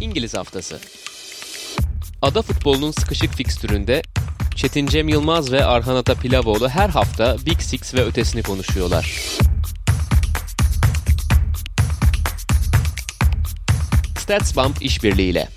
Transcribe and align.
İngiliz 0.00 0.34
Haftası 0.34 0.78
Ada 2.22 2.42
futbolunun 2.42 2.90
sıkışık 2.90 3.34
fikstüründe 3.34 4.02
Çetin 4.56 4.86
Cem 4.86 5.08
Yılmaz 5.08 5.52
ve 5.52 5.64
Arhan 5.64 5.96
Ata 5.96 6.14
Pilavoğlu 6.14 6.68
her 6.68 6.88
hafta 6.88 7.36
Big 7.46 7.60
Six 7.60 7.94
ve 7.94 8.04
ötesini 8.04 8.42
konuşuyorlar. 8.42 9.20
StatsBomb 14.18 14.74
işbirliğiyle. 14.80 15.48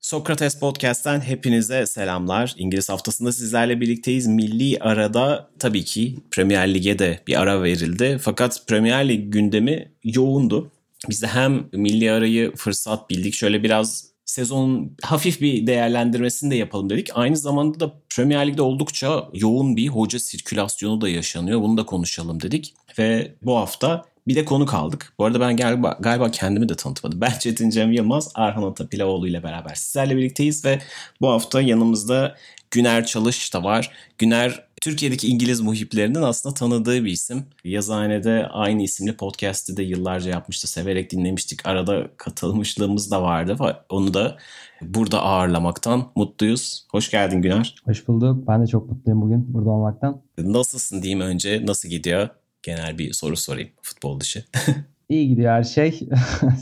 Sokrates 0.00 0.60
Podcast'ten 0.60 1.20
hepinize 1.20 1.86
selamlar. 1.86 2.54
İngiliz 2.56 2.88
haftasında 2.88 3.32
sizlerle 3.32 3.80
birlikteyiz. 3.80 4.26
Milli 4.26 4.78
arada 4.78 5.50
tabii 5.58 5.84
ki 5.84 6.16
Premier 6.30 6.74
Lig'e 6.74 6.98
de 6.98 7.20
bir 7.26 7.40
ara 7.40 7.62
verildi. 7.62 8.18
Fakat 8.22 8.66
Premier 8.66 9.08
Lig 9.08 9.32
gündemi 9.32 9.92
yoğundu. 10.04 10.72
Biz 11.08 11.22
de 11.22 11.26
hem 11.26 11.68
milli 11.72 12.12
arayı 12.12 12.54
fırsat 12.56 13.10
bildik. 13.10 13.34
Şöyle 13.34 13.62
biraz 13.62 14.04
sezonun 14.24 14.96
hafif 15.02 15.40
bir 15.40 15.66
değerlendirmesini 15.66 16.50
de 16.50 16.54
yapalım 16.54 16.90
dedik. 16.90 17.08
Aynı 17.14 17.36
zamanda 17.36 17.80
da 17.80 17.94
Premier 18.16 18.46
Lig'de 18.46 18.62
oldukça 18.62 19.28
yoğun 19.34 19.76
bir 19.76 19.88
hoca 19.88 20.18
sirkülasyonu 20.18 21.00
da 21.00 21.08
yaşanıyor. 21.08 21.60
Bunu 21.60 21.76
da 21.76 21.86
konuşalım 21.86 22.42
dedik. 22.42 22.74
Ve 22.98 23.34
bu 23.42 23.56
hafta 23.56 24.04
bir 24.28 24.34
de 24.34 24.44
konu 24.44 24.66
kaldık. 24.66 25.12
Bu 25.18 25.24
arada 25.24 25.40
ben 25.40 25.56
galiba, 25.56 25.98
galiba 26.00 26.30
kendimi 26.30 26.68
de 26.68 26.74
tanıtmadım. 26.74 27.20
Ben 27.26 27.38
Çetin 27.38 27.70
Cem 27.70 27.92
Yılmaz, 27.92 28.30
Arhan 28.34 28.62
Atapilavoğlu 28.62 29.28
ile 29.28 29.42
beraber 29.42 29.74
sizlerle 29.74 30.16
birlikteyiz 30.16 30.64
ve 30.64 30.78
bu 31.20 31.28
hafta 31.28 31.60
yanımızda 31.60 32.36
Güner 32.70 33.06
Çalış 33.06 33.54
da 33.54 33.64
var. 33.64 33.90
Güner 34.18 34.65
Türkiye'deki 34.82 35.28
İngiliz 35.28 35.60
muhiplerinin 35.60 36.22
aslında 36.22 36.54
tanıdığı 36.54 37.04
bir 37.04 37.10
isim. 37.10 37.44
Yazıhane'de 37.64 38.46
aynı 38.46 38.82
isimli 38.82 39.16
podcast'ı 39.16 39.76
da 39.76 39.82
yıllarca 39.82 40.30
yapmıştı. 40.30 40.68
Severek 40.68 41.10
dinlemiştik. 41.12 41.66
Arada 41.66 42.08
katılmışlığımız 42.16 43.10
da 43.10 43.22
vardı. 43.22 43.56
Onu 43.88 44.14
da 44.14 44.36
burada 44.82 45.22
ağırlamaktan 45.22 46.04
mutluyuz. 46.16 46.86
Hoş 46.90 47.10
geldin 47.10 47.42
Güner. 47.42 47.74
Hoş 47.84 48.08
bulduk. 48.08 48.48
Ben 48.48 48.62
de 48.62 48.66
çok 48.66 48.88
mutluyum 48.90 49.20
bugün 49.22 49.54
burada 49.54 49.70
olmaktan. 49.70 50.22
Nasılsın 50.38 51.02
diyeyim 51.02 51.20
önce. 51.20 51.66
Nasıl 51.66 51.88
gidiyor? 51.88 52.28
Genel 52.62 52.98
bir 52.98 53.12
soru 53.12 53.36
sorayım 53.36 53.70
futbol 53.82 54.20
dışı. 54.20 54.44
İyi 55.08 55.28
gidiyor 55.28 55.52
her 55.52 55.64
şey. 55.64 55.90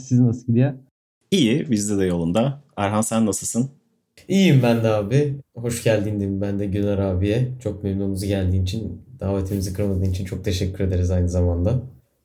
Siz 0.03 0.19
nasıl 0.19 0.47
gidiyor? 0.47 0.73
İyi. 1.31 1.71
Bizde 1.71 1.97
de 1.97 2.05
yolunda. 2.05 2.61
Arhan 2.77 3.01
sen 3.01 3.25
nasılsın? 3.25 3.71
İyiyim 4.27 4.63
ben 4.63 4.83
de 4.83 4.87
abi. 4.87 5.35
Hoş 5.55 5.83
geldin 5.83 6.19
diyeyim 6.19 6.41
ben 6.41 6.59
de 6.59 6.65
Güner 6.65 6.97
abiye. 6.97 7.51
Çok 7.63 7.83
memnunuz 7.83 8.23
geldiğin 8.23 8.63
için, 8.63 9.01
davetimizi 9.19 9.73
kırmadığın 9.73 10.11
için 10.11 10.25
çok 10.25 10.45
teşekkür 10.45 10.83
ederiz 10.83 11.11
aynı 11.11 11.29
zamanda. 11.29 11.81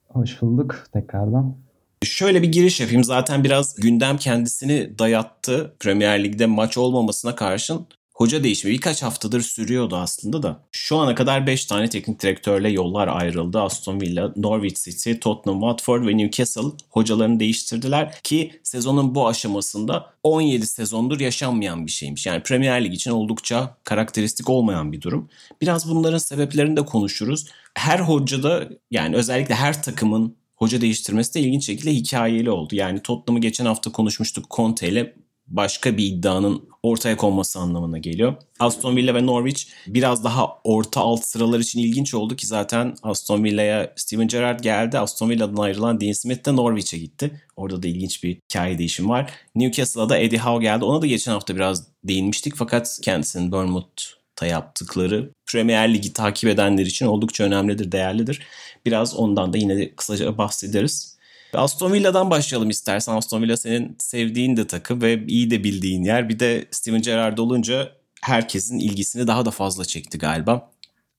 Hoş 0.08 0.42
bulduk 0.42 0.86
tekrardan. 0.92 1.56
Şöyle 2.04 2.42
bir 2.42 2.52
giriş 2.52 2.80
yapayım. 2.80 3.04
Zaten 3.04 3.44
biraz 3.44 3.74
gündem 3.74 4.16
kendisini 4.16 4.98
dayattı. 4.98 5.74
Premier 5.80 6.24
Lig'de 6.24 6.46
maç 6.46 6.78
olmamasına 6.78 7.34
karşın 7.34 7.86
hoca 8.20 8.44
değişimi 8.44 8.74
birkaç 8.74 9.02
haftadır 9.02 9.40
sürüyordu 9.40 9.96
aslında 9.96 10.42
da. 10.42 10.60
Şu 10.72 10.96
ana 10.96 11.14
kadar 11.14 11.46
5 11.46 11.64
tane 11.64 11.88
teknik 11.88 12.22
direktörle 12.22 12.70
yollar 12.70 13.08
ayrıldı. 13.08 13.60
Aston 13.60 14.00
Villa, 14.00 14.32
Norwich 14.36 14.84
City, 14.84 15.12
Tottenham, 15.12 15.60
Watford 15.60 16.06
ve 16.06 16.16
Newcastle 16.16 16.62
hocalarını 16.90 17.40
değiştirdiler 17.40 18.20
ki 18.22 18.60
sezonun 18.62 19.14
bu 19.14 19.28
aşamasında 19.28 20.14
17 20.22 20.66
sezondur 20.66 21.20
yaşanmayan 21.20 21.86
bir 21.86 21.90
şeymiş. 21.90 22.26
Yani 22.26 22.42
Premier 22.42 22.84
Lig 22.84 22.94
için 22.94 23.10
oldukça 23.10 23.76
karakteristik 23.84 24.50
olmayan 24.50 24.92
bir 24.92 25.00
durum. 25.00 25.28
Biraz 25.60 25.90
bunların 25.90 26.18
sebeplerini 26.18 26.76
de 26.76 26.84
konuşuruz. 26.84 27.46
Her 27.74 27.98
hocada 27.98 28.68
yani 28.90 29.16
özellikle 29.16 29.54
her 29.54 29.82
takımın 29.82 30.36
hoca 30.56 30.80
değiştirmesi 30.80 31.34
de 31.34 31.40
ilginç 31.40 31.66
şekilde 31.66 31.94
hikayeli 31.94 32.50
oldu. 32.50 32.74
Yani 32.74 33.02
Tottenham'ı 33.02 33.40
geçen 33.40 33.66
hafta 33.66 33.92
konuşmuştuk 33.92 34.50
Conte 34.50 34.88
ile 34.88 35.14
başka 35.50 35.96
bir 35.96 36.04
iddianın 36.04 36.70
ortaya 36.82 37.16
konması 37.16 37.58
anlamına 37.58 37.98
geliyor. 37.98 38.34
Aston 38.58 38.96
Villa 38.96 39.14
ve 39.14 39.26
Norwich 39.26 39.62
biraz 39.86 40.24
daha 40.24 40.58
orta 40.64 41.00
alt 41.00 41.24
sıralar 41.24 41.60
için 41.60 41.80
ilginç 41.80 42.14
oldu 42.14 42.36
ki 42.36 42.46
zaten 42.46 42.94
Aston 43.02 43.44
Villa'ya 43.44 43.92
Steven 43.96 44.28
Gerrard 44.28 44.60
geldi. 44.60 44.98
Aston 44.98 45.30
Villa'dan 45.30 45.62
ayrılan 45.62 46.00
Dean 46.00 46.12
Smith 46.12 46.46
de 46.46 46.56
Norwich'e 46.56 46.98
gitti. 46.98 47.42
Orada 47.56 47.82
da 47.82 47.88
ilginç 47.88 48.24
bir 48.24 48.36
hikaye 48.50 48.78
değişim 48.78 49.08
var. 49.08 49.30
Newcastle'a 49.54 50.08
da 50.08 50.18
Eddie 50.18 50.38
Howe 50.38 50.62
geldi. 50.62 50.84
Ona 50.84 51.02
da 51.02 51.06
geçen 51.06 51.32
hafta 51.32 51.56
biraz 51.56 51.86
değinmiştik 52.04 52.56
fakat 52.56 52.98
kendisinin 53.02 53.52
Bournemouth'ta 53.52 54.46
yaptıkları 54.46 55.30
Premier 55.52 55.94
Ligi 55.94 56.12
takip 56.12 56.50
edenler 56.50 56.86
için 56.86 57.06
oldukça 57.06 57.44
önemlidir, 57.44 57.92
değerlidir. 57.92 58.42
Biraz 58.86 59.16
ondan 59.16 59.52
da 59.52 59.58
yine 59.58 59.76
de 59.76 59.94
kısaca 59.94 60.38
bahsederiz. 60.38 61.19
Aston 61.54 61.92
Villa'dan 61.92 62.30
başlayalım 62.30 62.70
istersen. 62.70 63.14
Aston 63.14 63.42
Villa 63.42 63.56
senin 63.56 63.96
sevdiğin 63.98 64.56
de 64.56 64.66
takım 64.66 65.02
ve 65.02 65.26
iyi 65.26 65.50
de 65.50 65.64
bildiğin 65.64 66.02
yer. 66.02 66.28
Bir 66.28 66.38
de 66.38 66.64
Steven 66.70 67.02
Gerrard 67.02 67.38
olunca 67.38 67.88
herkesin 68.22 68.78
ilgisini 68.78 69.26
daha 69.26 69.44
da 69.44 69.50
fazla 69.50 69.84
çekti 69.84 70.18
galiba. 70.18 70.70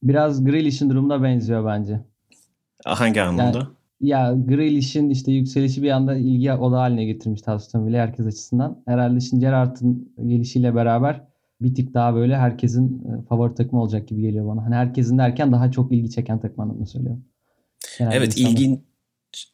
Biraz 0.04 0.46
Grealish'in 0.46 0.90
durumuna 0.90 1.24
benziyor 1.24 1.66
bence. 1.66 2.00
Hangi 2.86 3.22
anlamda? 3.22 3.58
Yani, 3.58 3.68
ya 4.02 4.34
Grealish'in 4.48 5.10
işte 5.10 5.32
yükselişi 5.32 5.84
bir 5.84 5.92
anda 5.92 6.16
ilgi 6.16 6.54
oda 6.54 6.80
haline 6.80 7.06
getirmişti 7.06 7.52
Aston 7.52 7.88
Villa 7.88 8.02
herkes 8.02 8.26
açısından. 8.26 8.84
Herhalde 8.86 9.20
şimdi 9.20 9.42
Gerrard'ın 9.42 10.14
gelişiyle 10.28 10.76
beraber 10.76 11.22
bir 11.62 11.76
tık 11.76 11.94
daha 11.94 12.16
böyle 12.16 12.38
herkesin 12.38 13.04
e, 13.06 13.26
favori 13.30 13.56
takımı 13.56 13.82
olacak 13.82 14.08
gibi 14.08 14.22
geliyor 14.22 14.48
bana. 14.48 14.66
Hani 14.66 14.76
herkesin 14.76 15.18
derken 15.18 15.52
daha 15.52 15.72
çok 15.72 15.92
ilgi 15.92 16.10
çeken 16.10 16.40
takım 16.40 16.60
anlamında 16.60 16.86
söylüyorum. 16.86 17.24
Genelde 17.98 18.16
evet 18.16 18.38
insanlar... 18.38 18.52
ilgin 18.52 18.84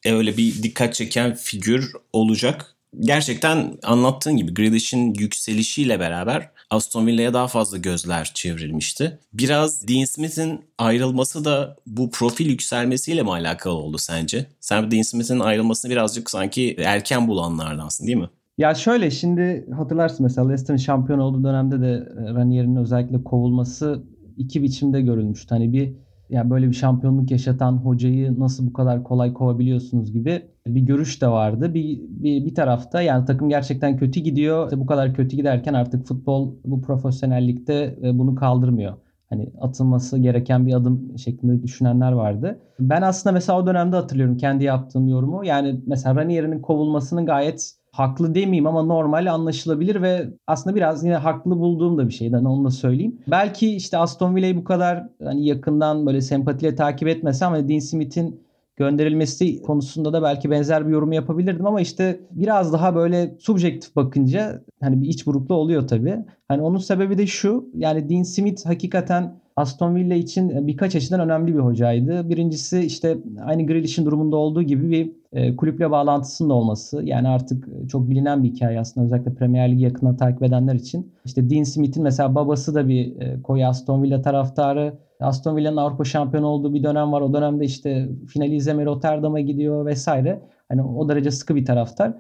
öyle 0.05 0.37
bir 0.37 0.63
dikkat 0.63 0.93
çeken 0.93 1.35
figür 1.35 1.91
olacak. 2.13 2.75
Gerçekten 2.99 3.77
anlattığın 3.83 4.37
gibi 4.37 4.53
Grealish'in 4.53 5.13
yükselişiyle 5.13 5.99
beraber 5.99 6.49
Aston 6.69 7.07
Villa'ya 7.07 7.33
daha 7.33 7.47
fazla 7.47 7.77
gözler 7.77 8.31
çevrilmişti. 8.33 9.19
Biraz 9.33 9.87
Dean 9.87 10.05
Smith'in 10.05 10.61
ayrılması 10.77 11.45
da 11.45 11.75
bu 11.87 12.11
profil 12.11 12.49
yükselmesiyle 12.49 13.23
mi 13.23 13.31
alakalı 13.31 13.73
oldu 13.73 13.97
sence? 13.97 14.45
Sen 14.59 14.91
Dean 14.91 15.01
Smith'in 15.01 15.39
ayrılmasını 15.39 15.91
birazcık 15.91 16.29
sanki 16.29 16.75
erken 16.79 17.27
bulanlardansın 17.27 18.07
değil 18.07 18.17
mi? 18.17 18.29
Ya 18.57 18.75
şöyle 18.75 19.11
şimdi 19.11 19.67
hatırlarsın 19.77 20.23
mesela 20.23 20.47
Leicester'ın 20.47 20.77
şampiyon 20.77 21.19
olduğu 21.19 21.43
dönemde 21.43 21.81
de 21.81 21.91
e, 21.91 22.33
Ranier'in 22.33 22.75
özellikle 22.75 23.23
kovulması 23.23 24.03
iki 24.37 24.63
biçimde 24.63 25.01
görülmüştü. 25.01 25.47
Hani 25.49 25.73
bir 25.73 25.93
yani 26.29 26.49
böyle 26.49 26.67
bir 26.67 26.73
şampiyonluk 26.73 27.31
yaşatan 27.31 27.77
hocayı 27.77 28.39
nasıl 28.39 28.67
bu 28.67 28.73
kadar 28.73 29.03
kolay 29.03 29.33
kovabiliyorsunuz 29.33 30.13
gibi 30.13 30.41
bir 30.67 30.81
görüş 30.81 31.21
de 31.21 31.27
vardı. 31.27 31.73
Bir, 31.73 31.99
bir, 32.09 32.45
bir 32.45 32.55
tarafta 32.55 33.01
yani 33.01 33.25
takım 33.25 33.49
gerçekten 33.49 33.97
kötü 33.97 34.19
gidiyor. 34.19 34.65
İşte 34.65 34.79
bu 34.79 34.85
kadar 34.85 35.13
kötü 35.13 35.37
giderken 35.37 35.73
artık 35.73 36.05
futbol 36.05 36.55
bu 36.65 36.81
profesyonellikte 36.81 37.97
e, 38.03 38.19
bunu 38.19 38.35
kaldırmıyor. 38.35 38.93
Hani 39.29 39.51
atılması 39.61 40.17
gereken 40.17 40.67
bir 40.67 40.73
adım 40.73 41.17
şeklinde 41.17 41.63
düşünenler 41.63 42.11
vardı. 42.11 42.59
Ben 42.79 43.01
aslında 43.01 43.33
mesela 43.33 43.59
o 43.59 43.67
dönemde 43.67 43.95
hatırlıyorum 43.95 44.37
kendi 44.37 44.63
yaptığım 44.63 45.07
yorumu. 45.07 45.45
Yani 45.45 45.81
mesela 45.87 46.15
Ranier'in 46.15 46.61
kovulmasının 46.61 47.25
gayet 47.25 47.76
haklı 47.97 48.35
demeyeyim 48.35 48.67
ama 48.67 48.83
normal 48.83 49.33
anlaşılabilir 49.33 50.01
ve 50.01 50.29
aslında 50.47 50.75
biraz 50.75 51.03
yine 51.03 51.15
haklı 51.15 51.59
bulduğum 51.59 51.97
da 51.97 52.07
bir 52.07 52.13
şeyden 52.13 52.45
onu 52.45 52.65
da 52.65 52.71
söyleyeyim. 52.71 53.17
Belki 53.27 53.75
işte 53.75 53.97
Aston 53.97 54.35
Villa'yı 54.35 54.57
bu 54.57 54.63
kadar 54.63 55.03
hani 55.23 55.45
yakından 55.45 56.05
böyle 56.05 56.21
sempatiyle 56.21 56.75
takip 56.75 57.07
etmesem 57.07 57.47
ama 57.53 57.69
Dean 57.69 57.79
Smith'in 57.79 58.39
gönderilmesi 58.75 59.61
konusunda 59.61 60.13
da 60.13 60.23
belki 60.23 60.51
benzer 60.51 60.87
bir 60.87 60.91
yorum 60.91 61.11
yapabilirdim 61.11 61.65
ama 61.65 61.81
işte 61.81 62.19
biraz 62.31 62.73
daha 62.73 62.95
böyle 62.95 63.35
subjektif 63.39 63.95
bakınca 63.95 64.61
hani 64.81 65.01
bir 65.01 65.07
iç 65.07 65.25
buruklu 65.25 65.55
oluyor 65.55 65.87
tabii. 65.87 66.15
Hani 66.47 66.61
onun 66.61 66.77
sebebi 66.77 67.17
de 67.17 67.27
şu 67.27 67.69
yani 67.75 68.09
Dean 68.09 68.23
Smith 68.23 68.65
hakikaten 68.65 69.39
Aston 69.57 69.95
Villa 69.95 70.15
için 70.15 70.67
birkaç 70.67 70.95
açıdan 70.95 71.19
önemli 71.19 71.53
bir 71.55 71.59
hocaydı. 71.59 72.29
Birincisi 72.29 72.79
işte 72.79 73.17
aynı 73.45 73.65
Grealish'in 73.65 74.05
durumunda 74.05 74.35
olduğu 74.35 74.61
gibi 74.61 74.91
bir 74.91 75.11
e, 75.33 75.55
kulüple 75.55 75.91
bağlantısının 75.91 76.49
olması. 76.49 77.01
Yani 77.03 77.27
artık 77.27 77.67
çok 77.89 78.09
bilinen 78.09 78.43
bir 78.43 78.49
hikaye 78.49 78.79
aslında 78.79 79.05
özellikle 79.05 79.33
Premier 79.33 79.71
Ligi 79.71 79.83
yakından 79.83 80.17
takip 80.17 80.43
edenler 80.43 80.75
için. 80.75 81.13
İşte 81.25 81.49
Dean 81.49 81.63
Smith'in 81.63 82.03
mesela 82.03 82.35
babası 82.35 82.75
da 82.75 82.87
bir 82.87 83.21
e, 83.21 83.41
koyu 83.41 83.65
Aston 83.65 84.03
Villa 84.03 84.21
taraftarı. 84.21 84.93
Aston 85.19 85.55
Villa'nın 85.55 85.77
Avrupa 85.77 86.03
şampiyonu 86.03 86.47
olduğu 86.47 86.73
bir 86.73 86.83
dönem 86.83 87.11
var. 87.11 87.21
O 87.21 87.33
dönemde 87.33 87.65
işte 87.65 88.09
finali 88.27 88.55
izlemeye 88.55 88.85
Rotterdam'a 88.85 89.39
gidiyor 89.39 89.85
vesaire. 89.85 90.41
Hani 90.69 90.83
o 90.83 91.09
derece 91.09 91.31
sıkı 91.31 91.55
bir 91.55 91.65
taraftar. 91.65 92.13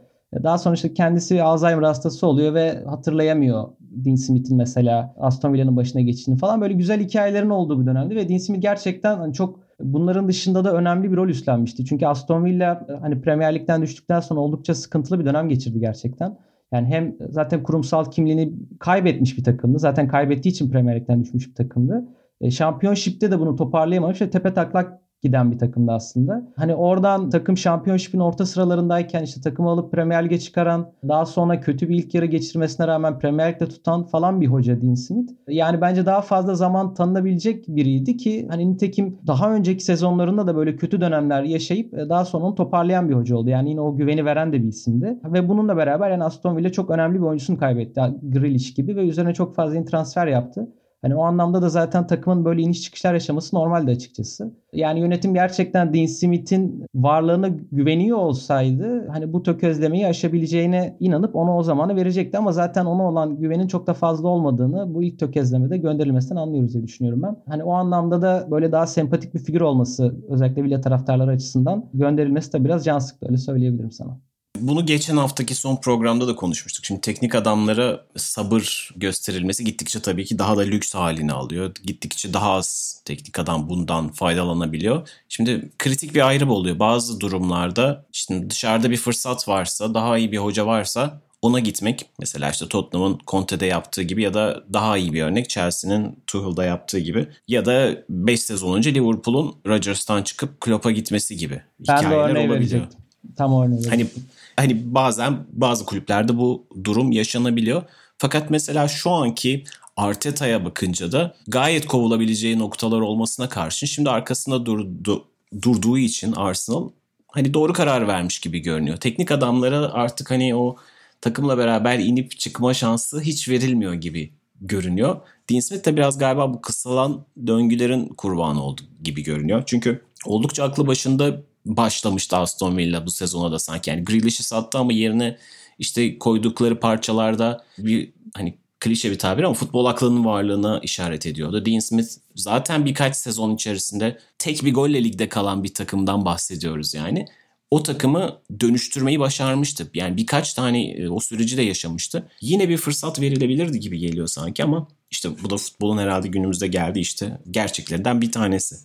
Daha 0.43 0.57
sonra 0.57 0.75
işte 0.75 0.93
kendisi 0.93 1.43
Alzheimer 1.43 1.83
hastası 1.83 2.27
oluyor 2.27 2.53
ve 2.53 2.83
hatırlayamıyor 2.85 3.67
Dean 4.05 4.15
Smith'in 4.15 4.57
mesela 4.57 5.15
Aston 5.19 5.53
Villa'nın 5.53 5.75
başına 5.75 6.01
geçtiğini 6.01 6.37
falan 6.37 6.61
böyle 6.61 6.73
güzel 6.73 6.99
hikayelerin 7.03 7.49
olduğu 7.49 7.81
bir 7.81 7.85
dönemdi 7.85 8.15
ve 8.15 8.29
Dean 8.29 8.37
Smith 8.37 8.61
gerçekten 8.61 9.17
hani 9.17 9.33
çok 9.33 9.59
bunların 9.79 10.27
dışında 10.27 10.65
da 10.65 10.73
önemli 10.73 11.11
bir 11.11 11.17
rol 11.17 11.29
üstlenmişti. 11.29 11.85
Çünkü 11.85 12.05
Aston 12.05 12.45
Villa 12.45 12.87
hani 13.01 13.21
Premier 13.21 13.55
Lig'den 13.55 13.81
düştükten 13.81 14.19
sonra 14.19 14.39
oldukça 14.39 14.75
sıkıntılı 14.75 15.19
bir 15.19 15.25
dönem 15.25 15.49
geçirdi 15.49 15.79
gerçekten. 15.79 16.37
Yani 16.71 16.87
hem 16.87 17.15
zaten 17.29 17.63
kurumsal 17.63 18.11
kimliğini 18.11 18.53
kaybetmiş 18.79 19.37
bir 19.37 19.43
takımdı. 19.43 19.79
Zaten 19.79 20.07
kaybettiği 20.07 20.53
için 20.53 20.69
Premier 20.69 20.95
Lig'den 20.95 21.21
düşmüş 21.21 21.49
bir 21.49 21.55
takımdı. 21.55 22.05
E, 22.41 22.51
Championship'te 22.51 23.31
de 23.31 23.39
bunu 23.39 23.55
toparlayamamış 23.55 24.21
ve 24.21 24.29
tepe 24.29 24.53
taklak 24.53 24.99
giden 25.21 25.51
bir 25.51 25.59
takımdı 25.59 25.91
aslında. 25.91 26.47
Hani 26.55 26.75
oradan 26.75 27.29
takım 27.29 27.57
şampiyonşipin 27.57 28.19
orta 28.19 28.45
sıralarındayken 28.45 29.23
işte 29.23 29.41
takımı 29.41 29.69
alıp 29.69 29.91
Premier 29.91 30.25
Lig'e 30.25 30.39
çıkaran, 30.39 30.91
daha 31.07 31.25
sonra 31.25 31.59
kötü 31.59 31.89
bir 31.89 31.95
ilk 31.95 32.15
yarı 32.15 32.25
geçirmesine 32.25 32.87
rağmen 32.87 33.19
Premier 33.19 33.53
Lig'de 33.53 33.67
tutan 33.67 34.03
falan 34.03 34.41
bir 34.41 34.47
hoca 34.47 34.81
Dean 34.81 34.93
Smith. 34.93 35.31
Yani 35.47 35.81
bence 35.81 36.05
daha 36.05 36.21
fazla 36.21 36.55
zaman 36.55 36.93
tanınabilecek 36.93 37.67
biriydi 37.67 38.17
ki 38.17 38.47
hani 38.49 38.73
nitekim 38.73 39.17
daha 39.27 39.53
önceki 39.53 39.83
sezonlarında 39.83 40.47
da 40.47 40.55
böyle 40.55 40.75
kötü 40.75 41.01
dönemler 41.01 41.43
yaşayıp 41.43 41.93
e, 41.93 42.09
daha 42.09 42.25
sonra 42.25 42.45
onu 42.45 42.55
toparlayan 42.55 43.09
bir 43.09 43.13
hoca 43.13 43.35
oldu. 43.35 43.49
Yani 43.49 43.69
yine 43.69 43.81
o 43.81 43.95
güveni 43.95 44.25
veren 44.25 44.53
de 44.53 44.63
bir 44.63 44.67
isimdi. 44.67 45.19
Ve 45.23 45.49
bununla 45.49 45.77
beraber 45.77 46.11
yani 46.11 46.23
Aston 46.23 46.57
Villa 46.57 46.71
çok 46.71 46.89
önemli 46.89 47.15
bir 47.15 47.23
oyuncusunu 47.23 47.57
kaybetti. 47.57 48.01
Grealish 48.23 48.73
gibi 48.73 48.95
ve 48.95 49.07
üzerine 49.07 49.33
çok 49.33 49.55
fazla 49.55 49.85
transfer 49.85 50.27
yaptı. 50.27 50.67
Hani 51.01 51.15
o 51.15 51.21
anlamda 51.21 51.61
da 51.61 51.69
zaten 51.69 52.07
takımın 52.07 52.45
böyle 52.45 52.61
iniş 52.61 52.81
çıkışlar 52.81 53.13
yaşaması 53.13 53.55
normaldi 53.55 53.91
açıkçası. 53.91 54.53
Yani 54.73 54.99
yönetim 54.99 55.33
gerçekten 55.33 55.93
Dean 55.93 56.05
Smith'in 56.05 56.85
varlığına 56.95 57.47
güveniyor 57.71 58.17
olsaydı 58.17 59.07
hani 59.07 59.33
bu 59.33 59.43
tökezlemeyi 59.43 60.07
aşabileceğine 60.07 60.97
inanıp 60.99 61.35
ona 61.35 61.57
o 61.57 61.63
zamanı 61.63 61.95
verecekti 61.95 62.37
ama 62.37 62.51
zaten 62.51 62.85
ona 62.85 63.03
olan 63.03 63.39
güvenin 63.39 63.67
çok 63.67 63.87
da 63.87 63.93
fazla 63.93 64.27
olmadığını 64.27 64.93
bu 64.93 65.03
ilk 65.03 65.19
tökezlemede 65.19 65.77
gönderilmesinden 65.77 66.41
anlıyoruz 66.41 66.73
diye 66.73 66.83
düşünüyorum 66.83 67.21
ben. 67.23 67.35
Hani 67.47 67.63
o 67.63 67.71
anlamda 67.73 68.21
da 68.21 68.47
böyle 68.51 68.71
daha 68.71 68.87
sempatik 68.87 69.33
bir 69.33 69.39
figür 69.39 69.61
olması 69.61 70.15
özellikle 70.29 70.63
Villa 70.63 70.81
taraftarları 70.81 71.31
açısından 71.31 71.89
gönderilmesi 71.93 72.53
de 72.53 72.65
biraz 72.65 72.85
can 72.85 72.99
sıktı 72.99 73.25
öyle 73.29 73.37
söyleyebilirim 73.37 73.91
sana. 73.91 74.19
Bunu 74.61 74.85
geçen 74.85 75.17
haftaki 75.17 75.55
son 75.55 75.75
programda 75.75 76.27
da 76.27 76.35
konuşmuştuk. 76.35 76.85
Şimdi 76.85 77.01
teknik 77.01 77.35
adamlara 77.35 78.05
sabır 78.15 78.91
gösterilmesi 78.95 79.63
gittikçe 79.63 80.01
tabii 80.01 80.25
ki 80.25 80.39
daha 80.39 80.57
da 80.57 80.61
lüks 80.61 80.95
halini 80.95 81.33
alıyor. 81.33 81.71
Gittikçe 81.83 82.33
daha 82.33 82.51
az 82.51 83.01
teknik 83.05 83.39
adam 83.39 83.69
bundan 83.69 84.11
faydalanabiliyor. 84.11 85.09
Şimdi 85.29 85.71
kritik 85.79 86.15
bir 86.15 86.27
ayrım 86.27 86.49
oluyor. 86.49 86.79
Bazı 86.79 87.19
durumlarda 87.19 88.05
işte 88.13 88.49
dışarıda 88.49 88.91
bir 88.91 88.97
fırsat 88.97 89.47
varsa, 89.47 89.93
daha 89.93 90.17
iyi 90.17 90.31
bir 90.31 90.37
hoca 90.37 90.65
varsa 90.65 91.21
ona 91.41 91.59
gitmek. 91.59 92.05
Mesela 92.19 92.49
işte 92.49 92.67
Tottenham'ın 92.67 93.19
Conte'de 93.27 93.65
yaptığı 93.65 94.01
gibi 94.01 94.23
ya 94.23 94.33
da 94.33 94.63
daha 94.73 94.97
iyi 94.97 95.13
bir 95.13 95.23
örnek 95.23 95.49
Chelsea'nin 95.49 96.23
Tuchel'da 96.27 96.65
yaptığı 96.65 96.99
gibi. 96.99 97.27
Ya 97.47 97.65
da 97.65 98.03
5 98.09 98.41
sezon 98.41 98.77
önce 98.77 98.93
Liverpool'un 98.93 99.55
Rodgers'tan 99.67 100.23
çıkıp 100.23 100.61
Klopp'a 100.61 100.91
gitmesi 100.91 101.37
gibi 101.37 101.61
ben 101.87 101.97
hikayeler 101.97 102.29
olabiliyor. 102.29 102.49
Verecektim. 102.49 103.06
Tam 103.35 103.61
örneği. 103.61 103.89
Hani 103.89 104.07
hani 104.55 104.93
bazen 104.93 105.37
bazı 105.51 105.85
kulüplerde 105.85 106.37
bu 106.37 106.65
durum 106.83 107.11
yaşanabiliyor. 107.11 107.83
Fakat 108.17 108.49
mesela 108.49 108.87
şu 108.87 109.11
anki 109.11 109.63
Arteta'ya 109.97 110.65
bakınca 110.65 111.11
da 111.11 111.35
gayet 111.47 111.87
kovulabileceği 111.87 112.59
noktalar 112.59 113.01
olmasına 113.01 113.49
karşın 113.49 113.87
şimdi 113.87 114.09
arkasında 114.09 114.65
durdu, 114.65 115.25
durduğu 115.61 115.97
için 115.97 116.31
Arsenal 116.31 116.89
hani 117.27 117.53
doğru 117.53 117.73
karar 117.73 118.07
vermiş 118.07 118.39
gibi 118.39 118.59
görünüyor. 118.59 118.97
Teknik 118.97 119.31
adamlara 119.31 119.93
artık 119.93 120.31
hani 120.31 120.55
o 120.55 120.75
takımla 121.21 121.57
beraber 121.57 121.99
inip 121.99 122.39
çıkma 122.39 122.73
şansı 122.73 123.21
hiç 123.21 123.49
verilmiyor 123.49 123.93
gibi 123.93 124.31
görünüyor. 124.61 125.17
Dean 125.49 125.59
Smith 125.59 125.85
de 125.85 125.95
biraz 125.95 126.17
galiba 126.17 126.53
bu 126.53 126.61
kısalan 126.61 127.25
döngülerin 127.47 128.07
kurbanı 128.07 128.63
oldu 128.63 128.81
gibi 129.03 129.23
görünüyor. 129.23 129.63
Çünkü 129.65 130.01
oldukça 130.25 130.63
aklı 130.63 130.87
başında 130.87 131.41
başlamıştı 131.67 132.37
Aston 132.37 132.77
Villa 132.77 133.05
bu 133.05 133.11
sezona 133.11 133.51
da 133.51 133.59
sanki. 133.59 133.89
Yani 133.89 134.03
Grealish'i 134.03 134.43
sattı 134.43 134.77
ama 134.77 134.93
yerine 134.93 135.37
işte 135.79 136.19
koydukları 136.19 136.79
parçalarda 136.79 137.65
bir 137.77 138.13
hani 138.33 138.57
klişe 138.79 139.11
bir 139.11 139.19
tabir 139.19 139.43
ama 139.43 139.53
futbol 139.53 139.85
aklının 139.85 140.25
varlığına 140.25 140.79
işaret 140.83 141.25
ediyordu. 141.25 141.65
Dean 141.65 141.79
Smith 141.79 142.09
zaten 142.35 142.85
birkaç 142.85 143.15
sezon 143.15 143.55
içerisinde 143.55 144.19
tek 144.37 144.65
bir 144.65 144.73
golle 144.73 145.03
ligde 145.03 145.29
kalan 145.29 145.63
bir 145.63 145.73
takımdan 145.73 146.25
bahsediyoruz 146.25 146.93
yani. 146.93 147.25
O 147.71 147.83
takımı 147.83 148.41
dönüştürmeyi 148.59 149.19
başarmıştı. 149.19 149.91
Yani 149.93 150.17
birkaç 150.17 150.53
tane 150.53 150.91
e, 150.91 151.09
o 151.09 151.19
süreci 151.19 151.57
de 151.57 151.61
yaşamıştı. 151.61 152.29
Yine 152.41 152.69
bir 152.69 152.77
fırsat 152.77 153.21
verilebilirdi 153.21 153.79
gibi 153.79 153.99
geliyor 153.99 154.27
sanki 154.27 154.63
ama 154.63 154.87
işte 155.11 155.29
bu 155.43 155.49
da 155.49 155.57
futbolun 155.57 155.97
herhalde 155.97 156.27
günümüzde 156.27 156.67
geldi 156.67 156.99
işte 156.99 157.41
gerçeklerinden 157.51 158.21
bir 158.21 158.31
tanesi. 158.31 158.75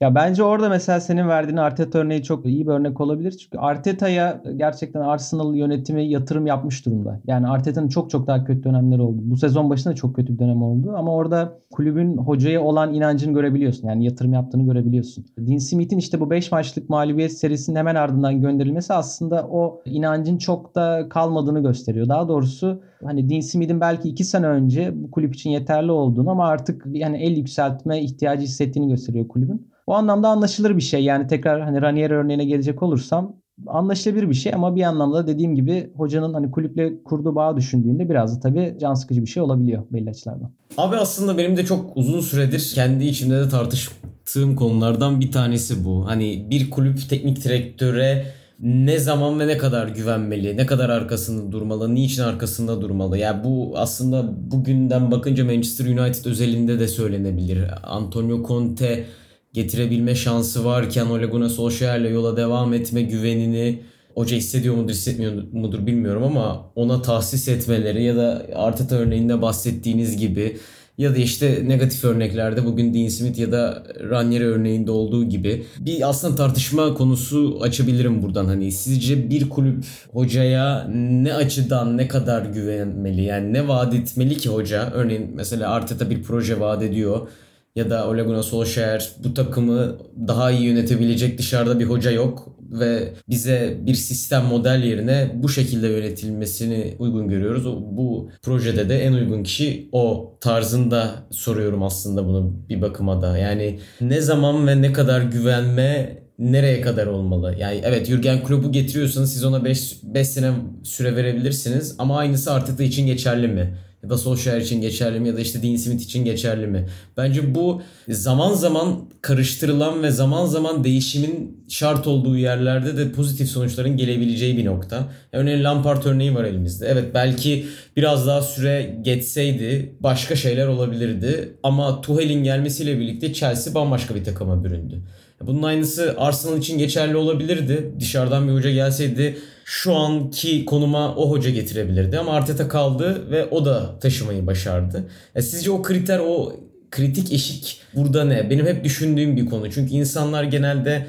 Ya 0.00 0.14
bence 0.14 0.42
orada 0.42 0.68
mesela 0.68 1.00
senin 1.00 1.28
verdiğin 1.28 1.56
Arteta 1.56 1.98
örneği 1.98 2.22
çok 2.22 2.46
iyi 2.46 2.66
bir 2.66 2.72
örnek 2.72 3.00
olabilir. 3.00 3.30
Çünkü 3.30 3.58
Arteta'ya 3.58 4.42
gerçekten 4.56 5.00
Arsenal 5.00 5.54
yönetimi 5.54 6.08
yatırım 6.08 6.46
yapmış 6.46 6.86
durumda. 6.86 7.20
Yani 7.26 7.48
Arteta'nın 7.48 7.88
çok 7.88 8.10
çok 8.10 8.26
daha 8.26 8.44
kötü 8.44 8.62
dönemleri 8.62 9.02
oldu. 9.02 9.18
Bu 9.22 9.36
sezon 9.36 9.70
başında 9.70 9.94
çok 9.94 10.16
kötü 10.16 10.32
bir 10.32 10.38
dönem 10.38 10.62
oldu. 10.62 10.94
Ama 10.96 11.14
orada 11.14 11.58
kulübün 11.70 12.16
hocaya 12.16 12.62
olan 12.62 12.94
inancını 12.94 13.34
görebiliyorsun. 13.34 13.88
Yani 13.88 14.04
yatırım 14.04 14.32
yaptığını 14.32 14.64
görebiliyorsun. 14.64 15.24
Dean 15.38 15.58
Smith'in 15.58 15.98
işte 15.98 16.20
bu 16.20 16.30
5 16.30 16.52
maçlık 16.52 16.90
mağlubiyet 16.90 17.32
serisinin 17.32 17.76
hemen 17.76 17.94
ardından 17.94 18.40
gönderilmesi 18.40 18.92
aslında 18.94 19.46
o 19.50 19.82
inancın 19.84 20.38
çok 20.38 20.74
da 20.74 21.08
kalmadığını 21.08 21.62
gösteriyor. 21.62 22.08
Daha 22.08 22.28
doğrusu 22.28 22.82
hani 23.04 23.30
Dean 23.30 23.40
Smith'in 23.40 23.80
belki 23.80 24.08
2 24.08 24.24
sene 24.24 24.46
önce 24.46 24.92
bu 24.94 25.10
kulüp 25.10 25.34
için 25.34 25.50
yeterli 25.50 25.90
olduğunu 25.90 26.30
ama 26.30 26.46
artık 26.46 26.86
yani 26.92 27.22
el 27.22 27.36
yükseltme 27.36 28.02
ihtiyacı 28.02 28.42
hissettiğini 28.42 28.88
gösteriyor 28.88 29.28
kulübün. 29.28 29.69
O 29.90 29.94
anlamda 29.94 30.28
anlaşılır 30.28 30.76
bir 30.76 30.82
şey. 30.82 31.04
Yani 31.04 31.26
tekrar 31.26 31.62
hani 31.62 31.82
Ranieri 31.82 32.14
örneğine 32.14 32.44
gelecek 32.44 32.82
olursam 32.82 33.36
anlaşılabilir 33.66 34.30
bir 34.30 34.34
şey 34.34 34.54
ama 34.54 34.76
bir 34.76 34.82
anlamda 34.82 35.26
dediğim 35.26 35.54
gibi 35.54 35.92
hocanın 35.96 36.34
hani 36.34 36.50
kulüple 36.50 37.02
kurduğu 37.04 37.34
bağı 37.34 37.56
düşündüğünde 37.56 38.08
biraz 38.08 38.36
da 38.36 38.40
tabii 38.40 38.76
can 38.80 38.94
sıkıcı 38.94 39.22
bir 39.22 39.26
şey 39.26 39.42
olabiliyor 39.42 39.82
belli 39.90 40.10
açılardan. 40.10 40.52
Abi 40.76 40.96
aslında 40.96 41.38
benim 41.38 41.56
de 41.56 41.64
çok 41.64 41.96
uzun 41.96 42.20
süredir 42.20 42.72
kendi 42.74 43.04
içimde 43.04 43.40
de 43.40 43.48
tartıştığım 43.48 44.56
konulardan 44.56 45.20
bir 45.20 45.32
tanesi 45.32 45.84
bu. 45.84 46.06
Hani 46.06 46.46
bir 46.50 46.70
kulüp 46.70 47.08
teknik 47.08 47.44
direktöre 47.44 48.24
ne 48.60 48.98
zaman 48.98 49.40
ve 49.40 49.46
ne 49.46 49.58
kadar 49.58 49.88
güvenmeli, 49.88 50.56
ne 50.56 50.66
kadar 50.66 50.88
arkasında 50.88 51.52
durmalı, 51.52 51.94
niçin 51.94 52.22
arkasında 52.22 52.80
durmalı. 52.80 53.18
Ya 53.18 53.26
yani 53.26 53.44
bu 53.44 53.72
aslında 53.76 54.50
bugünden 54.50 55.10
bakınca 55.10 55.44
Manchester 55.44 55.86
United 55.86 56.24
özelinde 56.24 56.78
de 56.78 56.88
söylenebilir. 56.88 57.64
Antonio 57.82 58.46
Conte 58.48 59.06
getirebilme 59.52 60.14
şansı 60.14 60.64
varken 60.64 61.06
Ole 61.06 61.26
Gunnar 61.26 61.48
Solskjaer'le 61.48 62.10
yola 62.10 62.36
devam 62.36 62.74
etme 62.74 63.02
güvenini 63.02 63.82
hoca 64.14 64.36
hissediyor 64.36 64.74
mudur 64.74 64.92
hissetmiyor 64.92 65.32
mudur 65.52 65.86
bilmiyorum 65.86 66.22
ama 66.22 66.72
ona 66.74 67.02
tahsis 67.02 67.48
etmeleri 67.48 68.02
ya 68.02 68.16
da 68.16 68.46
Arteta 68.54 68.96
örneğinde 68.96 69.42
bahsettiğiniz 69.42 70.16
gibi 70.16 70.56
ya 70.98 71.14
da 71.14 71.18
işte 71.18 71.62
negatif 71.68 72.04
örneklerde 72.04 72.64
bugün 72.64 72.94
Dean 72.94 73.08
Smith 73.08 73.38
ya 73.38 73.52
da 73.52 73.84
Ranieri 74.10 74.46
örneğinde 74.46 74.90
olduğu 74.90 75.24
gibi 75.24 75.64
bir 75.78 76.08
aslında 76.08 76.34
tartışma 76.34 76.94
konusu 76.94 77.58
açabilirim 77.62 78.22
buradan. 78.22 78.44
Hani 78.44 78.72
sizce 78.72 79.30
bir 79.30 79.48
kulüp 79.48 79.84
hocaya 80.12 80.88
ne 80.94 81.34
açıdan 81.34 81.96
ne 81.96 82.08
kadar 82.08 82.42
güvenmeli? 82.42 83.22
Yani 83.22 83.52
ne 83.52 83.68
vaat 83.68 83.94
etmeli 83.94 84.36
ki 84.36 84.48
hoca? 84.48 84.90
Örneğin 84.94 85.30
mesela 85.34 85.70
Arteta 85.70 86.10
bir 86.10 86.22
proje 86.22 86.60
vaat 86.60 86.82
ediyor 86.82 87.28
ya 87.76 87.90
da 87.90 88.08
Ole 88.08 88.22
Gunnar 88.22 88.42
Solskjaer 88.42 89.10
bu 89.24 89.34
takımı 89.34 89.98
daha 90.28 90.50
iyi 90.50 90.62
yönetebilecek 90.62 91.38
dışarıda 91.38 91.80
bir 91.80 91.84
hoca 91.84 92.10
yok 92.10 92.56
ve 92.70 93.12
bize 93.28 93.76
bir 93.80 93.94
sistem 93.94 94.44
model 94.44 94.82
yerine 94.82 95.30
bu 95.34 95.48
şekilde 95.48 95.88
yönetilmesini 95.88 96.94
uygun 96.98 97.28
görüyoruz. 97.28 97.64
Bu 97.66 98.30
projede 98.42 98.88
de 98.88 99.04
en 99.04 99.12
uygun 99.12 99.42
kişi 99.42 99.88
o 99.92 100.34
tarzında 100.40 101.14
soruyorum 101.30 101.82
aslında 101.82 102.26
bunu 102.26 102.52
bir 102.68 102.82
bakıma 102.82 103.22
da. 103.22 103.38
Yani 103.38 103.78
ne 104.00 104.20
zaman 104.20 104.66
ve 104.66 104.82
ne 104.82 104.92
kadar 104.92 105.22
güvenme 105.22 106.18
nereye 106.38 106.80
kadar 106.80 107.06
olmalı? 107.06 107.54
Yani 107.58 107.80
evet 107.84 108.06
Jurgen 108.06 108.44
Klopp'u 108.44 108.72
getiriyorsanız 108.72 109.32
siz 109.32 109.44
ona 109.44 109.64
5 109.64 110.28
sene 110.28 110.52
süre 110.82 111.16
verebilirsiniz 111.16 111.94
ama 111.98 112.18
aynısı 112.18 112.52
Arteta 112.52 112.82
için 112.82 113.06
geçerli 113.06 113.48
mi? 113.48 113.74
Ya 114.02 114.10
da 114.10 114.18
Solskjaer 114.18 114.60
için 114.60 114.80
geçerli 114.80 115.20
mi 115.20 115.28
ya 115.28 115.36
da 115.36 115.40
işte 115.40 115.62
Dean 115.62 115.76
Smith 115.76 116.02
için 116.02 116.24
geçerli 116.24 116.66
mi? 116.66 116.88
Bence 117.16 117.54
bu 117.54 117.82
zaman 118.08 118.54
zaman 118.54 119.08
karıştırılan 119.22 120.02
ve 120.02 120.10
zaman 120.10 120.46
zaman 120.46 120.84
değişimin 120.84 121.64
şart 121.68 122.06
olduğu 122.06 122.36
yerlerde 122.36 122.96
de 122.96 123.12
pozitif 123.12 123.48
sonuçların 123.48 123.96
gelebileceği 123.96 124.56
bir 124.56 124.64
nokta. 124.64 125.12
Örneğin 125.32 125.64
Lampard 125.64 126.04
örneği 126.04 126.34
var 126.34 126.44
elimizde. 126.44 126.86
Evet 126.86 127.04
belki 127.14 127.66
biraz 127.96 128.26
daha 128.26 128.42
süre 128.42 128.98
geçseydi 129.02 129.96
başka 130.00 130.36
şeyler 130.36 130.66
olabilirdi. 130.66 131.56
Ama 131.62 132.00
Tuchel'in 132.00 132.44
gelmesiyle 132.44 132.98
birlikte 132.98 133.32
Chelsea 133.32 133.74
bambaşka 133.74 134.14
bir 134.14 134.24
takıma 134.24 134.64
büründü. 134.64 135.02
Bunun 135.46 135.62
aynısı 135.62 136.14
Arsenal 136.18 136.58
için 136.58 136.78
geçerli 136.78 137.16
olabilirdi. 137.16 137.92
Dışarıdan 138.00 138.48
bir 138.48 138.52
hoca 138.52 138.70
gelseydi 138.70 139.38
şu 139.64 139.94
anki 139.94 140.64
konuma 140.64 141.14
o 141.16 141.30
hoca 141.30 141.50
getirebilirdi. 141.50 142.18
Ama 142.18 142.32
Arteta 142.32 142.68
kaldı 142.68 143.30
ve 143.30 143.44
o 143.44 143.64
da 143.64 143.98
taşımayı 143.98 144.46
başardı. 144.46 145.10
Ya 145.34 145.42
sizce 145.42 145.70
o 145.70 145.82
kriter, 145.82 146.18
o 146.18 146.52
kritik 146.90 147.32
eşik 147.32 147.80
burada 147.94 148.24
ne? 148.24 148.50
Benim 148.50 148.66
hep 148.66 148.84
düşündüğüm 148.84 149.36
bir 149.36 149.46
konu. 149.46 149.70
Çünkü 149.70 149.94
insanlar 149.94 150.44
genelde 150.44 151.06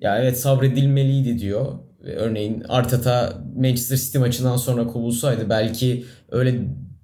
ya 0.00 0.18
evet 0.18 0.38
sabredilmeliydi 0.38 1.38
diyor. 1.38 1.66
Örneğin 2.04 2.64
Arteta 2.68 3.42
Manchester 3.56 3.96
City 3.96 4.18
maçından 4.18 4.56
sonra 4.56 4.86
kovulsaydı 4.86 5.50
belki 5.50 6.04
öyle 6.30 6.54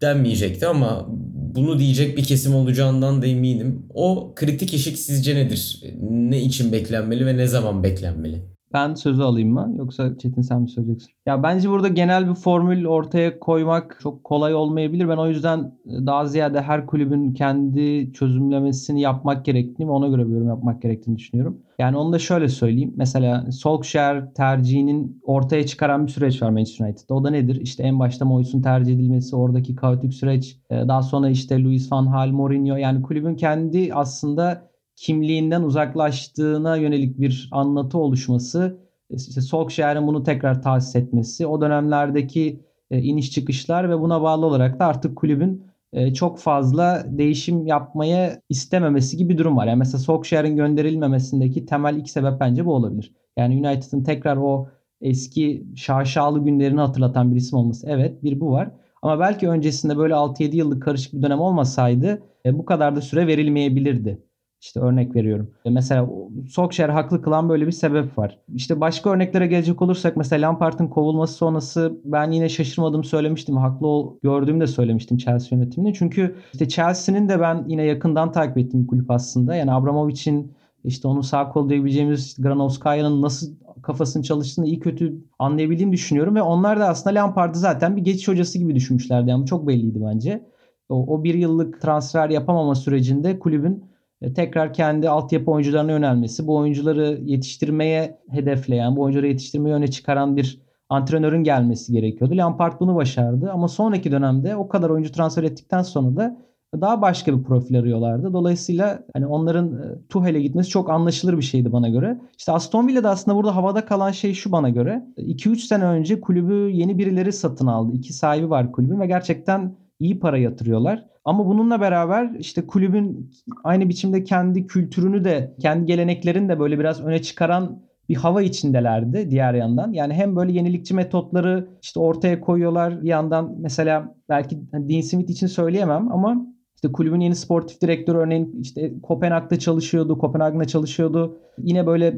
denmeyecekti 0.00 0.66
ama 0.66 1.09
bunu 1.54 1.78
diyecek 1.78 2.16
bir 2.16 2.25
kesim 2.25 2.54
olacağından 2.54 3.23
da 3.23 3.26
eminim. 3.26 3.87
O 3.94 4.32
kritik 4.37 4.75
eşik 4.75 4.99
sizce 4.99 5.34
nedir? 5.34 5.82
Ne 6.00 6.42
için 6.42 6.73
beklenmeli 6.73 7.26
ve 7.26 7.37
ne 7.37 7.46
zaman 7.46 7.82
beklenmeli? 7.82 8.53
Ben 8.75 8.95
sözü 8.95 9.23
alayım 9.23 9.52
mı? 9.52 9.73
Yoksa 9.76 10.19
Çetin 10.19 10.43
sen 10.43 10.62
mi 10.62 10.69
söyleyeceksin? 10.69 11.12
Ya 11.26 11.43
bence 11.43 11.71
burada 11.71 11.88
genel 11.88 12.28
bir 12.31 12.35
formül 12.35 12.87
ortaya 12.87 13.38
koymak 13.40 13.99
çok 14.02 14.25
kolay 14.25 14.54
olmayabilir. 14.54 15.09
Ben 15.09 15.16
o 15.16 15.28
yüzden 15.28 15.59
e, 15.87 16.07
daha 16.07 16.26
ziyade 16.26 16.62
her 16.62 16.87
kulübün 16.87 17.33
kendi 17.35 18.12
çözümlemesini 18.12 19.00
yapmak 19.00 19.45
gerektiğini 19.45 19.88
ve 19.88 19.93
ona 19.93 20.09
göre 20.09 20.26
bir 20.26 20.33
yorum 20.33 20.49
yapmak 20.49 20.83
gerektiğini 20.83 21.16
düşünüyorum. 21.19 21.62
Yani 21.78 21.97
onu 21.97 22.12
da 22.12 22.19
şöyle 22.19 22.49
söyleyeyim. 22.49 22.93
Mesela 22.97 23.52
Solskjaer 23.52 24.35
tercihinin 24.35 25.21
ortaya 25.23 25.66
çıkaran 25.66 26.07
bir 26.07 26.12
süreç 26.12 26.43
var 26.43 26.50
Manchester 26.50 26.87
United'da. 26.87 27.14
O 27.14 27.25
da 27.25 27.31
nedir? 27.31 27.61
İşte 27.61 27.83
en 27.83 27.99
başta 27.99 28.25
Moyes'un 28.25 28.62
tercih 28.62 28.95
edilmesi, 28.95 29.37
oradaki 29.37 29.75
kaotik 29.76 30.14
süreç. 30.14 30.59
E, 30.71 30.88
daha 30.88 31.02
sonra 31.02 31.28
işte 31.28 31.62
Luis 31.64 31.93
van 31.93 32.11
Gaal, 32.11 32.28
Mourinho. 32.28 32.76
Yani 32.76 33.02
kulübün 33.02 33.37
kendi 33.37 33.95
aslında 33.95 34.74
kimliğinden 34.96 35.62
uzaklaştığına 35.62 36.76
yönelik 36.76 37.20
bir 37.20 37.48
anlatı 37.52 37.98
oluşması, 37.98 38.78
işte 39.10 39.40
Solskjaer'in 39.40 40.06
bunu 40.06 40.22
tekrar 40.22 40.62
tahsis 40.62 40.96
etmesi, 40.96 41.46
o 41.46 41.60
dönemlerdeki 41.60 42.60
e, 42.90 42.98
iniş 42.98 43.30
çıkışlar 43.30 43.90
ve 43.90 44.00
buna 44.00 44.22
bağlı 44.22 44.46
olarak 44.46 44.78
da 44.80 44.86
artık 44.86 45.16
kulübün 45.16 45.64
e, 45.92 46.14
çok 46.14 46.38
fazla 46.38 47.04
değişim 47.08 47.66
yapmaya 47.66 48.40
istememesi 48.48 49.16
gibi 49.16 49.32
bir 49.32 49.38
durum 49.38 49.56
var. 49.56 49.66
Yani 49.66 49.78
mesela 49.78 49.98
Solskjaer'in 49.98 50.56
gönderilmemesindeki 50.56 51.66
temel 51.66 51.96
ilk 51.96 52.10
sebep 52.10 52.40
bence 52.40 52.66
bu 52.66 52.74
olabilir. 52.74 53.12
Yani 53.36 53.54
United'ın 53.54 54.04
tekrar 54.04 54.36
o 54.36 54.68
eski 55.00 55.66
şaşalı 55.76 56.44
günlerini 56.44 56.80
hatırlatan 56.80 57.30
bir 57.32 57.36
isim 57.36 57.58
olması. 57.58 57.86
Evet 57.90 58.22
bir 58.22 58.40
bu 58.40 58.50
var. 58.50 58.70
Ama 59.02 59.20
belki 59.20 59.48
öncesinde 59.48 59.96
böyle 59.96 60.14
6-7 60.14 60.56
yıllık 60.56 60.82
karışık 60.82 61.12
bir 61.14 61.22
dönem 61.22 61.40
olmasaydı 61.40 62.22
e, 62.46 62.58
bu 62.58 62.64
kadar 62.64 62.96
da 62.96 63.00
süre 63.00 63.26
verilmeyebilirdi. 63.26 64.22
İşte 64.64 64.80
örnek 64.80 65.16
veriyorum. 65.16 65.50
E, 65.64 65.71
mesela 65.71 66.09
Solskjaer 66.49 66.88
haklı 66.88 67.23
kılan 67.23 67.49
böyle 67.49 67.66
bir 67.66 67.73
sebep 67.73 68.18
var. 68.18 68.38
İşte 68.54 68.80
başka 68.80 69.11
örneklere 69.11 69.47
gelecek 69.47 69.83
olursak 69.83 70.16
mesela 70.16 70.49
Lampard'ın 70.49 70.88
kovulması 70.88 71.35
sonrası 71.35 71.99
ben 72.04 72.30
yine 72.30 72.49
şaşırmadım 72.49 73.04
söylemiştim. 73.04 73.56
Haklı 73.56 73.87
ol, 73.87 74.16
gördüğümü 74.23 74.61
de 74.61 74.66
söylemiştim 74.66 75.16
Chelsea 75.16 75.59
yönetimini. 75.59 75.94
Çünkü 75.94 76.37
işte 76.52 76.68
Chelsea'nin 76.68 77.28
de 77.28 77.40
ben 77.40 77.64
yine 77.68 77.83
yakından 77.83 78.33
takip 78.33 78.59
ettiğim 78.59 78.87
kulüp 78.87 79.11
aslında. 79.11 79.54
Yani 79.54 79.73
Abramovich'in 79.73 80.52
işte 80.85 81.09
onun 81.09 81.21
sağ 81.21 81.49
kol 81.49 81.68
diyebileceğimiz 81.68 82.37
Granovskaya'nın 82.38 83.23
nasıl 83.23 83.54
kafasını 83.83 84.23
çalıştığını 84.23 84.66
iyi 84.66 84.80
kötü 84.80 85.14
anlayabildiğimi 85.38 85.92
düşünüyorum. 85.92 86.35
Ve 86.35 86.42
onlar 86.42 86.80
da 86.80 86.88
aslında 86.88 87.21
Lampard'ı 87.21 87.59
zaten 87.59 87.97
bir 87.97 88.04
geçiş 88.04 88.28
hocası 88.28 88.59
gibi 88.59 88.75
düşünmüşlerdi. 88.75 89.30
Yani 89.30 89.47
çok 89.47 89.68
belliydi 89.68 89.99
bence. 90.12 90.47
O, 90.88 91.14
o 91.14 91.25
bir 91.25 91.35
yıllık 91.35 91.80
transfer 91.80 92.30
yapamama 92.30 92.75
sürecinde 92.75 93.38
kulübün 93.38 93.93
tekrar 94.35 94.73
kendi 94.73 95.09
altyapı 95.09 95.50
oyuncularına 95.50 95.92
yönelmesi, 95.92 96.47
bu 96.47 96.56
oyuncuları 96.56 97.21
yetiştirmeye 97.25 98.18
hedefleyen, 98.30 98.97
bu 98.97 99.02
oyuncuları 99.02 99.28
yetiştirmeye 99.28 99.75
öne 99.75 99.88
çıkaran 99.88 100.37
bir 100.37 100.61
antrenörün 100.88 101.44
gelmesi 101.44 101.92
gerekiyordu. 101.92 102.37
Lampard 102.37 102.80
bunu 102.80 102.94
başardı 102.94 103.50
ama 103.52 103.68
sonraki 103.68 104.12
dönemde 104.12 104.56
o 104.56 104.68
kadar 104.68 104.90
oyuncu 104.90 105.12
transfer 105.12 105.42
ettikten 105.42 105.83
sonra 105.83 106.16
da 106.16 106.37
daha 106.80 107.02
başka 107.02 107.38
bir 107.38 107.42
profil 107.42 107.78
arıyorlardı. 107.78 108.33
Dolayısıyla 108.33 109.02
hani 109.14 109.26
onların 109.26 109.73
e, 109.73 110.09
Tuhel'e 110.09 110.40
gitmesi 110.40 110.71
çok 110.71 110.90
anlaşılır 110.90 111.37
bir 111.37 111.42
şeydi 111.42 111.73
bana 111.73 111.88
göre. 111.88 112.21
İşte 112.38 112.52
Aston 112.52 112.88
Villa'da 112.88 113.11
aslında 113.11 113.37
burada 113.37 113.56
havada 113.56 113.85
kalan 113.85 114.11
şey 114.11 114.35
şu 114.35 114.52
bana 114.52 114.68
göre. 114.68 115.06
2-3 115.16 115.56
sene 115.56 115.85
önce 115.85 116.21
kulübü 116.21 116.71
yeni 116.71 116.99
birileri 116.99 117.33
satın 117.33 117.66
aldı. 117.66 117.92
İki 117.92 118.12
sahibi 118.12 118.50
var 118.50 118.73
kulübün 118.73 119.00
ve 119.00 119.06
gerçekten 119.06 119.76
iyi 119.98 120.18
para 120.18 120.38
yatırıyorlar. 120.38 121.04
Ama 121.24 121.46
bununla 121.46 121.80
beraber 121.80 122.30
işte 122.38 122.66
kulübün 122.66 123.30
aynı 123.64 123.88
biçimde 123.88 124.24
kendi 124.24 124.66
kültürünü 124.66 125.24
de 125.24 125.54
kendi 125.60 125.86
geleneklerini 125.86 126.48
de 126.48 126.58
böyle 126.60 126.78
biraz 126.78 127.04
öne 127.04 127.22
çıkaran 127.22 127.82
bir 128.08 128.16
hava 128.16 128.42
içindelerdi 128.42 129.30
diğer 129.30 129.54
yandan. 129.54 129.92
Yani 129.92 130.14
hem 130.14 130.36
böyle 130.36 130.52
yenilikçi 130.52 130.94
metotları 130.94 131.68
işte 131.82 132.00
ortaya 132.00 132.40
koyuyorlar 132.40 133.02
bir 133.02 133.08
yandan 133.08 133.54
mesela 133.58 134.14
belki 134.28 134.58
Dean 134.72 135.00
Smith 135.00 135.30
için 135.30 135.46
söyleyemem 135.46 136.12
ama 136.12 136.46
işte 136.74 136.92
kulübün 136.92 137.20
yeni 137.20 137.34
sportif 137.34 137.80
direktörü 137.80 138.18
örneğin 138.18 138.60
işte 138.62 138.92
Kopenhag'da 139.02 139.58
çalışıyordu, 139.58 140.18
Kopenhag'da 140.18 140.64
çalışıyordu. 140.64 141.38
Yine 141.58 141.86
böyle 141.86 142.16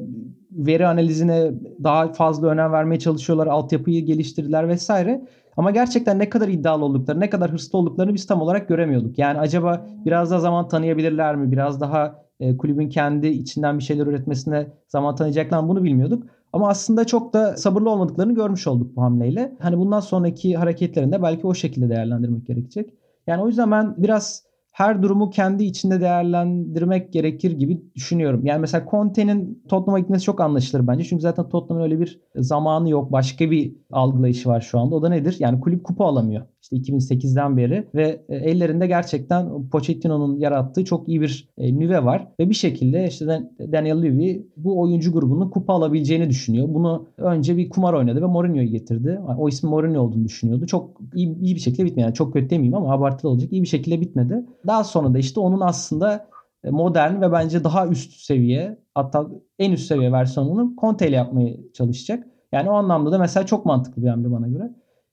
veri 0.50 0.86
analizine 0.86 1.52
daha 1.84 2.12
fazla 2.12 2.48
önem 2.48 2.72
vermeye 2.72 2.98
çalışıyorlar, 2.98 3.46
altyapıyı 3.46 4.04
geliştirdiler 4.04 4.68
vesaire. 4.68 5.26
Ama 5.56 5.70
gerçekten 5.70 6.18
ne 6.18 6.28
kadar 6.28 6.48
iddialı 6.48 6.84
oldukları, 6.84 7.20
ne 7.20 7.30
kadar 7.30 7.52
hırslı 7.52 7.78
olduklarını 7.78 8.14
biz 8.14 8.26
tam 8.26 8.42
olarak 8.42 8.68
göremiyorduk. 8.68 9.18
Yani 9.18 9.38
acaba 9.38 9.86
biraz 10.04 10.30
daha 10.30 10.40
zaman 10.40 10.68
tanıyabilirler 10.68 11.36
mi? 11.36 11.52
Biraz 11.52 11.80
daha 11.80 12.22
e, 12.40 12.56
kulübün 12.56 12.88
kendi 12.88 13.26
içinden 13.26 13.78
bir 13.78 13.84
şeyler 13.84 14.06
üretmesine 14.06 14.66
zaman 14.88 15.14
tanıyacaklar 15.14 15.60
mı? 15.60 15.68
Bunu 15.68 15.84
bilmiyorduk. 15.84 16.22
Ama 16.52 16.68
aslında 16.68 17.04
çok 17.04 17.32
da 17.32 17.56
sabırlı 17.56 17.90
olmadıklarını 17.90 18.34
görmüş 18.34 18.66
olduk 18.66 18.96
bu 18.96 19.02
hamleyle. 19.02 19.56
Hani 19.60 19.78
bundan 19.78 20.00
sonraki 20.00 20.56
hareketlerinde 20.56 21.22
belki 21.22 21.46
o 21.46 21.54
şekilde 21.54 21.88
değerlendirmek 21.88 22.46
gerekecek. 22.46 22.90
Yani 23.26 23.42
o 23.42 23.46
yüzden 23.46 23.70
ben 23.70 23.94
biraz 23.98 24.42
her 24.76 25.02
durumu 25.02 25.30
kendi 25.30 25.64
içinde 25.64 26.00
değerlendirmek 26.00 27.12
gerekir 27.12 27.50
gibi 27.50 27.82
düşünüyorum. 27.94 28.46
Yani 28.46 28.60
mesela 28.60 28.86
Conte'nin 28.90 29.62
Tottenham'a 29.68 29.98
gitmesi 29.98 30.24
çok 30.24 30.40
anlaşılır 30.40 30.86
bence. 30.86 31.04
Çünkü 31.04 31.22
zaten 31.22 31.48
Tottenham'ın 31.48 31.84
öyle 31.84 32.00
bir 32.00 32.20
zamanı 32.36 32.90
yok. 32.90 33.12
Başka 33.12 33.50
bir 33.50 33.76
algılayışı 33.92 34.48
var 34.48 34.60
şu 34.60 34.78
anda. 34.78 34.94
O 34.94 35.02
da 35.02 35.08
nedir? 35.08 35.36
Yani 35.38 35.60
kulüp 35.60 35.84
kupa 35.84 36.04
alamıyor 36.04 36.46
işte 36.72 36.92
2008'den 36.92 37.56
beri 37.56 37.84
ve 37.94 38.20
e, 38.28 38.36
ellerinde 38.36 38.86
gerçekten 38.86 39.68
Pochettino'nun 39.68 40.38
yarattığı 40.38 40.84
çok 40.84 41.08
iyi 41.08 41.20
bir 41.20 41.48
e, 41.58 41.78
nüve 41.78 42.04
var 42.04 42.28
ve 42.40 42.50
bir 42.50 42.54
şekilde 42.54 43.06
işte 43.06 43.26
Daniel 43.72 44.02
Levy 44.02 44.42
bu 44.56 44.80
oyuncu 44.80 45.12
grubunun 45.12 45.50
kupa 45.50 45.72
alabileceğini 45.72 46.30
düşünüyor. 46.30 46.66
Bunu 46.68 47.06
önce 47.16 47.56
bir 47.56 47.68
kumar 47.68 47.92
oynadı 47.92 48.22
ve 48.22 48.26
Mourinho'yu 48.26 48.68
getirdi. 48.68 49.20
O 49.38 49.48
ismin 49.48 49.70
Mourinho 49.70 50.00
olduğunu 50.00 50.24
düşünüyordu. 50.24 50.66
Çok 50.66 51.00
iyi, 51.14 51.38
iyi 51.38 51.54
bir 51.54 51.60
şekilde 51.60 51.84
bitmedi. 51.84 52.00
Yani 52.00 52.14
çok 52.14 52.32
kötü 52.32 52.50
demeyeyim 52.50 52.74
ama 52.74 52.92
abartılı 52.92 53.30
olacak. 53.30 53.52
İyi 53.52 53.62
bir 53.62 53.68
şekilde 53.68 54.00
bitmedi. 54.00 54.44
Daha 54.66 54.84
sonra 54.84 55.14
da 55.14 55.18
işte 55.18 55.40
onun 55.40 55.60
aslında 55.60 56.28
e, 56.64 56.70
modern 56.70 57.20
ve 57.20 57.32
bence 57.32 57.64
daha 57.64 57.88
üst 57.88 58.12
seviye 58.12 58.78
hatta 58.94 59.26
en 59.58 59.72
üst 59.72 59.86
seviye 59.86 60.12
versiyonunu 60.12 60.74
Conte 60.80 61.08
ile 61.08 61.16
yapmaya 61.16 61.56
çalışacak. 61.74 62.26
Yani 62.52 62.70
o 62.70 62.72
anlamda 62.72 63.12
da 63.12 63.18
mesela 63.18 63.46
çok 63.46 63.66
mantıklı 63.66 64.02
bir 64.02 64.08
hamle 64.08 64.32
bana 64.32 64.48
göre. 64.48 64.70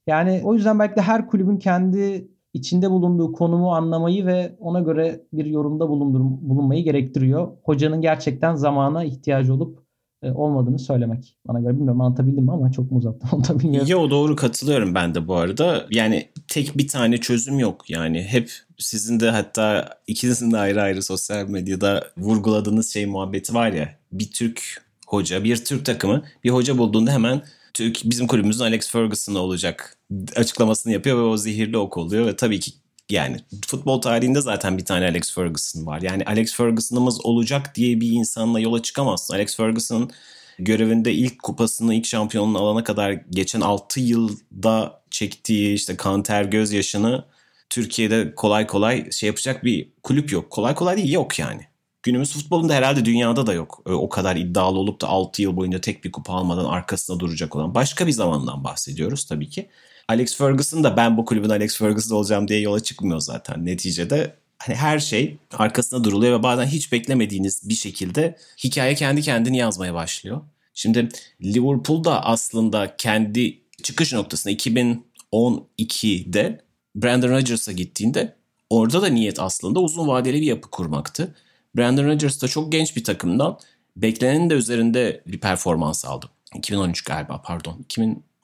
Yani 0.08 0.42
o 0.44 0.54
yüzden 0.54 0.80
belki 0.80 0.96
de 0.96 1.02
her 1.02 1.28
kulübün 1.28 1.58
kendi 1.58 2.28
içinde 2.54 2.92
bulunduğu 2.92 3.32
konumu 3.32 3.74
anlamayı 3.76 4.26
ve 4.26 4.56
ona 4.60 4.80
göre 4.80 5.22
bir 5.34 5.46
yorumda 5.46 5.90
bulunmayı 5.90 6.84
gerektiriyor. 6.84 7.48
Hocanın 7.64 8.02
gerçekten 8.02 8.56
zamana 8.56 9.04
ihtiyacı 9.04 9.54
olup 9.54 9.84
e, 10.24 10.32
olmadığını 10.32 10.80
söylemek. 10.80 11.38
Bana 11.48 11.60
göre 11.60 11.74
bilmiyorum 11.74 12.02
anlatabildim 12.02 12.44
mi 12.44 12.52
ama 12.52 12.72
çok 12.72 12.92
mu 12.92 12.98
uzattım 12.98 13.30
onu 13.34 13.48
da 13.48 13.60
bilmiyorum. 13.60 13.88
Yo 13.92 14.10
doğru 14.10 14.36
katılıyorum 14.36 14.96
ben 14.96 15.16
de 15.16 15.28
bu 15.28 15.36
arada. 15.36 15.86
Yani 15.92 16.30
tek 16.48 16.78
bir 16.78 16.88
tane 16.88 17.18
çözüm 17.18 17.60
yok. 17.60 17.90
Yani 17.90 18.24
hep 18.24 18.52
sizin 18.78 19.20
de 19.20 19.30
hatta 19.30 19.90
ikinizin 20.08 20.52
de 20.52 20.58
ayrı 20.58 20.82
ayrı 20.82 21.04
sosyal 21.04 21.50
medyada 21.50 22.04
vurguladığınız 22.18 22.94
şey 22.94 23.06
muhabbeti 23.06 23.54
var 23.54 23.72
ya. 23.72 23.90
Bir 24.12 24.32
Türk 24.32 24.84
hoca, 25.08 25.44
bir 25.44 25.66
Türk 25.66 25.86
takımı 25.86 26.24
bir 26.44 26.50
hoca 26.50 26.78
bulduğunda 26.78 27.12
hemen 27.12 27.42
Türk 27.74 28.02
bizim 28.04 28.28
kulübümüzün 28.28 28.64
Alex 28.64 28.90
Ferguson 28.90 29.36
olacak 29.36 29.98
açıklamasını 30.36 30.94
yapıyor 30.94 31.18
ve 31.18 31.22
o 31.22 31.38
zehirli 31.38 31.78
ok 31.78 31.98
oluyor 31.98 32.26
ve 32.26 32.36
tabii 32.36 32.60
ki 32.60 32.72
yani 33.10 33.38
futbol 33.68 34.02
tarihinde 34.02 34.42
zaten 34.42 34.78
bir 34.78 34.86
tane 34.86 35.06
Alex 35.06 35.34
Ferguson 35.34 35.86
var. 35.86 36.02
Yani 36.02 36.24
Alex 36.26 36.54
Ferguson'ımız 36.54 37.26
olacak 37.26 37.76
diye 37.76 38.02
bir 38.02 38.12
insanla 38.12 38.60
yola 38.60 38.82
çıkamazsın. 38.82 39.34
Alex 39.34 39.56
Ferguson 39.58 40.12
görevinde 40.60 41.14
ilk 41.14 41.44
kupasını, 41.44 41.96
ilk 41.96 42.06
şampiyonluğunu 42.06 42.60
alana 42.60 42.84
kadar 42.84 43.12
geçen 43.12 43.62
6 43.62 44.00
yılda 44.00 45.02
çektiği 45.12 45.74
işte 45.74 45.98
kan 45.98 46.24
ter 46.24 46.44
gözyaşını 46.44 47.26
Türkiye'de 47.70 48.36
kolay 48.36 48.68
kolay 48.68 49.12
şey 49.12 49.28
yapacak 49.28 49.64
bir 49.64 49.90
kulüp 50.04 50.32
yok. 50.32 50.50
Kolay 50.50 50.76
kolay 50.76 50.98
değil 50.98 51.12
yok 51.12 51.40
yani 51.40 51.68
günümüz 52.04 52.34
futbolunda 52.34 52.74
herhalde 52.74 53.06
dünyada 53.06 53.48
da 53.48 53.54
yok. 53.54 53.82
O 53.86 54.10
kadar 54.10 54.36
iddialı 54.36 54.80
olup 54.80 55.02
da 55.02 55.08
6 55.08 55.42
yıl 55.42 55.58
boyunca 55.58 55.82
tek 55.82 56.04
bir 56.04 56.12
kupa 56.12 56.34
almadan 56.34 56.66
arkasında 56.66 57.20
duracak 57.20 57.56
olan 57.56 57.76
başka 57.76 58.08
bir 58.08 58.12
zamandan 58.12 58.64
bahsediyoruz 58.64 59.26
tabii 59.26 59.50
ki. 59.50 59.70
Alex 60.08 60.38
Ferguson 60.38 60.84
da 60.84 60.98
ben 60.98 61.18
bu 61.18 61.26
kulübün 61.26 61.50
Alex 61.50 61.78
Ferguson 61.78 62.16
olacağım 62.16 62.48
diye 62.48 62.60
yola 62.60 62.80
çıkmıyor 62.80 63.20
zaten. 63.20 63.66
Neticede 63.66 64.36
hani 64.58 64.76
her 64.76 65.00
şey 65.00 65.38
arkasında 65.58 66.04
duruluyor 66.04 66.40
ve 66.40 66.44
bazen 66.44 66.66
hiç 66.66 66.92
beklemediğiniz 66.92 67.70
bir 67.70 67.74
şekilde 67.74 68.38
hikaye 68.64 68.96
kendi 68.96 69.22
kendini 69.22 69.58
yazmaya 69.58 69.94
başlıyor. 69.94 70.42
Şimdi 70.74 71.10
Liverpool 71.44 72.04
da 72.04 72.26
aslında 72.26 72.96
kendi 72.98 73.60
çıkış 73.84 74.14
noktasında 74.14 74.54
2012'de 74.54 76.62
Brandon 76.96 77.30
Rodgers'a 77.30 77.72
gittiğinde 77.72 78.36
orada 78.70 79.02
da 79.02 79.08
niyet 79.08 79.40
aslında 79.40 79.80
uzun 79.80 80.08
vadeli 80.08 80.42
bir 80.42 80.46
yapı 80.46 80.70
kurmaktı. 80.70 81.36
Brandon 81.78 82.06
Rodgers 82.06 82.42
da 82.42 82.48
çok 82.48 82.72
genç 82.72 82.96
bir 82.96 83.04
takımdan 83.04 83.60
beklenenin 83.96 84.50
de 84.50 84.54
üzerinde 84.54 85.24
bir 85.28 85.40
performans 85.40 86.06
aldı. 86.06 86.30
2013 86.56 87.02
galiba 87.02 87.42
pardon. 87.42 87.86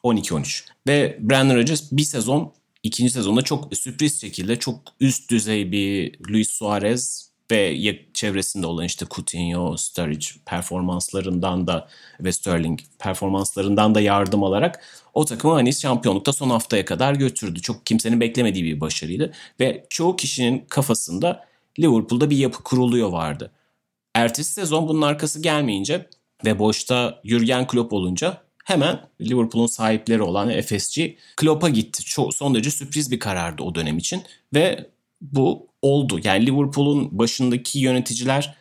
2012-13. 0.04 0.66
Ve 0.88 1.18
Brandon 1.22 1.56
Rodgers 1.56 1.92
bir 1.92 2.04
sezon 2.04 2.54
ikinci 2.84 3.12
sezonda 3.12 3.42
çok 3.42 3.78
sürpriz 3.78 4.22
şekilde 4.22 4.60
çok 4.60 4.80
üst 5.00 5.32
düzey 5.32 5.72
bir 5.72 6.20
Luis 6.30 6.50
Suarez 6.50 7.30
ve 7.52 8.00
çevresinde 8.14 8.68
olan 8.68 8.86
işte 8.86 9.06
Coutinho, 9.12 9.78
Sturridge 9.78 10.28
performanslarından 10.46 11.68
da 11.68 11.88
ve 12.20 12.32
Sterling 12.32 12.80
performanslarından 13.00 13.96
da 13.96 14.02
yardım 14.02 14.44
alarak 14.44 14.84
o 15.14 15.26
takımı 15.26 15.54
hani 15.54 15.74
şampiyonlukta 15.74 16.34
son 16.34 16.50
haftaya 16.50 16.86
kadar 16.86 17.14
götürdü. 17.14 17.62
Çok 17.62 17.86
kimsenin 17.86 18.20
beklemediği 18.20 18.64
bir 18.64 18.82
başarıydı 18.82 19.34
ve 19.60 19.86
çoğu 19.90 20.16
kişinin 20.16 20.66
kafasında 20.70 21.49
Liverpool'da 21.80 22.30
bir 22.30 22.38
yapı 22.38 22.64
kuruluyor 22.64 23.10
vardı. 23.10 23.52
Ertesi 24.16 24.54
sezon 24.54 24.88
bunun 24.88 25.02
arkası 25.02 25.42
gelmeyince 25.42 26.10
ve 26.46 26.60
boşta 26.60 27.22
Jurgen 27.24 27.68
Klopp 27.68 27.94
olunca 27.94 28.42
hemen 28.66 29.00
Liverpool'un 29.22 29.68
sahipleri 29.68 30.22
olan 30.22 30.62
FSG 30.62 31.02
Klopp'a 31.38 31.70
gitti. 31.70 32.04
Çok, 32.06 32.34
son 32.34 32.56
derece 32.56 32.72
sürpriz 32.72 33.12
bir 33.12 33.20
karardı 33.20 33.64
o 33.64 33.76
dönem 33.76 33.98
için 33.98 34.24
ve 34.54 34.90
bu 35.22 35.68
oldu. 35.82 36.20
Yani 36.24 36.46
Liverpool'un 36.46 37.20
başındaki 37.20 37.80
yöneticiler 37.80 38.56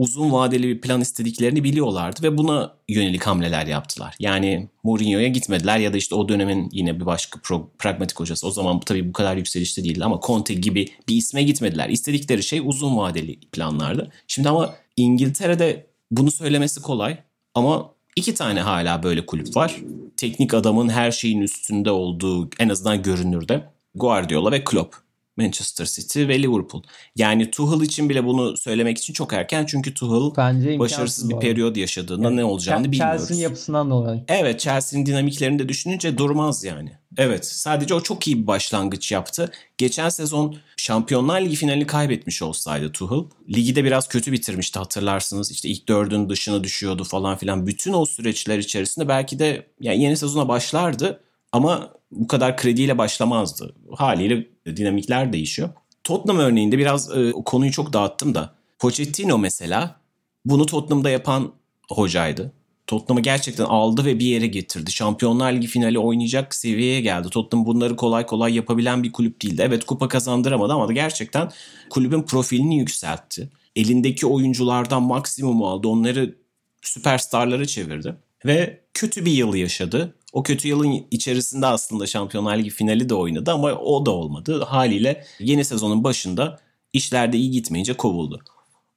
uzun 0.00 0.32
vadeli 0.32 0.68
bir 0.68 0.80
plan 0.80 1.00
istediklerini 1.00 1.64
biliyorlardı 1.64 2.22
ve 2.22 2.38
buna 2.38 2.74
yönelik 2.88 3.22
hamleler 3.22 3.66
yaptılar. 3.66 4.14
Yani 4.18 4.68
Mourinho'ya 4.84 5.28
gitmediler 5.28 5.78
ya 5.78 5.92
da 5.92 5.96
işte 5.96 6.14
o 6.14 6.28
dönemin 6.28 6.68
yine 6.72 7.00
bir 7.00 7.06
başka 7.06 7.40
pro, 7.42 7.70
pragmatik 7.78 8.20
hocası. 8.20 8.46
O 8.46 8.50
zaman 8.50 8.80
tabii 8.80 9.08
bu 9.08 9.12
kadar 9.12 9.36
yükselişte 9.36 9.84
değildi 9.84 10.04
ama 10.04 10.20
Conte 10.26 10.54
gibi 10.54 10.86
bir 11.08 11.16
isme 11.16 11.42
gitmediler. 11.42 11.88
İstedikleri 11.88 12.42
şey 12.42 12.60
uzun 12.64 12.96
vadeli 12.96 13.40
planlardı. 13.40 14.10
Şimdi 14.26 14.48
ama 14.48 14.74
İngiltere'de 14.96 15.86
bunu 16.10 16.30
söylemesi 16.30 16.82
kolay 16.82 17.18
ama 17.54 17.90
iki 18.16 18.34
tane 18.34 18.60
hala 18.60 19.02
böyle 19.02 19.26
kulüp 19.26 19.56
var. 19.56 19.76
Teknik 20.16 20.54
adamın 20.54 20.88
her 20.88 21.10
şeyin 21.10 21.40
üstünde 21.40 21.90
olduğu 21.90 22.50
en 22.58 22.68
azından 22.68 23.02
görünürde 23.02 23.64
Guardiola 23.94 24.52
ve 24.52 24.64
Klopp. 24.64 25.09
Manchester 25.40 25.86
City 25.86 26.28
ve 26.28 26.42
Liverpool. 26.42 26.82
Yani 27.16 27.50
Tuchel 27.50 27.86
için 27.86 28.08
bile 28.08 28.24
bunu 28.24 28.56
söylemek 28.56 28.98
için 28.98 29.12
çok 29.12 29.32
erken 29.32 29.66
çünkü 29.66 29.94
Tuchel 29.94 30.36
Bence 30.36 30.78
başarısız 30.78 31.30
bir 31.30 31.38
periyod 31.38 31.76
yaşadığında 31.76 32.24
yani, 32.24 32.36
ne 32.36 32.44
olacağını 32.44 32.86
Ch- 32.86 32.92
bilmiyoruz. 32.92 33.20
Chelsea'nin 33.20 33.42
yapısından 33.42 33.90
dolayı. 33.90 34.24
Evet 34.28 34.60
Chelsea'nin 34.60 35.06
dinamiklerini 35.06 35.58
de 35.58 35.68
düşününce 35.68 36.18
durmaz 36.18 36.64
yani. 36.64 36.92
Evet 37.16 37.46
sadece 37.46 37.94
o 37.94 38.00
çok 38.00 38.26
iyi 38.26 38.42
bir 38.42 38.46
başlangıç 38.46 39.12
yaptı. 39.12 39.52
Geçen 39.78 40.08
sezon 40.08 40.56
Şampiyonlar 40.76 41.40
Ligi 41.40 41.56
finalini 41.56 41.86
kaybetmiş 41.86 42.42
olsaydı 42.42 42.92
Tuchel. 42.92 43.24
Ligi 43.48 43.76
de 43.76 43.84
biraz 43.84 44.08
kötü 44.08 44.32
bitirmişti 44.32 44.78
hatırlarsınız. 44.78 45.50
İşte 45.50 45.68
ilk 45.68 45.88
dördün 45.88 46.28
dışına 46.28 46.64
düşüyordu 46.64 47.04
falan 47.04 47.36
filan. 47.36 47.66
Bütün 47.66 47.92
o 47.92 48.06
süreçler 48.06 48.58
içerisinde 48.58 49.08
belki 49.08 49.38
de 49.38 49.66
yani 49.80 50.02
yeni 50.02 50.16
sezona 50.16 50.48
başlardı. 50.48 51.20
Ama 51.52 51.90
bu 52.10 52.26
kadar 52.26 52.56
krediyle 52.56 52.98
başlamazdı. 52.98 53.74
Haliyle 53.96 54.46
dinamikler 54.66 55.32
değişiyor. 55.32 55.68
Tottenham 56.04 56.38
örneğinde 56.38 56.78
biraz 56.78 57.16
e, 57.16 57.32
konuyu 57.32 57.72
çok 57.72 57.92
dağıttım 57.92 58.34
da. 58.34 58.54
Pochettino 58.78 59.38
mesela 59.38 60.00
bunu 60.44 60.66
Tottenham'da 60.66 61.10
yapan 61.10 61.52
hocaydı. 61.88 62.52
Tottenham'ı 62.86 63.20
gerçekten 63.20 63.64
aldı 63.64 64.04
ve 64.04 64.18
bir 64.18 64.24
yere 64.24 64.46
getirdi. 64.46 64.92
Şampiyonlar 64.92 65.52
Ligi 65.52 65.66
finali 65.66 65.98
oynayacak 65.98 66.54
seviyeye 66.54 67.00
geldi. 67.00 67.28
Tottenham 67.30 67.66
bunları 67.66 67.96
kolay 67.96 68.26
kolay 68.26 68.54
yapabilen 68.54 69.02
bir 69.02 69.12
kulüp 69.12 69.42
değildi. 69.42 69.62
Evet 69.66 69.84
kupa 69.84 70.08
kazandıramadı 70.08 70.72
ama 70.72 70.88
da 70.88 70.92
gerçekten 70.92 71.50
kulübün 71.90 72.22
profilini 72.22 72.78
yükseltti. 72.78 73.50
Elindeki 73.76 74.26
oyunculardan 74.26 75.02
maksimumu 75.02 75.68
aldı. 75.68 75.88
Onları 75.88 76.34
süperstarlara 76.82 77.66
çevirdi. 77.66 78.16
Ve 78.46 78.80
kötü 78.94 79.24
bir 79.24 79.32
yıl 79.32 79.54
yaşadı. 79.54 80.14
O 80.32 80.42
kötü 80.42 80.68
yılın 80.68 81.06
içerisinde 81.10 81.66
aslında 81.66 82.06
Şampiyonlar 82.06 82.56
Ligi 82.56 82.70
finali 82.70 83.08
de 83.08 83.14
oynadı 83.14 83.52
ama 83.52 83.72
o 83.72 84.06
da 84.06 84.10
olmadı. 84.10 84.62
Haliyle 84.62 85.24
yeni 85.40 85.64
sezonun 85.64 86.04
başında 86.04 86.60
işlerde 86.92 87.36
iyi 87.36 87.50
gitmeyince 87.50 87.96
kovuldu. 87.96 88.40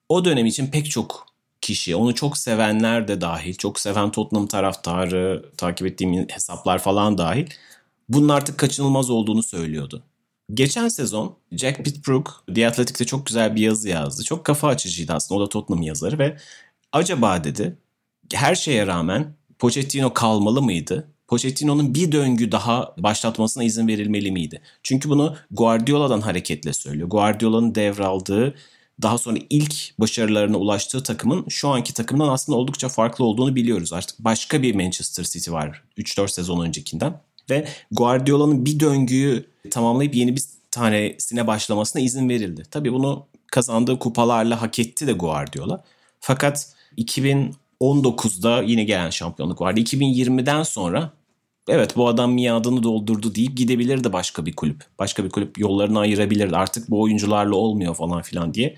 O 0.09 0.25
dönem 0.25 0.45
için 0.45 0.67
pek 0.67 0.91
çok 0.91 1.25
kişi, 1.61 1.95
onu 1.95 2.15
çok 2.15 2.37
sevenler 2.37 3.07
de 3.07 3.21
dahil, 3.21 3.53
çok 3.53 3.79
seven 3.79 4.11
Tottenham 4.11 4.47
taraftarı, 4.47 5.45
takip 5.57 5.87
ettiğim 5.87 6.27
hesaplar 6.29 6.79
falan 6.79 7.17
dahil 7.17 7.47
bunun 8.09 8.29
artık 8.29 8.57
kaçınılmaz 8.57 9.09
olduğunu 9.09 9.43
söylüyordu. 9.43 10.03
Geçen 10.53 10.87
sezon 10.87 11.35
Jack 11.51 11.85
Pitbrook 11.85 12.43
The 12.55 12.67
Athletic'te 12.67 13.05
çok 13.05 13.25
güzel 13.25 13.55
bir 13.55 13.61
yazı 13.61 13.89
yazdı. 13.89 14.23
Çok 14.23 14.45
kafa 14.45 14.67
açıcıydı 14.67 15.13
aslında. 15.13 15.41
O 15.41 15.45
da 15.45 15.49
Tottenham 15.49 15.83
yazarı 15.83 16.19
ve 16.19 16.37
acaba 16.91 17.43
dedi 17.43 17.77
her 18.33 18.55
şeye 18.55 18.87
rağmen 18.87 19.35
Pochettino 19.59 20.13
kalmalı 20.13 20.61
mıydı? 20.61 21.12
Pochettino'nun 21.33 21.95
bir 21.95 22.11
döngü 22.11 22.51
daha 22.51 22.93
başlatmasına 22.97 23.63
izin 23.63 23.87
verilmeli 23.87 24.31
miydi? 24.31 24.61
Çünkü 24.83 25.09
bunu 25.09 25.35
Guardiola'dan 25.51 26.21
hareketle 26.21 26.73
söylüyor. 26.73 27.09
Guardiola'nın 27.09 27.75
devraldığı 27.75 28.55
daha 29.01 29.17
sonra 29.17 29.39
ilk 29.49 29.99
başarılarına 29.99 30.57
ulaştığı 30.57 31.03
takımın 31.03 31.45
şu 31.49 31.69
anki 31.69 31.93
takımdan 31.93 32.29
aslında 32.29 32.57
oldukça 32.57 32.89
farklı 32.89 33.25
olduğunu 33.25 33.55
biliyoruz. 33.55 33.93
Artık 33.93 34.19
başka 34.19 34.61
bir 34.61 34.75
Manchester 34.75 35.23
City 35.23 35.51
var 35.51 35.83
3-4 35.97 36.27
sezon 36.27 36.65
öncekinden. 36.65 37.21
Ve 37.49 37.67
Guardiola'nın 37.91 38.65
bir 38.65 38.79
döngüyü 38.79 39.45
tamamlayıp 39.71 40.15
yeni 40.15 40.35
bir 40.35 40.43
tanesine 40.71 41.47
başlamasına 41.47 42.01
izin 42.01 42.29
verildi. 42.29 42.63
Tabii 42.71 42.93
bunu 42.93 43.25
kazandığı 43.47 43.99
kupalarla 43.99 44.61
hak 44.61 44.79
etti 44.79 45.07
de 45.07 45.13
Guardiola. 45.13 45.83
Fakat 46.19 46.73
2019'da 46.97 48.61
yine 48.61 48.83
gelen 48.83 49.09
şampiyonluk 49.09 49.61
vardı. 49.61 49.79
2020'den 49.79 50.63
sonra 50.63 51.13
evet 51.67 51.95
bu 51.95 52.07
adam 52.07 52.33
miadını 52.33 52.83
doldurdu 52.83 53.35
deyip 53.35 53.57
gidebilirdi 53.57 54.13
başka 54.13 54.45
bir 54.45 54.55
kulüp. 54.55 54.83
Başka 54.99 55.23
bir 55.23 55.29
kulüp 55.29 55.59
yollarını 55.59 55.99
ayırabilirdi. 55.99 56.55
Artık 56.55 56.89
bu 56.89 57.01
oyuncularla 57.01 57.55
olmuyor 57.55 57.95
falan 57.95 58.21
filan 58.21 58.53
diye. 58.53 58.77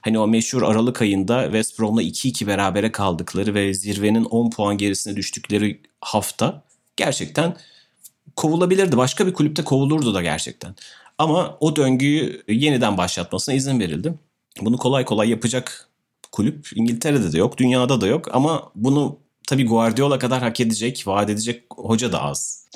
Hani 0.00 0.18
o 0.18 0.28
meşhur 0.28 0.62
Aralık 0.62 1.02
ayında 1.02 1.42
West 1.44 1.78
Brom'la 1.78 2.02
2-2 2.02 2.46
berabere 2.46 2.92
kaldıkları 2.92 3.54
ve 3.54 3.74
zirvenin 3.74 4.24
10 4.24 4.50
puan 4.50 4.78
gerisine 4.78 5.16
düştükleri 5.16 5.80
hafta 6.00 6.62
gerçekten 6.96 7.56
kovulabilirdi. 8.36 8.96
Başka 8.96 9.26
bir 9.26 9.32
kulüpte 9.32 9.64
kovulurdu 9.64 10.14
da 10.14 10.22
gerçekten. 10.22 10.74
Ama 11.18 11.56
o 11.60 11.76
döngüyü 11.76 12.42
yeniden 12.48 12.98
başlatmasına 12.98 13.54
izin 13.54 13.80
verildi. 13.80 14.14
Bunu 14.60 14.76
kolay 14.76 15.04
kolay 15.04 15.30
yapacak 15.30 15.88
kulüp 16.32 16.68
İngiltere'de 16.74 17.32
de 17.32 17.38
yok, 17.38 17.58
dünyada 17.58 18.00
da 18.00 18.06
yok 18.06 18.28
ama 18.32 18.72
bunu 18.74 19.18
tabii 19.52 19.66
Guardiola 19.66 20.18
kadar 20.18 20.42
hak 20.42 20.60
edecek, 20.60 21.04
vaat 21.06 21.30
edecek 21.30 21.64
hoca 21.76 22.12
da 22.12 22.22
az. 22.22 22.68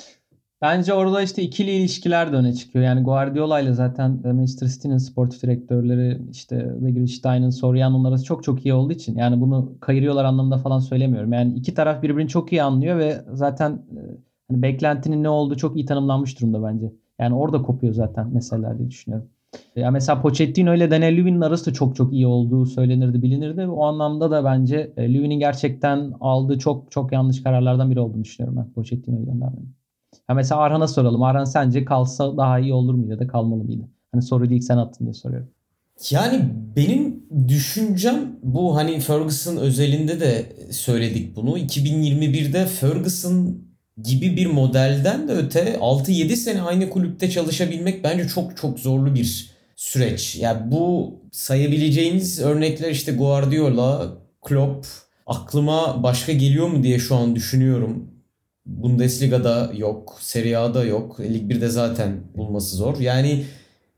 Bence 0.61 0.93
orada 0.93 1.21
işte 1.21 1.41
ikili 1.41 1.71
ilişkiler 1.71 2.31
de 2.31 2.35
öne 2.35 2.53
çıkıyor. 2.53 2.85
Yani 2.85 3.03
Guardiola 3.03 3.59
ile 3.59 3.73
zaten 3.73 4.21
Manchester 4.23 4.67
City'nin 4.67 4.97
sportif 4.97 5.43
direktörleri 5.43 6.21
işte 6.31 6.71
Wegerstein'ın, 6.79 7.49
Soriano'nun 7.49 8.05
arası 8.05 8.23
çok 8.23 8.43
çok 8.43 8.65
iyi 8.65 8.73
olduğu 8.73 8.93
için 8.93 9.17
yani 9.17 9.41
bunu 9.41 9.77
kayırıyorlar 9.81 10.25
anlamında 10.25 10.57
falan 10.57 10.79
söylemiyorum. 10.79 11.33
Yani 11.33 11.53
iki 11.53 11.73
taraf 11.73 12.03
birbirini 12.03 12.29
çok 12.29 12.51
iyi 12.51 12.63
anlıyor 12.63 12.97
ve 12.97 13.21
zaten 13.33 13.71
e, 13.71 13.99
hani 14.47 14.61
beklentinin 14.61 15.23
ne 15.23 15.29
olduğu 15.29 15.57
çok 15.57 15.75
iyi 15.75 15.85
tanımlanmış 15.85 16.39
durumda 16.39 16.63
bence. 16.63 16.93
Yani 17.19 17.35
orada 17.35 17.61
kopuyor 17.61 17.93
zaten 17.93 18.33
meseleler 18.33 18.79
diye 18.79 18.89
düşünüyorum. 18.89 19.29
Ya 19.75 19.91
mesela 19.91 20.21
Pochettino 20.21 20.75
ile 20.75 20.91
Daniel 20.91 21.17
Levy'nin 21.17 21.41
arası 21.41 21.65
da 21.65 21.73
çok 21.73 21.95
çok 21.95 22.13
iyi 22.13 22.27
olduğu 22.27 22.65
söylenirdi, 22.65 23.21
bilinirdi. 23.21 23.67
O 23.67 23.85
anlamda 23.85 24.31
da 24.31 24.43
bence 24.45 24.93
e, 24.97 25.13
Levy'nin 25.13 25.39
gerçekten 25.39 26.13
aldığı 26.21 26.59
çok 26.59 26.91
çok 26.91 27.11
yanlış 27.11 27.43
kararlardan 27.43 27.91
biri 27.91 27.99
olduğunu 27.99 28.23
düşünüyorum 28.23 28.57
ben 28.57 28.73
Pochettino'yu 28.73 29.25
göndermenin. 29.25 29.75
Ya 30.29 30.35
mesela 30.35 30.61
Arhan'a 30.61 30.87
soralım. 30.87 31.23
Arhan 31.23 31.43
sence 31.43 31.85
kalsa 31.85 32.37
daha 32.37 32.59
iyi 32.59 32.73
olur 32.73 32.93
muydu 32.93 33.11
ya 33.11 33.19
da 33.19 33.27
kalmalı 33.27 33.63
mıydı? 33.63 33.89
Hani 34.11 34.21
soruyu 34.21 34.51
ilk 34.53 34.63
sen 34.63 34.77
attın 34.77 35.05
diye 35.05 35.13
soruyorum. 35.13 35.49
Yani 36.11 36.49
benim 36.75 37.23
düşüncem 37.47 38.39
bu 38.43 38.75
hani 38.75 38.99
Ferguson 38.99 39.57
özelinde 39.57 40.19
de 40.19 40.55
söyledik 40.71 41.35
bunu. 41.35 41.57
2021'de 41.57 42.65
Ferguson 42.65 43.66
gibi 44.03 44.37
bir 44.37 44.45
modelden 44.45 45.27
de 45.27 45.31
öte 45.31 45.77
6-7 45.81 46.35
sene 46.35 46.61
aynı 46.61 46.89
kulüpte 46.89 47.29
çalışabilmek 47.29 48.03
bence 48.03 48.27
çok 48.27 48.57
çok 48.57 48.79
zorlu 48.79 49.15
bir 49.15 49.49
süreç. 49.75 50.35
Yani 50.35 50.71
bu 50.71 51.13
sayabileceğiniz 51.31 52.39
örnekler 52.39 52.91
işte 52.91 53.11
Guardiola, 53.11 54.17
Klopp 54.41 54.87
aklıma 55.27 56.03
başka 56.03 56.31
geliyor 56.31 56.67
mu 56.67 56.83
diye 56.83 56.99
şu 56.99 57.15
an 57.15 57.35
düşünüyorum. 57.35 58.07
Bundesliga'da 58.65 59.71
yok, 59.77 60.17
Serie 60.21 60.55
A'da 60.55 60.85
yok, 60.85 61.19
Lig 61.19 61.51
1'de 61.51 61.69
zaten 61.69 62.15
bulması 62.37 62.75
zor. 62.75 62.99
Yani 62.99 63.45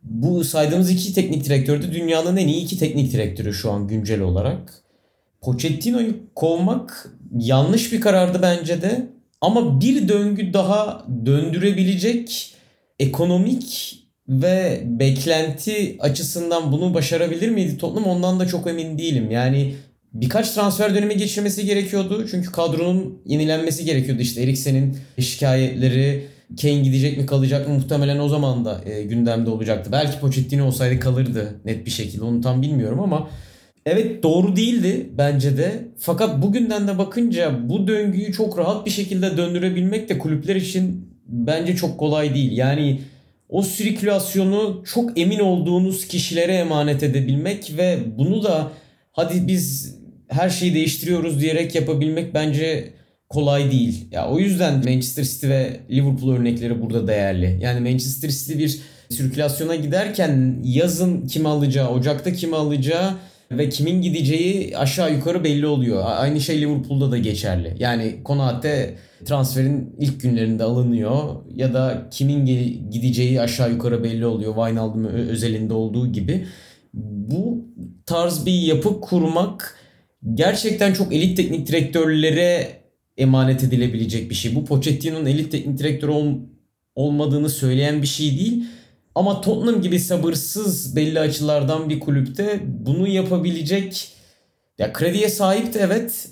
bu 0.04 0.44
saydığımız 0.44 0.90
iki 0.92 1.14
teknik 1.14 1.46
direktör 1.46 1.82
de 1.82 1.92
dünyanın 1.94 2.38
en 2.38 2.48
iyi 2.48 2.64
iki 2.64 2.78
teknik 2.78 3.14
direktörü 3.14 3.54
şu 3.54 3.72
an 3.72 3.88
güncel 3.88 4.22
olarak. 4.22 4.74
Pochettino'yu 5.42 6.16
kovmak 6.36 7.10
yanlış 7.40 7.94
bir 7.94 8.02
karardı 8.02 8.40
bence 8.42 8.82
de. 8.82 9.19
Ama 9.42 9.82
bir 9.82 10.08
döngü 10.08 10.54
daha 10.54 11.06
döndürebilecek 11.26 12.56
ekonomik 13.00 13.96
ve 14.28 14.82
beklenti 14.86 15.98
açısından 16.00 16.72
bunu 16.72 16.94
başarabilir 16.94 17.50
miydi 17.50 17.78
Tottenham 17.78 18.10
ondan 18.10 18.40
da 18.40 18.48
çok 18.48 18.68
emin 18.68 18.98
değilim. 18.98 19.32
Yani 19.32 19.76
birkaç 20.14 20.52
transfer 20.52 20.96
dönemi 20.96 21.18
geçirmesi 21.18 21.66
gerekiyordu. 21.66 22.28
Çünkü 22.32 22.52
kadronun 22.52 23.22
yenilenmesi 23.26 23.86
gerekiyordu. 23.86 24.22
İşte 24.22 24.42
Eriksen'in 24.42 24.98
şikayetleri, 25.20 26.26
Kane 26.62 26.80
gidecek 26.80 27.18
mi 27.18 27.26
kalacak 27.26 27.68
mı 27.68 27.74
muhtemelen 27.74 28.20
o 28.20 28.30
zaman 28.30 28.66
da 28.66 28.82
e, 28.86 29.04
gündemde 29.04 29.50
olacaktı. 29.50 29.92
Belki 29.92 30.20
Pochettino 30.20 30.66
olsaydı 30.66 31.00
kalırdı 31.00 31.62
net 31.66 31.86
bir 31.86 31.92
şekilde 31.92 32.24
onu 32.24 32.42
tam 32.42 32.62
bilmiyorum 32.62 33.00
ama 33.00 33.30
evet 33.86 34.24
doğru 34.24 34.56
değildi 34.56 35.10
bence 35.18 35.58
de. 35.58 35.88
Fakat 35.98 36.42
bugünden 36.42 36.88
de 36.88 36.98
bakınca 36.98 37.70
bu 37.70 37.88
döngüyü 37.88 38.34
çok 38.34 38.58
rahat 38.58 38.86
bir 38.86 38.92
şekilde 38.92 39.38
döndürebilmek 39.38 40.10
de 40.10 40.18
kulüpler 40.18 40.56
için 40.56 41.10
bence 41.26 41.76
çok 41.76 41.98
kolay 41.98 42.36
değil. 42.36 42.58
Yani 42.58 43.02
o 43.50 43.62
sirkülasyonu 43.62 44.84
çok 44.94 45.20
emin 45.20 45.40
olduğunuz 45.40 46.08
kişilere 46.08 46.54
emanet 46.54 47.04
edebilmek 47.04 47.74
ve 47.78 48.00
bunu 48.18 48.44
da 48.44 48.72
hadi 49.12 49.48
biz 49.48 49.96
her 50.28 50.50
şeyi 50.50 50.74
değiştiriyoruz 50.74 51.42
diyerek 51.42 51.76
yapabilmek 51.76 52.34
bence 52.34 52.94
kolay 53.30 53.72
değil. 53.72 54.08
Ya 54.12 54.30
o 54.30 54.40
yüzden 54.40 54.76
Manchester 54.76 55.24
City 55.24 55.48
ve 55.48 55.80
Liverpool 55.92 56.32
örnekleri 56.32 56.82
burada 56.82 57.08
değerli. 57.08 57.60
Yani 57.62 57.90
Manchester 57.90 58.30
City 58.30 58.58
bir 58.58 58.80
sirkülasyona 59.10 59.76
giderken 59.76 60.60
yazın 60.64 61.28
kim 61.28 61.46
alacağı, 61.46 61.90
Ocak'ta 61.90 62.34
kim 62.34 62.54
alacağı 62.54 63.14
ve 63.52 63.70
kimin 63.70 64.02
gideceği 64.02 64.78
aşağı 64.78 65.14
yukarı 65.14 65.44
belli 65.44 65.68
oluyor. 65.68 66.04
Aynı 66.06 66.42
şey 66.42 66.62
Liverpool'da 66.62 67.12
da 67.12 67.18
geçerli. 67.18 67.76
Yani 67.80 68.24
Konate 68.24 68.96
transferin 69.26 69.96
ilk 70.00 70.22
günlerinde 70.22 70.64
alınıyor 70.64 71.36
ya 71.56 71.74
da 71.74 72.08
kimin 72.12 72.46
gideceği 72.92 73.42
aşağı 73.42 73.72
yukarı 73.72 74.04
belli 74.04 74.26
oluyor. 74.26 74.56
Wijnaldum 74.56 75.06
özelinde 75.06 75.74
olduğu 75.74 76.12
gibi. 76.12 76.46
Bu 76.94 77.66
tarz 78.06 78.46
bir 78.46 78.62
yapı 78.62 79.02
kurmak 79.02 79.76
gerçekten 80.34 80.94
çok 80.94 81.14
elit 81.14 81.38
teknik 81.38 81.68
direktörlere 81.68 82.68
emanet 83.18 83.64
edilebilecek 83.64 84.30
bir 84.30 84.36
şey. 84.36 84.56
Bu 84.56 84.66
Pochettino'nun 84.66 85.26
elit 85.26 85.52
teknik 85.52 85.78
direktör 85.78 86.08
ol, 86.08 86.36
olmadığını 86.96 87.50
söyleyen 87.50 88.02
bir 88.02 88.08
şey 88.08 88.40
değil. 88.40 88.64
Ama 89.16 89.42
Tottenham 89.42 89.82
gibi 89.82 90.00
sabırsız 90.00 90.96
belli 90.96 91.20
açılardan 91.20 91.90
bir 91.90 92.00
kulüpte 92.00 92.60
bunu 92.66 93.08
yapabilecek 93.08 94.12
ya 94.78 94.94
krediye 94.94 95.30
sahip 95.30 95.74
de 95.74 95.80
evet 95.80 96.30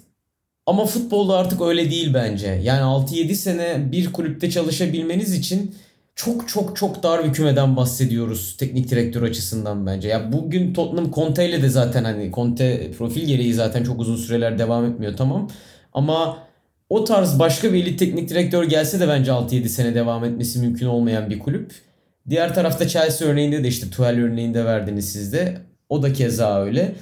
ama 0.65 0.85
futbolda 0.85 1.37
artık 1.37 1.61
öyle 1.61 1.91
değil 1.91 2.13
bence. 2.13 2.47
Yani 2.63 2.81
6-7 2.81 3.35
sene 3.35 3.91
bir 3.91 4.13
kulüpte 4.13 4.49
çalışabilmeniz 4.49 5.33
için 5.33 5.75
çok 6.15 6.49
çok 6.49 6.75
çok 6.75 7.03
dar 7.03 7.25
bir 7.25 7.33
kümeden 7.33 7.75
bahsediyoruz 7.75 8.57
teknik 8.57 8.91
direktör 8.91 9.21
açısından 9.23 9.85
bence. 9.85 10.07
Ya 10.07 10.31
bugün 10.31 10.73
Tottenham 10.73 11.11
Conte 11.11 11.49
ile 11.49 11.61
de 11.61 11.69
zaten 11.69 12.03
hani 12.03 12.31
Conte 12.31 12.91
profil 12.97 13.27
gereği 13.27 13.53
zaten 13.53 13.83
çok 13.83 13.99
uzun 13.99 14.15
süreler 14.15 14.59
devam 14.59 14.85
etmiyor 14.85 15.17
tamam. 15.17 15.49
Ama 15.93 16.37
o 16.89 17.03
tarz 17.03 17.39
başka 17.39 17.73
bir 17.73 17.83
elit 17.83 17.99
teknik 17.99 18.29
direktör 18.29 18.63
gelse 18.63 18.99
de 18.99 19.07
bence 19.07 19.31
6-7 19.31 19.67
sene 19.67 19.95
devam 19.95 20.23
etmesi 20.25 20.59
mümkün 20.59 20.85
olmayan 20.85 21.29
bir 21.29 21.39
kulüp. 21.39 21.71
Diğer 22.29 22.55
tarafta 22.55 22.87
Chelsea 22.87 23.27
örneğinde 23.27 23.63
de 23.63 23.67
işte 23.67 23.89
Tuchel 23.89 24.19
örneğinde 24.19 24.65
verdiniz 24.65 25.11
siz 25.11 25.33
de. 25.33 25.57
O 25.89 26.03
da 26.03 26.13
keza 26.13 26.61
öyle. 26.61 26.95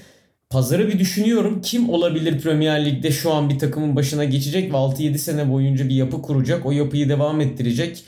Pazarı 0.49 0.87
bir 0.87 0.99
düşünüyorum. 0.99 1.61
Kim 1.61 1.89
olabilir 1.89 2.41
Premier 2.41 2.85
Lig'de 2.85 3.11
şu 3.11 3.33
an 3.33 3.49
bir 3.49 3.59
takımın 3.59 3.95
başına 3.95 4.23
geçecek 4.25 4.73
ve 4.73 4.77
6-7 4.77 5.17
sene 5.17 5.51
boyunca 5.51 5.89
bir 5.89 5.95
yapı 5.95 6.21
kuracak. 6.21 6.65
O 6.65 6.71
yapıyı 6.71 7.09
devam 7.09 7.41
ettirecek. 7.41 8.03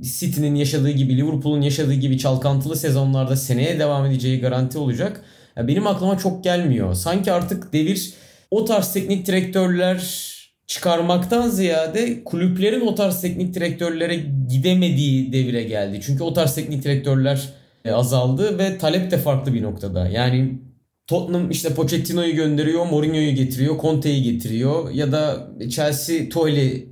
City'nin 0.00 0.54
yaşadığı 0.54 0.90
gibi, 0.90 1.16
Liverpool'un 1.16 1.60
yaşadığı 1.60 1.94
gibi 1.94 2.18
çalkantılı 2.18 2.76
sezonlarda 2.76 3.36
seneye 3.36 3.78
devam 3.78 4.06
edeceği 4.06 4.40
garanti 4.40 4.78
olacak. 4.78 5.24
Benim 5.56 5.86
aklıma 5.86 6.18
çok 6.18 6.44
gelmiyor. 6.44 6.94
Sanki 6.94 7.32
artık 7.32 7.72
devir 7.72 8.12
o 8.50 8.64
tarz 8.64 8.92
teknik 8.92 9.26
direktörler 9.26 10.31
çıkarmaktan 10.66 11.48
ziyade 11.48 12.24
kulüplerin 12.24 12.80
o 12.80 12.94
tarz 12.94 13.20
teknik 13.20 13.54
direktörlere 13.54 14.16
gidemediği 14.50 15.32
devire 15.32 15.62
geldi. 15.62 16.00
Çünkü 16.06 16.22
o 16.22 16.32
tarz 16.32 16.54
teknik 16.54 16.84
direktörler 16.84 17.48
e, 17.84 17.92
azaldı 17.92 18.58
ve 18.58 18.78
talep 18.78 19.10
de 19.10 19.18
farklı 19.18 19.54
bir 19.54 19.62
noktada. 19.62 20.08
Yani 20.08 20.58
Tottenham 21.06 21.50
işte 21.50 21.74
Pochettino'yu 21.74 22.34
gönderiyor, 22.34 22.86
Mourinho'yu 22.86 23.34
getiriyor, 23.34 23.80
Conte'yi 23.80 24.22
getiriyor 24.22 24.90
ya 24.90 25.12
da 25.12 25.50
Chelsea 25.70 26.28
Tuchel'i 26.28 26.88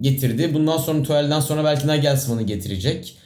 getirdi. 0.00 0.54
Bundan 0.54 0.76
sonra 0.76 1.02
Tuchel'den 1.02 1.40
sonra 1.40 1.64
belki 1.64 1.86
Nagelsmann'ı 1.86 2.42
getirecek 2.42 3.16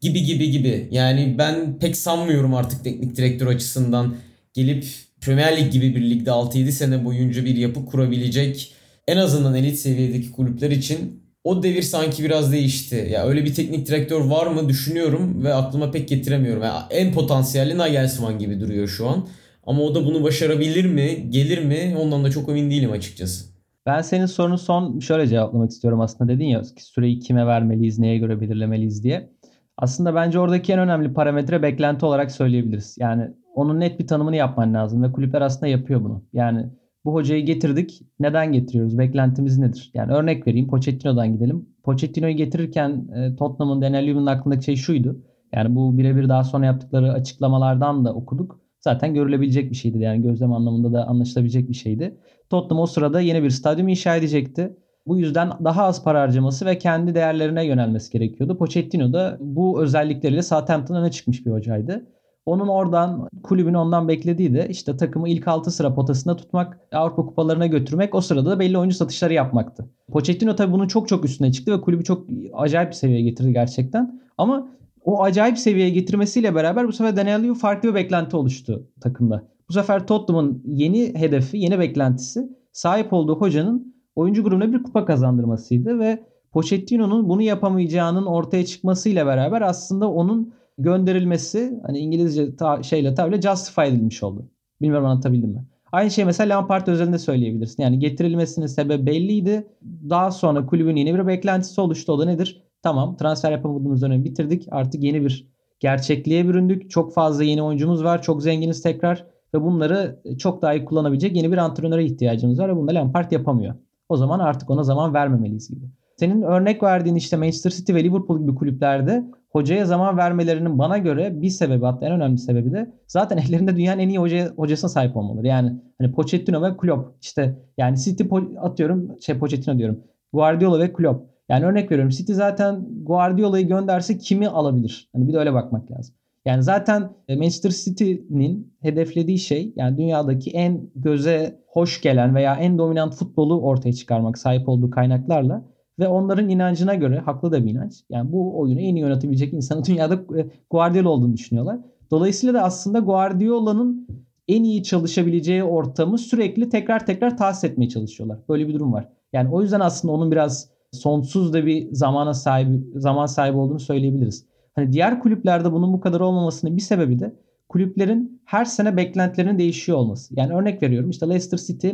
gibi 0.00 0.22
gibi 0.22 0.50
gibi. 0.50 0.88
Yani 0.90 1.34
ben 1.38 1.78
pek 1.78 1.96
sanmıyorum 1.96 2.54
artık 2.54 2.84
teknik 2.84 3.16
direktör 3.16 3.46
açısından 3.46 4.16
gelip 4.54 4.86
Premier 5.20 5.56
Lig 5.56 5.72
gibi 5.72 5.94
bir 5.94 6.10
ligde 6.10 6.30
6-7 6.30 6.70
sene 6.70 7.04
boyunca 7.04 7.44
bir 7.44 7.56
yapı 7.56 7.86
kurabilecek 7.86 8.72
en 9.10 9.16
azından 9.16 9.54
elit 9.54 9.76
seviyedeki 9.76 10.32
kulüpler 10.32 10.70
için 10.70 11.22
o 11.44 11.62
devir 11.62 11.82
sanki 11.82 12.24
biraz 12.24 12.52
değişti. 12.52 13.08
Ya 13.12 13.26
öyle 13.26 13.44
bir 13.44 13.54
teknik 13.54 13.86
direktör 13.86 14.20
var 14.20 14.46
mı 14.46 14.68
düşünüyorum 14.68 15.44
ve 15.44 15.54
aklıma 15.54 15.90
pek 15.90 16.08
getiremiyorum. 16.08 16.62
Yani 16.62 16.82
en 16.90 17.12
potansiyelli 17.12 17.78
Nagelsmann 17.78 18.38
gibi 18.38 18.60
duruyor 18.60 18.88
şu 18.88 19.08
an. 19.08 19.26
Ama 19.66 19.82
o 19.82 19.94
da 19.94 20.06
bunu 20.06 20.24
başarabilir 20.24 20.84
mi, 20.84 21.30
gelir 21.30 21.64
mi 21.64 21.96
ondan 22.00 22.24
da 22.24 22.30
çok 22.30 22.48
emin 22.48 22.70
değilim 22.70 22.92
açıkçası. 22.92 23.44
Ben 23.86 24.02
senin 24.02 24.26
sorunu 24.26 24.58
son 24.58 24.98
şöyle 24.98 25.26
cevaplamak 25.26 25.70
istiyorum 25.70 26.00
aslında 26.00 26.32
dedin 26.32 26.46
ya 26.46 26.62
süreyi 26.78 27.18
kime 27.18 27.46
vermeliyiz, 27.46 27.98
neye 27.98 28.18
göre 28.18 28.40
belirlemeliyiz 28.40 29.04
diye. 29.04 29.30
Aslında 29.76 30.14
bence 30.14 30.38
oradaki 30.38 30.72
en 30.72 30.78
önemli 30.78 31.12
parametre 31.12 31.62
beklenti 31.62 32.06
olarak 32.06 32.30
söyleyebiliriz. 32.30 32.96
Yani 32.98 33.30
onun 33.54 33.80
net 33.80 34.00
bir 34.00 34.06
tanımını 34.06 34.36
yapman 34.36 34.74
lazım 34.74 35.02
ve 35.02 35.12
kulüpler 35.12 35.40
aslında 35.40 35.66
yapıyor 35.66 36.04
bunu. 36.04 36.24
Yani 36.32 36.66
bu 37.04 37.14
hocayı 37.14 37.44
getirdik. 37.44 38.02
Neden 38.20 38.52
getiriyoruz? 38.52 38.98
Beklentimiz 38.98 39.58
nedir? 39.58 39.90
Yani 39.94 40.12
örnek 40.12 40.46
vereyim. 40.46 40.68
Pochettino'dan 40.68 41.32
gidelim. 41.32 41.68
Pochettino'yu 41.82 42.36
getirirken 42.36 43.08
e, 43.16 43.36
Tottenham'ın 43.36 43.82
Daniel 43.82 44.06
Levy'nin 44.06 44.26
aklındaki 44.26 44.64
şey 44.64 44.76
şuydu. 44.76 45.22
Yani 45.52 45.74
bu 45.74 45.98
birebir 45.98 46.28
daha 46.28 46.44
sonra 46.44 46.66
yaptıkları 46.66 47.12
açıklamalardan 47.12 48.04
da 48.04 48.14
okuduk. 48.14 48.60
Zaten 48.80 49.14
görülebilecek 49.14 49.70
bir 49.70 49.76
şeydi. 49.76 49.98
Yani 49.98 50.22
gözlem 50.22 50.52
anlamında 50.52 50.92
da 50.92 51.06
anlaşılabilecek 51.06 51.68
bir 51.68 51.74
şeydi. 51.74 52.18
Tottenham 52.50 52.82
o 52.82 52.86
sırada 52.86 53.20
yeni 53.20 53.42
bir 53.42 53.50
stadyum 53.50 53.88
inşa 53.88 54.16
edecekti. 54.16 54.76
Bu 55.06 55.18
yüzden 55.18 55.50
daha 55.64 55.84
az 55.84 56.04
para 56.04 56.20
harcaması 56.20 56.66
ve 56.66 56.78
kendi 56.78 57.14
değerlerine 57.14 57.66
yönelmesi 57.66 58.12
gerekiyordu. 58.12 58.58
Pochettino 58.58 59.12
da 59.12 59.38
bu 59.40 59.82
özellikleriyle 59.82 60.42
Southampton'ın 60.42 61.00
öne 61.00 61.10
çıkmış 61.10 61.46
bir 61.46 61.50
hocaydı. 61.50 62.06
Onun 62.50 62.68
oradan 62.68 63.28
kulübün 63.42 63.74
ondan 63.74 64.08
beklediği 64.08 64.54
de 64.54 64.66
işte 64.70 64.96
takımı 64.96 65.28
ilk 65.28 65.48
6 65.48 65.70
sıra 65.70 65.94
potasında 65.94 66.36
tutmak, 66.36 66.80
Avrupa 66.92 67.26
kupalarına 67.26 67.66
götürmek, 67.66 68.14
o 68.14 68.20
sırada 68.20 68.50
da 68.50 68.58
belli 68.58 68.78
oyuncu 68.78 68.96
satışları 68.96 69.34
yapmaktı. 69.34 69.90
Pochettino 70.12 70.56
tabii 70.56 70.72
bunun 70.72 70.86
çok 70.86 71.08
çok 71.08 71.24
üstüne 71.24 71.52
çıktı 71.52 71.72
ve 71.72 71.80
kulübü 71.80 72.04
çok 72.04 72.26
acayip 72.54 72.90
bir 72.90 72.94
seviyeye 72.94 73.22
getirdi 73.22 73.52
gerçekten. 73.52 74.20
Ama 74.38 74.68
o 75.04 75.22
acayip 75.22 75.58
seviyeye 75.58 75.90
getirmesiyle 75.90 76.54
beraber 76.54 76.88
bu 76.88 76.92
sefer 76.92 77.16
Daniel 77.16 77.42
Levy 77.42 77.54
farklı 77.54 77.88
bir 77.88 77.94
beklenti 77.94 78.36
oluştu 78.36 78.86
takımda. 79.00 79.42
Bu 79.68 79.72
sefer 79.72 80.06
Tottenham'ın 80.06 80.62
yeni 80.66 81.14
hedefi, 81.14 81.58
yeni 81.58 81.78
beklentisi 81.78 82.48
sahip 82.72 83.12
olduğu 83.12 83.36
hocanın 83.36 83.94
oyuncu 84.14 84.44
grubuna 84.44 84.72
bir 84.72 84.82
kupa 84.82 85.04
kazandırmasıydı 85.04 85.98
ve 85.98 86.24
Pochettino'nun 86.52 87.28
bunu 87.28 87.42
yapamayacağının 87.42 88.26
ortaya 88.26 88.66
çıkmasıyla 88.66 89.26
beraber 89.26 89.62
aslında 89.62 90.10
onun 90.10 90.59
gönderilmesi 90.82 91.80
hani 91.86 91.98
İngilizce 91.98 92.56
ta, 92.56 92.82
şeyle 92.82 93.14
tabirle 93.14 93.42
justify 93.42 93.82
edilmiş 93.82 94.22
oldu. 94.22 94.48
Bilmiyorum 94.80 95.06
anlatabildim 95.06 95.50
mi? 95.50 95.64
Aynı 95.92 96.10
şey 96.10 96.24
mesela 96.24 96.56
Lampard 96.56 96.86
özelinde 96.86 97.18
söyleyebilirsin. 97.18 97.82
Yani 97.82 97.98
getirilmesinin 97.98 98.66
sebebi 98.66 99.06
belliydi. 99.06 99.66
Daha 100.10 100.30
sonra 100.30 100.66
kulübün 100.66 100.96
yeni 100.96 101.14
bir 101.14 101.26
beklentisi 101.26 101.80
oluştu. 101.80 102.12
O 102.12 102.18
da 102.18 102.24
nedir? 102.24 102.62
Tamam 102.82 103.16
transfer 103.16 103.52
yapamadığımız 103.52 104.02
dönemi 104.02 104.24
bitirdik. 104.24 104.66
Artık 104.70 105.02
yeni 105.02 105.24
bir 105.24 105.48
gerçekliğe 105.80 106.48
büründük. 106.48 106.90
Çok 106.90 107.14
fazla 107.14 107.44
yeni 107.44 107.62
oyuncumuz 107.62 108.04
var. 108.04 108.22
Çok 108.22 108.42
zenginiz 108.42 108.82
tekrar. 108.82 109.26
Ve 109.54 109.62
bunları 109.62 110.22
çok 110.38 110.62
daha 110.62 110.74
iyi 110.74 110.84
kullanabilecek 110.84 111.36
yeni 111.36 111.52
bir 111.52 111.56
antrenöre 111.56 112.04
ihtiyacımız 112.04 112.58
var. 112.58 112.68
Ve 112.68 112.76
bunu 112.76 112.88
da 112.88 112.94
Lampard 112.94 113.32
yapamıyor. 113.32 113.74
O 114.08 114.16
zaman 114.16 114.38
artık 114.38 114.70
ona 114.70 114.82
zaman 114.82 115.14
vermemeliyiz 115.14 115.68
gibi. 115.68 115.84
Senin 116.16 116.42
örnek 116.42 116.82
verdiğin 116.82 117.16
işte 117.16 117.36
Manchester 117.36 117.70
City 117.70 117.94
ve 117.94 118.04
Liverpool 118.04 118.40
gibi 118.40 118.54
kulüplerde 118.54 119.24
hocaya 119.50 119.84
zaman 119.84 120.16
vermelerinin 120.16 120.78
bana 120.78 120.98
göre 120.98 121.42
bir 121.42 121.48
sebebi 121.48 121.84
hatta 121.84 122.06
en 122.06 122.12
önemli 122.12 122.38
sebebi 122.38 122.72
de 122.72 122.92
zaten 123.06 123.36
ellerinde 123.36 123.76
dünyanın 123.76 123.98
en 123.98 124.08
iyi 124.08 124.18
hoca, 124.18 124.48
hocasına 124.56 124.90
sahip 124.90 125.16
olmaları. 125.16 125.46
Yani 125.46 125.72
hani 125.98 126.12
Pochettino 126.12 126.62
ve 126.62 126.76
Klopp 126.76 127.16
işte 127.22 127.58
yani 127.78 127.98
City 127.98 128.24
atıyorum 128.60 129.16
şey 129.20 129.38
Pochettino 129.38 129.78
diyorum. 129.78 130.00
Guardiola 130.32 130.78
ve 130.78 130.92
Klopp. 130.92 131.30
Yani 131.48 131.64
örnek 131.64 131.90
veriyorum 131.90 132.10
City 132.10 132.32
zaten 132.32 132.86
Guardiola'yı 133.02 133.68
gönderse 133.68 134.18
kimi 134.18 134.48
alabilir? 134.48 135.08
Hani 135.12 135.28
bir 135.28 135.32
de 135.32 135.38
öyle 135.38 135.52
bakmak 135.52 135.90
lazım. 135.90 136.14
Yani 136.44 136.62
zaten 136.62 137.10
e, 137.28 137.36
Manchester 137.36 137.70
City'nin 137.70 138.74
hedeflediği 138.80 139.38
şey 139.38 139.72
yani 139.76 139.98
dünyadaki 139.98 140.50
en 140.50 140.90
göze 140.94 141.60
hoş 141.66 142.00
gelen 142.00 142.34
veya 142.34 142.54
en 142.54 142.78
dominant 142.78 143.14
futbolu 143.14 143.60
ortaya 143.60 143.92
çıkarmak 143.92 144.38
sahip 144.38 144.68
olduğu 144.68 144.90
kaynaklarla 144.90 145.64
ve 146.00 146.08
onların 146.08 146.48
inancına 146.48 146.94
göre 146.94 147.18
haklı 147.18 147.52
da 147.52 147.64
bir 147.64 147.70
inanç. 147.70 147.92
Yani 148.10 148.32
bu 148.32 148.58
oyunu 148.58 148.80
en 148.80 148.94
iyi 148.94 149.00
yönetebilecek 149.00 149.52
insanın 149.52 149.84
dünyada 149.88 150.14
e, 150.14 150.46
Guardiola 150.70 151.08
olduğunu 151.08 151.32
düşünüyorlar. 151.32 151.78
Dolayısıyla 152.10 152.54
da 152.54 152.62
aslında 152.62 152.98
Guardiola'nın 152.98 154.08
en 154.48 154.64
iyi 154.64 154.82
çalışabileceği 154.82 155.64
ortamı 155.64 156.18
sürekli 156.18 156.68
tekrar 156.68 157.06
tekrar 157.06 157.36
tahsis 157.36 157.64
etmeye 157.64 157.88
çalışıyorlar. 157.88 158.38
Böyle 158.48 158.68
bir 158.68 158.74
durum 158.74 158.92
var. 158.92 159.08
Yani 159.32 159.50
o 159.50 159.62
yüzden 159.62 159.80
aslında 159.80 160.14
onun 160.14 160.32
biraz 160.32 160.68
sonsuz 160.92 161.52
da 161.52 161.66
bir 161.66 161.92
zamana 161.92 162.34
sahibi 162.34 163.00
zaman 163.00 163.26
sahibi 163.26 163.56
olduğunu 163.56 163.80
söyleyebiliriz. 163.80 164.46
Hani 164.74 164.92
diğer 164.92 165.20
kulüplerde 165.20 165.72
bunun 165.72 165.92
bu 165.92 166.00
kadar 166.00 166.20
olmamasının 166.20 166.76
bir 166.76 166.82
sebebi 166.82 167.18
de 167.18 167.34
kulüplerin 167.68 168.42
her 168.44 168.64
sene 168.64 168.96
beklentilerinin 168.96 169.58
değişiyor 169.58 169.98
olması. 169.98 170.34
Yani 170.36 170.54
örnek 170.54 170.82
veriyorum 170.82 171.10
işte 171.10 171.28
Leicester 171.28 171.58
City 171.58 171.88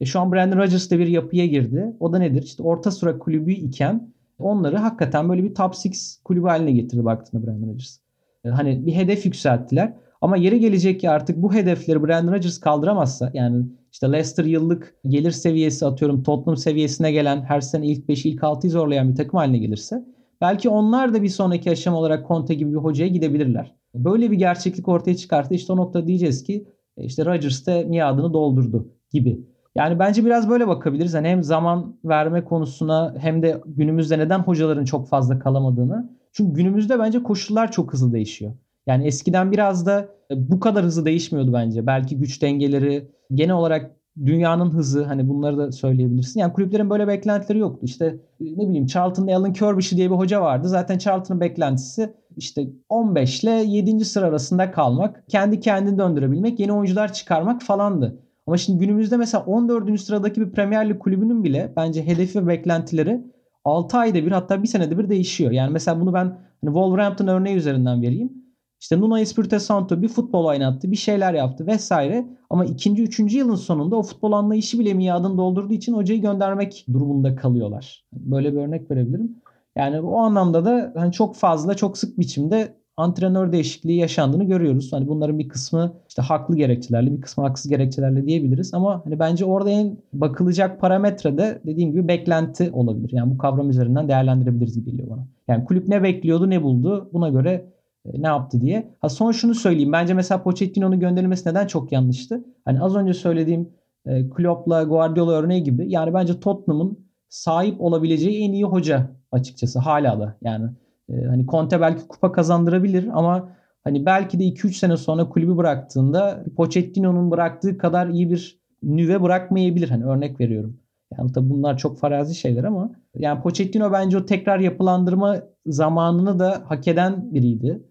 e, 0.00 0.04
şu 0.04 0.20
an 0.20 0.32
Brandon 0.32 0.58
Rodgers 0.58 0.90
bir 0.90 1.06
yapıya 1.06 1.46
girdi. 1.46 1.96
O 2.00 2.12
da 2.12 2.18
nedir? 2.18 2.42
İşte 2.42 2.62
orta 2.62 2.90
sıra 2.90 3.18
kulübü 3.18 3.52
iken 3.52 4.12
onları 4.38 4.76
hakikaten 4.76 5.28
böyle 5.28 5.44
bir 5.44 5.54
top 5.54 5.74
6 5.74 5.88
kulübü 6.24 6.46
haline 6.46 6.72
getirdi 6.72 7.04
baktığında 7.04 7.46
Brandon 7.46 7.68
Rodgers. 7.68 7.98
E, 8.44 8.48
hani 8.48 8.86
bir 8.86 8.92
hedef 8.92 9.26
yükselttiler. 9.26 9.94
Ama 10.20 10.36
yeri 10.36 10.60
gelecek 10.60 11.00
ki 11.00 11.10
artık 11.10 11.36
bu 11.42 11.54
hedefleri 11.54 12.02
Brandon 12.02 12.32
Rodgers 12.32 12.60
kaldıramazsa 12.60 13.30
yani 13.34 13.66
işte 13.92 14.12
Leicester 14.12 14.44
yıllık 14.44 14.94
gelir 15.06 15.30
seviyesi 15.30 15.86
atıyorum 15.86 16.22
Tottenham 16.22 16.56
seviyesine 16.56 17.12
gelen 17.12 17.42
her 17.42 17.60
sene 17.60 17.86
ilk 17.86 18.08
5'i 18.08 18.30
ilk 18.30 18.40
6'yı 18.40 18.70
zorlayan 18.70 19.10
bir 19.10 19.16
takım 19.16 19.38
haline 19.38 19.58
gelirse 19.58 20.04
belki 20.40 20.68
onlar 20.68 21.14
da 21.14 21.22
bir 21.22 21.28
sonraki 21.28 21.70
aşama 21.70 21.98
olarak 21.98 22.28
Conte 22.28 22.54
gibi 22.54 22.72
bir 22.72 22.76
hocaya 22.76 23.08
gidebilirler. 23.08 23.74
Böyle 23.94 24.30
bir 24.30 24.36
gerçeklik 24.36 24.88
ortaya 24.88 25.16
çıkarttı. 25.16 25.54
İşte 25.54 25.72
o 25.72 25.76
noktada 25.76 26.06
diyeceğiz 26.06 26.42
ki 26.42 26.68
e, 26.96 27.04
işte 27.04 27.24
Rodgers 27.24 27.66
de 27.66 27.84
miadını 27.84 28.32
doldurdu 28.32 28.88
gibi. 29.12 29.40
Yani 29.78 29.98
bence 29.98 30.24
biraz 30.24 30.48
böyle 30.48 30.68
bakabiliriz. 30.68 31.14
Hani 31.14 31.28
hem 31.28 31.42
zaman 31.42 31.96
verme 32.04 32.44
konusuna 32.44 33.14
hem 33.18 33.42
de 33.42 33.60
günümüzde 33.66 34.18
neden 34.18 34.38
hocaların 34.38 34.84
çok 34.84 35.08
fazla 35.08 35.38
kalamadığını. 35.38 36.10
Çünkü 36.32 36.54
günümüzde 36.54 36.98
bence 36.98 37.22
koşullar 37.22 37.72
çok 37.72 37.92
hızlı 37.92 38.12
değişiyor. 38.12 38.52
Yani 38.86 39.06
eskiden 39.06 39.52
biraz 39.52 39.86
da 39.86 40.08
e, 40.30 40.50
bu 40.50 40.60
kadar 40.60 40.84
hızlı 40.84 41.04
değişmiyordu 41.04 41.52
bence. 41.52 41.86
Belki 41.86 42.18
güç 42.18 42.42
dengeleri, 42.42 43.08
genel 43.34 43.54
olarak 43.54 43.90
dünyanın 44.26 44.70
hızı 44.70 45.04
hani 45.04 45.28
bunları 45.28 45.58
da 45.58 45.72
söyleyebilirsin. 45.72 46.40
Yani 46.40 46.52
kulüplerin 46.52 46.90
böyle 46.90 47.08
beklentileri 47.08 47.58
yoktu. 47.58 47.80
İşte 47.82 48.06
e, 48.40 48.44
ne 48.44 48.68
bileyim 48.68 48.86
Charlton'da 48.86 49.36
Alan 49.36 49.52
Kirbish'i 49.52 49.96
diye 49.96 50.10
bir 50.10 50.16
hoca 50.16 50.40
vardı. 50.40 50.68
Zaten 50.68 50.98
Charlton'ın 50.98 51.40
beklentisi 51.40 52.14
işte 52.36 52.68
15 52.88 53.44
ile 53.44 53.50
7. 53.50 54.04
sıra 54.04 54.26
arasında 54.26 54.70
kalmak, 54.70 55.24
kendi 55.28 55.60
kendini 55.60 55.98
döndürebilmek, 55.98 56.60
yeni 56.60 56.72
oyuncular 56.72 57.12
çıkarmak 57.12 57.62
falandı. 57.62 58.18
Ama 58.48 58.56
şimdi 58.56 58.78
günümüzde 58.78 59.16
mesela 59.16 59.44
14. 59.44 60.00
sıradaki 60.00 60.40
bir 60.40 60.50
Premier 60.50 60.88
Lig 60.88 60.98
kulübünün 60.98 61.44
bile 61.44 61.72
bence 61.76 62.06
hedefi 62.06 62.42
ve 62.42 62.48
beklentileri 62.48 63.20
6 63.64 63.96
ayda 63.96 64.26
bir 64.26 64.32
hatta 64.32 64.62
bir 64.62 64.68
senede 64.68 64.98
bir 64.98 65.08
değişiyor. 65.08 65.50
Yani 65.50 65.72
mesela 65.72 66.00
bunu 66.00 66.14
ben 66.14 66.24
hani 66.24 66.64
Wolverhampton 66.64 67.26
örneği 67.26 67.56
üzerinden 67.56 68.02
vereyim. 68.02 68.32
İşte 68.80 69.00
Nuno 69.00 69.18
Espirito 69.18 69.58
Santo 69.58 70.02
bir 70.02 70.08
futbol 70.08 70.44
oynattı, 70.44 70.90
bir 70.90 70.96
şeyler 70.96 71.34
yaptı 71.34 71.66
vesaire. 71.66 72.26
Ama 72.50 72.64
ikinci, 72.64 73.02
üçüncü 73.02 73.38
yılın 73.38 73.54
sonunda 73.54 73.96
o 73.96 74.02
futbol 74.02 74.32
anlayışı 74.32 74.78
bile 74.78 74.94
miadını 74.94 75.38
doldurduğu 75.38 75.74
için 75.74 75.92
hocayı 75.92 76.20
göndermek 76.20 76.86
durumunda 76.92 77.36
kalıyorlar. 77.36 78.04
Böyle 78.12 78.52
bir 78.52 78.58
örnek 78.58 78.90
verebilirim. 78.90 79.36
Yani 79.76 80.00
o 80.00 80.18
anlamda 80.18 80.64
da 80.64 80.92
hani 80.96 81.12
çok 81.12 81.36
fazla, 81.36 81.74
çok 81.74 81.98
sık 81.98 82.18
biçimde 82.18 82.74
antrenör 82.98 83.52
değişikliği 83.52 83.98
yaşandığını 83.98 84.44
görüyoruz. 84.44 84.92
Hani 84.92 85.08
bunların 85.08 85.38
bir 85.38 85.48
kısmı 85.48 85.92
işte 86.08 86.22
haklı 86.22 86.56
gerekçelerle, 86.56 87.12
bir 87.12 87.20
kısmı 87.20 87.44
haksız 87.44 87.70
gerekçelerle 87.70 88.26
diyebiliriz. 88.26 88.74
Ama 88.74 89.02
hani 89.04 89.18
bence 89.18 89.44
orada 89.44 89.70
en 89.70 89.96
bakılacak 90.12 90.80
parametre 90.80 91.38
de 91.38 91.60
dediğim 91.66 91.92
gibi 91.92 92.08
beklenti 92.08 92.70
olabilir. 92.72 93.10
Yani 93.12 93.34
bu 93.34 93.38
kavram 93.38 93.70
üzerinden 93.70 94.08
değerlendirebiliriz 94.08 94.74
gibi 94.74 94.90
geliyor 94.90 95.10
bana. 95.10 95.26
Yani 95.48 95.64
kulüp 95.64 95.88
ne 95.88 96.02
bekliyordu, 96.02 96.50
ne 96.50 96.62
buldu? 96.62 97.10
Buna 97.12 97.28
göre 97.28 97.64
e, 98.04 98.22
ne 98.22 98.26
yaptı 98.26 98.60
diye. 98.60 98.90
Ha 99.00 99.08
son 99.08 99.32
şunu 99.32 99.54
söyleyeyim. 99.54 99.92
Bence 99.92 100.14
mesela 100.14 100.42
Pochettino'nun 100.42 101.00
gönderilmesi 101.00 101.48
neden 101.48 101.66
çok 101.66 101.92
yanlıştı? 101.92 102.44
Hani 102.64 102.80
az 102.80 102.96
önce 102.96 103.14
söylediğim 103.14 103.68
e, 104.06 104.30
Klopp'la 104.30 104.82
Guardiola 104.82 105.32
örneği 105.32 105.62
gibi. 105.62 105.90
Yani 105.90 106.14
bence 106.14 106.40
Tottenham'ın 106.40 106.98
sahip 107.28 107.80
olabileceği 107.80 108.48
en 108.48 108.52
iyi 108.52 108.64
hoca 108.64 109.10
açıkçası 109.32 109.78
hala 109.78 110.20
da. 110.20 110.36
Yani 110.42 110.66
e, 111.08 111.24
hani 111.26 111.46
Conte 111.46 111.80
belki 111.80 112.08
kupa 112.08 112.32
kazandırabilir 112.32 113.08
ama 113.12 113.48
hani 113.84 114.06
belki 114.06 114.38
de 114.38 114.44
2-3 114.44 114.72
sene 114.72 114.96
sonra 114.96 115.28
kulübü 115.28 115.56
bıraktığında 115.56 116.44
Pochettino'nun 116.56 117.30
bıraktığı 117.30 117.78
kadar 117.78 118.08
iyi 118.08 118.30
bir 118.30 118.60
nüve 118.82 119.22
bırakmayabilir. 119.22 119.88
Hani 119.88 120.04
örnek 120.04 120.40
veriyorum. 120.40 120.80
Yani 121.18 121.32
tabii 121.32 121.50
bunlar 121.50 121.76
çok 121.78 121.98
farazi 121.98 122.34
şeyler 122.34 122.64
ama 122.64 122.90
yani 123.14 123.40
Pochettino 123.40 123.92
bence 123.92 124.18
o 124.18 124.26
tekrar 124.26 124.58
yapılandırma 124.58 125.36
zamanını 125.66 126.38
da 126.38 126.62
hak 126.66 126.88
eden 126.88 127.34
biriydi. 127.34 127.82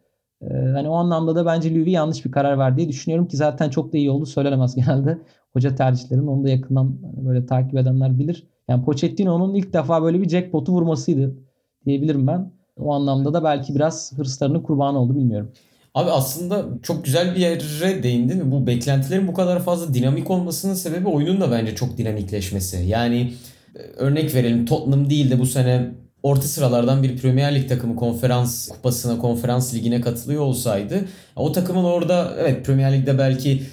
Ee, 0.41 0.45
hani 0.53 0.89
o 0.89 0.93
anlamda 0.93 1.35
da 1.35 1.45
bence 1.45 1.75
Lüvi 1.75 1.91
yanlış 1.91 2.25
bir 2.25 2.31
karar 2.31 2.59
verdi 2.59 2.77
diye 2.77 2.89
düşünüyorum 2.89 3.27
ki 3.27 3.37
zaten 3.37 3.69
çok 3.69 3.93
da 3.93 3.97
iyi 3.97 4.11
oldu 4.11 4.25
söylenemez 4.25 4.75
genelde. 4.75 5.17
Hoca 5.53 5.75
tercihlerini 5.75 6.29
onu 6.29 6.43
da 6.43 6.49
yakından 6.49 6.97
hani 7.15 7.27
böyle 7.27 7.45
takip 7.45 7.77
edenler 7.77 8.19
bilir. 8.19 8.47
Yani 8.67 8.85
Pochettino'nun 8.85 9.53
ilk 9.53 9.73
defa 9.73 10.03
böyle 10.03 10.21
bir 10.21 10.29
jackpot'u 10.29 10.71
vurmasıydı 10.71 11.37
diyebilirim 11.85 12.27
ben. 12.27 12.51
O 12.79 12.93
anlamda 12.93 13.33
da 13.33 13.43
belki 13.43 13.75
biraz 13.75 14.13
hırslarının 14.17 14.61
kurbanı 14.61 14.99
oldu 14.99 15.15
bilmiyorum. 15.15 15.51
Abi 15.93 16.11
aslında 16.11 16.65
çok 16.83 17.05
güzel 17.05 17.35
bir 17.35 17.39
yere 17.39 18.03
değindin. 18.03 18.51
Bu 18.51 18.67
beklentilerin 18.67 19.27
bu 19.27 19.33
kadar 19.33 19.59
fazla 19.59 19.93
dinamik 19.93 20.31
olmasının 20.31 20.73
sebebi 20.73 21.07
oyunun 21.07 21.41
da 21.41 21.51
bence 21.51 21.75
çok 21.75 21.97
dinamikleşmesi. 21.97 22.85
Yani 22.87 23.33
e, 23.75 23.79
örnek 23.79 24.35
verelim 24.35 24.65
Tottenham 24.65 25.09
değil 25.09 25.31
de 25.31 25.39
bu 25.39 25.45
sene 25.45 25.91
orta 26.23 26.41
sıralardan 26.41 27.03
bir 27.03 27.17
Premier 27.17 27.55
Lig 27.55 27.69
takımı 27.69 27.95
konferans 27.95 28.67
kupasına, 28.67 29.17
konferans 29.17 29.73
ligine 29.73 30.01
katılıyor 30.01 30.41
olsaydı 30.41 31.05
o 31.35 31.51
takımın 31.51 31.83
orada 31.83 32.33
evet 32.39 32.65
Premier 32.65 32.93
Lig'de 32.93 33.17
belki 33.17 33.63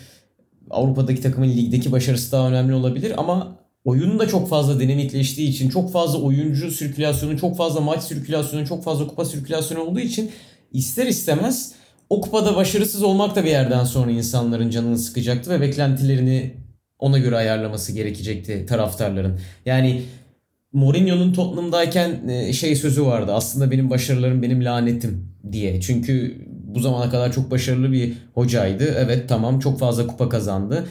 Avrupa'daki 0.71 1.23
takımın 1.23 1.49
ligdeki 1.49 1.93
başarısı 1.93 2.33
daha 2.33 2.49
önemli 2.49 2.75
olabilir 2.75 3.13
ama 3.17 3.57
oyunun 3.85 4.19
da 4.19 4.29
çok 4.29 4.49
fazla 4.49 4.81
dinamikleştiği 4.81 5.49
için 5.49 5.71
çok 5.71 5.93
fazla 5.93 6.19
oyuncu 6.19 6.71
sirkülasyonu, 6.71 7.39
çok 7.39 7.57
fazla 7.57 7.81
maç 7.81 8.03
sirkülasyonu, 8.03 8.67
çok 8.67 8.85
fazla 8.85 9.07
kupa 9.07 9.25
sirkülasyonu 9.25 9.83
olduğu 9.83 10.01
için 10.01 10.31
ister 10.73 11.07
istemez 11.07 11.73
o 12.11 12.21
kupada 12.21 12.57
başarısız 12.57 13.03
olmak 13.03 13.37
da 13.37 13.45
bir 13.45 13.51
yerden 13.51 13.85
sonra 13.85 14.11
insanların 14.11 14.71
canını 14.71 14.99
sıkacaktı 14.99 15.51
ve 15.51 15.61
beklentilerini 15.61 16.55
ona 16.99 17.19
göre 17.19 17.37
ayarlaması 17.37 17.93
gerekecekti 17.93 18.67
taraftarların. 18.67 19.41
Yani 19.67 20.03
Mourinho'nun 20.73 21.33
Tottenham'dayken 21.33 22.29
e, 22.29 22.53
şey 22.53 22.77
sözü 22.77 23.07
vardı. 23.07 23.33
Aslında 23.33 23.71
benim 23.71 23.91
başarılarım 23.91 24.43
benim 24.43 24.65
lanetim 24.65 25.29
diye. 25.53 25.81
Çünkü 25.81 26.45
bu 26.49 26.81
zamana 26.81 27.11
kadar 27.11 27.33
çok 27.33 27.51
başarılı 27.51 27.93
bir 27.93 28.13
hocaydı. 28.35 28.85
Evet 28.99 29.29
tamam 29.29 29.59
çok 29.59 29.79
fazla 29.79 30.07
kupa 30.07 30.29
kazandı. 30.29 30.87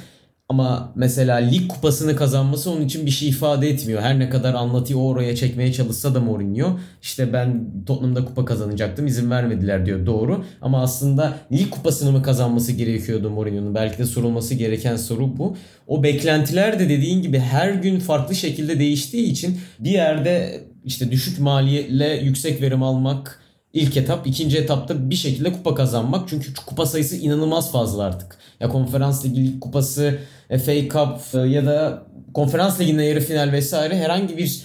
Ama 0.49 0.93
mesela 0.95 1.36
lig 1.36 1.67
kupasını 1.67 2.15
kazanması 2.15 2.71
onun 2.71 2.82
için 2.82 3.06
bir 3.06 3.12
şey 3.12 3.29
ifade 3.29 3.69
etmiyor. 3.69 4.01
Her 4.01 4.19
ne 4.19 4.29
kadar 4.29 4.53
anlatıyı 4.53 4.97
oraya 4.97 5.36
çekmeye 5.36 5.73
çalışsa 5.73 6.15
da 6.15 6.19
Mourinho 6.19 6.79
işte 7.01 7.34
ben 7.34 7.65
Tottenham'da 7.86 8.25
kupa 8.25 8.45
kazanacaktım 8.45 9.08
izin 9.08 9.32
vermediler 9.32 9.86
diyor 9.86 10.06
doğru. 10.06 10.45
Ama 10.62 10.82
aslında 10.82 11.38
lig 11.51 11.69
kupasını 11.69 12.12
mı 12.12 12.23
kazanması 12.23 12.71
gerekiyordu 12.71 13.29
Mourinho'nun? 13.29 13.75
Belki 13.75 13.97
de 13.97 14.06
sorulması 14.06 14.56
gereken 14.56 14.95
soru 14.95 15.38
bu. 15.38 15.56
O 15.88 16.03
beklentiler 16.03 16.79
de 16.79 16.89
dediğin 16.89 17.21
gibi 17.21 17.39
her 17.39 17.69
gün 17.73 17.99
farklı 17.99 18.36
şekilde 18.36 18.79
değiştiği 18.79 19.32
için 19.32 19.60
bir 19.79 19.91
yerde 19.91 20.63
işte 20.86 21.12
düşük 21.12 21.39
maliyetle 21.39 22.19
yüksek 22.23 22.62
verim 22.62 22.84
almak 22.84 23.39
ilk 23.73 23.97
etap. 23.97 24.27
ikinci 24.27 24.58
etapta 24.58 25.10
bir 25.10 25.15
şekilde 25.15 25.53
kupa 25.53 25.75
kazanmak. 25.75 26.29
Çünkü 26.29 26.53
kupa 26.65 26.86
sayısı 26.86 27.15
inanılmaz 27.15 27.71
fazla 27.71 28.03
artık. 28.03 28.38
Ya 28.63 28.69
konferans 28.69 29.26
ligi 29.26 29.47
lig 29.47 29.60
kupası, 29.62 30.19
FA 30.49 30.73
Cup 30.82 31.19
e, 31.34 31.47
ya 31.47 31.65
da 31.65 32.08
konferans 32.34 32.80
liginde 32.80 33.04
yarı 33.04 33.19
final 33.19 33.52
vesaire 33.52 33.97
herhangi 33.97 34.38
bir 34.38 34.62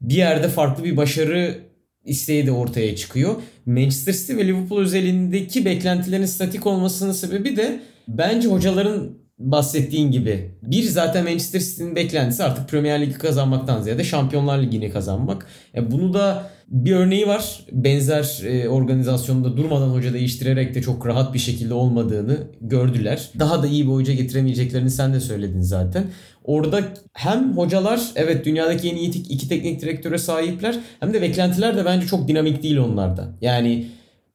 bir 0.00 0.14
yerde 0.14 0.48
farklı 0.48 0.84
bir 0.84 0.96
başarı 0.96 1.58
isteği 2.04 2.46
de 2.46 2.52
ortaya 2.52 2.96
çıkıyor. 2.96 3.34
Manchester 3.66 4.12
City 4.12 4.36
ve 4.36 4.46
Liverpool 4.46 4.80
özelindeki 4.80 5.64
beklentilerin 5.64 6.26
statik 6.26 6.66
olmasının 6.66 7.12
sebebi 7.12 7.56
de 7.56 7.80
bence 8.08 8.48
hocaların 8.48 9.10
bahsettiğin 9.38 10.10
gibi 10.10 10.50
bir 10.62 10.82
zaten 10.82 11.24
Manchester 11.24 11.60
City'nin 11.60 11.96
beklentisi 11.96 12.44
artık 12.44 12.68
Premier 12.68 13.00
Ligi 13.00 13.12
kazanmaktan 13.12 13.82
ziyade 13.82 14.04
Şampiyonlar 14.04 14.58
Ligi'ni 14.58 14.90
kazanmak. 14.90 15.46
E 15.74 15.90
bunu 15.90 16.14
da 16.14 16.50
bir 16.68 16.92
örneği 16.92 17.26
var. 17.26 17.60
Benzer 17.72 18.40
e, 18.44 18.68
organizasyonda 18.68 19.56
durmadan 19.56 19.88
hoca 19.88 20.12
değiştirerek 20.12 20.74
de 20.74 20.82
çok 20.82 21.06
rahat 21.06 21.34
bir 21.34 21.38
şekilde 21.38 21.74
olmadığını 21.74 22.38
gördüler. 22.60 23.30
Daha 23.38 23.62
da 23.62 23.66
iyi 23.66 23.86
bir 23.86 23.92
hoca 23.92 24.12
getiremeyeceklerini 24.12 24.90
sen 24.90 25.14
de 25.14 25.20
söyledin 25.20 25.60
zaten. 25.60 26.04
Orada 26.44 26.80
hem 27.12 27.56
hocalar 27.56 28.00
evet 28.16 28.44
dünyadaki 28.44 28.90
en 28.90 28.96
iyi 28.96 29.08
iki 29.28 29.48
teknik 29.48 29.82
direktöre 29.82 30.18
sahipler 30.18 30.78
hem 31.00 31.14
de 31.14 31.22
beklentiler 31.22 31.76
de 31.76 31.84
bence 31.84 32.06
çok 32.06 32.28
dinamik 32.28 32.62
değil 32.62 32.76
onlarda. 32.76 33.28
Yani 33.40 33.86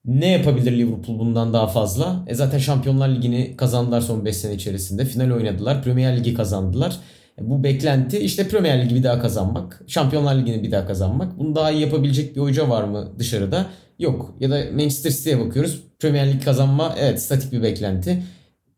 ne 0.06 0.32
yapabilir 0.32 0.72
Liverpool 0.72 1.20
bundan 1.20 1.54
daha 1.54 1.68
fazla? 1.68 2.26
E 2.28 2.36
zaten 2.36 2.58
Şampiyonlar 2.58 3.10
Ligi'ni 3.10 3.58
kazandılar 3.58 4.02
son 4.02 4.26
5 4.26 4.38
sene 4.38 4.54
içerisinde. 4.54 5.06
Final 5.06 5.32
oynadılar. 5.32 5.84
Premier 5.84 6.18
Ligi 6.18 6.34
kazandılar. 6.34 7.00
E 7.40 7.50
bu 7.50 7.64
beklenti 7.64 8.20
işte 8.20 8.48
Premier 8.48 8.86
Ligi 8.86 8.96
bir 8.96 9.04
daha 9.04 9.22
kazanmak. 9.22 9.82
Şampiyonlar 9.88 10.36
Ligi'ni 10.36 10.64
bir 10.64 10.72
daha 10.72 10.88
kazanmak. 10.88 11.40
Bunu 11.40 11.56
daha 11.56 11.72
iyi 11.72 11.82
yapabilecek 11.82 12.36
bir 12.36 12.42
hoca 12.42 12.70
var 12.70 12.84
mı 12.84 13.14
dışarıda? 13.20 13.66
Yok. 14.00 14.36
Ya 14.40 14.52
da 14.52 14.64
Manchester 14.72 15.12
City'ye 15.12 15.40
bakıyoruz. 15.40 15.84
Premier 16.00 16.34
Lig 16.34 16.44
kazanma 16.44 16.96
evet 17.00 17.22
statik 17.22 17.52
bir 17.52 17.64
beklenti. 17.64 18.24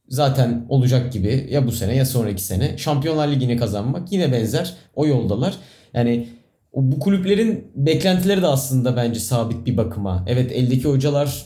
Zaten 0.07 0.65
olacak 0.69 1.13
gibi 1.13 1.47
ya 1.49 1.67
bu 1.67 1.71
sene 1.71 1.95
ya 1.95 2.05
sonraki 2.05 2.43
sene. 2.43 2.77
Şampiyonlar 2.77 3.27
Ligi'ni 3.27 3.57
kazanmak 3.57 4.11
yine 4.11 4.31
benzer. 4.31 4.73
O 4.95 5.07
yoldalar. 5.07 5.55
Yani 5.93 6.27
bu 6.73 6.99
kulüplerin 6.99 7.71
beklentileri 7.75 8.41
de 8.41 8.47
aslında 8.47 8.95
bence 8.95 9.19
sabit 9.19 9.65
bir 9.65 9.77
bakıma. 9.77 10.25
Evet 10.27 10.51
eldeki 10.51 10.87
hocalar 10.87 11.45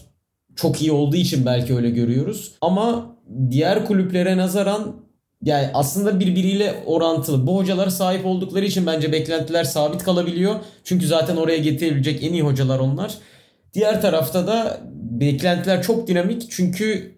çok 0.56 0.82
iyi 0.82 0.92
olduğu 0.92 1.16
için 1.16 1.46
belki 1.46 1.76
öyle 1.76 1.90
görüyoruz. 1.90 2.52
Ama 2.62 3.16
diğer 3.50 3.86
kulüplere 3.86 4.38
nazaran 4.38 4.96
yani 5.44 5.70
aslında 5.74 6.20
birbiriyle 6.20 6.84
orantılı. 6.86 7.48
Bu 7.48 7.58
hocalar 7.58 7.90
sahip 7.90 8.26
oldukları 8.26 8.66
için 8.66 8.86
bence 8.86 9.12
beklentiler 9.12 9.64
sabit 9.64 10.04
kalabiliyor. 10.04 10.56
Çünkü 10.84 11.08
zaten 11.08 11.38
oraya 11.38 11.58
getirebilecek 11.58 12.24
en 12.24 12.34
iyi 12.34 12.42
hocalar 12.42 12.80
onlar. 12.80 13.18
Diğer 13.74 14.02
tarafta 14.02 14.48
da 14.48 14.82
beklentiler 14.94 15.84
çok 15.84 16.08
dinamik 16.08 16.52
çünkü 16.52 17.16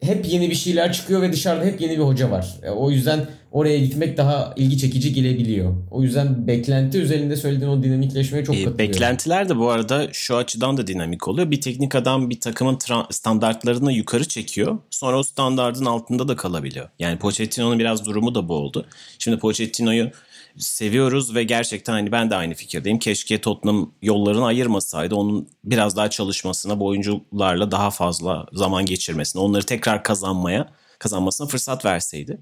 hep 0.00 0.28
yeni 0.28 0.50
bir 0.50 0.54
şeyler 0.54 0.92
çıkıyor 0.92 1.22
ve 1.22 1.32
dışarıda 1.32 1.64
hep 1.64 1.80
yeni 1.80 1.92
bir 1.92 2.02
hoca 2.02 2.30
var. 2.30 2.54
E, 2.62 2.70
o 2.70 2.90
yüzden 2.90 3.26
oraya 3.54 3.78
gitmek 3.78 4.16
daha 4.16 4.52
ilgi 4.56 4.78
çekici 4.78 5.12
gelebiliyor. 5.12 5.74
O 5.90 6.02
yüzden 6.02 6.46
beklenti 6.46 6.98
üzerinde 6.98 7.36
söylediğin 7.36 7.70
o 7.70 7.82
dinamikleşmeye 7.82 8.44
çok 8.44 8.54
E, 8.54 8.58
katılıyorum. 8.64 8.78
beklentiler 8.78 9.48
de 9.48 9.56
bu 9.56 9.70
arada 9.70 10.08
şu 10.12 10.36
açıdan 10.36 10.76
da 10.76 10.86
dinamik 10.86 11.28
oluyor. 11.28 11.50
Bir 11.50 11.60
teknik 11.60 11.94
adam 11.94 12.30
bir 12.30 12.40
takımın 12.40 12.78
standartlarını 13.10 13.92
yukarı 13.92 14.28
çekiyor. 14.28 14.78
Sonra 14.90 15.18
o 15.18 15.22
standardın 15.22 15.84
altında 15.84 16.28
da 16.28 16.36
kalabiliyor. 16.36 16.88
Yani 16.98 17.18
Pochettino'nun 17.18 17.78
biraz 17.78 18.06
durumu 18.06 18.34
da 18.34 18.48
bu 18.48 18.54
oldu. 18.54 18.86
Şimdi 19.18 19.38
Pochettino'yu 19.38 20.10
seviyoruz 20.58 21.34
ve 21.34 21.44
gerçekten 21.44 21.92
hani 21.92 22.12
ben 22.12 22.30
de 22.30 22.36
aynı 22.36 22.54
fikirdeyim. 22.54 22.98
Keşke 22.98 23.40
Tottenham 23.40 23.92
yollarını 24.02 24.46
ayırmasaydı. 24.46 25.14
Onun 25.14 25.48
biraz 25.64 25.96
daha 25.96 26.10
çalışmasına, 26.10 26.80
bu 26.80 26.86
oyuncularla 26.86 27.70
daha 27.70 27.90
fazla 27.90 28.46
zaman 28.52 28.86
geçirmesine, 28.86 29.42
onları 29.42 29.66
tekrar 29.66 30.02
kazanmaya, 30.02 30.68
kazanmasına 30.98 31.46
fırsat 31.46 31.84
verseydi. 31.84 32.38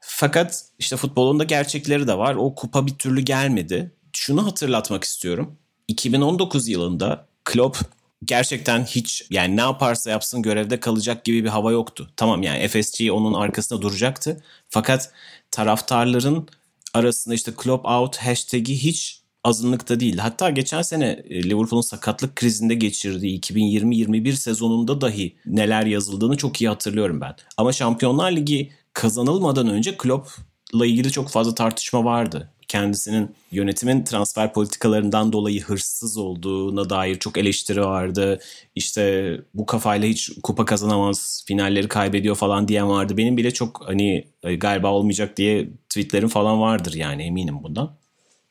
Fakat 0.00 0.64
işte 0.78 0.96
futbolun 0.96 1.38
da 1.38 1.44
gerçekleri 1.44 2.06
de 2.06 2.18
var. 2.18 2.34
O 2.34 2.54
kupa 2.54 2.86
bir 2.86 2.94
türlü 2.94 3.20
gelmedi. 3.20 3.92
Şunu 4.12 4.46
hatırlatmak 4.46 5.04
istiyorum. 5.04 5.56
2019 5.88 6.68
yılında 6.68 7.26
Klopp 7.44 7.78
gerçekten 8.24 8.84
hiç 8.84 9.26
yani 9.30 9.56
ne 9.56 9.60
yaparsa 9.60 10.10
yapsın 10.10 10.42
görevde 10.42 10.80
kalacak 10.80 11.24
gibi 11.24 11.44
bir 11.44 11.48
hava 11.48 11.72
yoktu. 11.72 12.10
Tamam 12.16 12.42
yani 12.42 12.68
FSG 12.68 13.10
onun 13.12 13.34
arkasında 13.34 13.82
duracaktı. 13.82 14.42
Fakat 14.68 15.12
taraftarların 15.50 16.48
arasında 16.94 17.34
işte 17.34 17.52
Klopp 17.56 17.86
out 17.86 18.16
hashtag'i 18.16 18.82
hiç 18.82 19.22
azınlıkta 19.44 20.00
değil. 20.00 20.18
Hatta 20.18 20.50
geçen 20.50 20.82
sene 20.82 21.22
e, 21.30 21.42
Liverpool'un 21.42 21.80
sakatlık 21.80 22.36
krizinde 22.36 22.74
geçirdiği 22.74 23.40
2020-21 23.40 24.32
sezonunda 24.32 25.00
dahi 25.00 25.36
neler 25.46 25.86
yazıldığını 25.86 26.36
çok 26.36 26.60
iyi 26.60 26.68
hatırlıyorum 26.68 27.20
ben. 27.20 27.36
Ama 27.56 27.72
Şampiyonlar 27.72 28.32
Ligi 28.32 28.72
kazanılmadan 28.92 29.68
önce 29.68 29.96
Klopp'la 29.96 30.86
ilgili 30.86 31.10
çok 31.12 31.28
fazla 31.28 31.54
tartışma 31.54 32.04
vardı. 32.04 32.52
Kendisinin 32.68 33.34
yönetimin 33.50 34.04
transfer 34.04 34.52
politikalarından 34.52 35.32
dolayı 35.32 35.62
hırsız 35.62 36.16
olduğuna 36.16 36.90
dair 36.90 37.18
çok 37.18 37.38
eleştiri 37.38 37.80
vardı. 37.84 38.40
İşte 38.74 39.32
bu 39.54 39.66
kafayla 39.66 40.08
hiç 40.08 40.30
kupa 40.42 40.64
kazanamaz, 40.64 41.44
finalleri 41.46 41.88
kaybediyor 41.88 42.34
falan 42.34 42.68
diyen 42.68 42.88
vardı. 42.88 43.16
Benim 43.16 43.36
bile 43.36 43.50
çok 43.50 43.82
hani 43.86 44.28
galiba 44.58 44.92
olmayacak 44.92 45.36
diye 45.36 45.68
tweetlerim 45.88 46.28
falan 46.28 46.60
vardır 46.60 46.94
yani 46.94 47.22
eminim 47.22 47.62
bundan. 47.62 47.98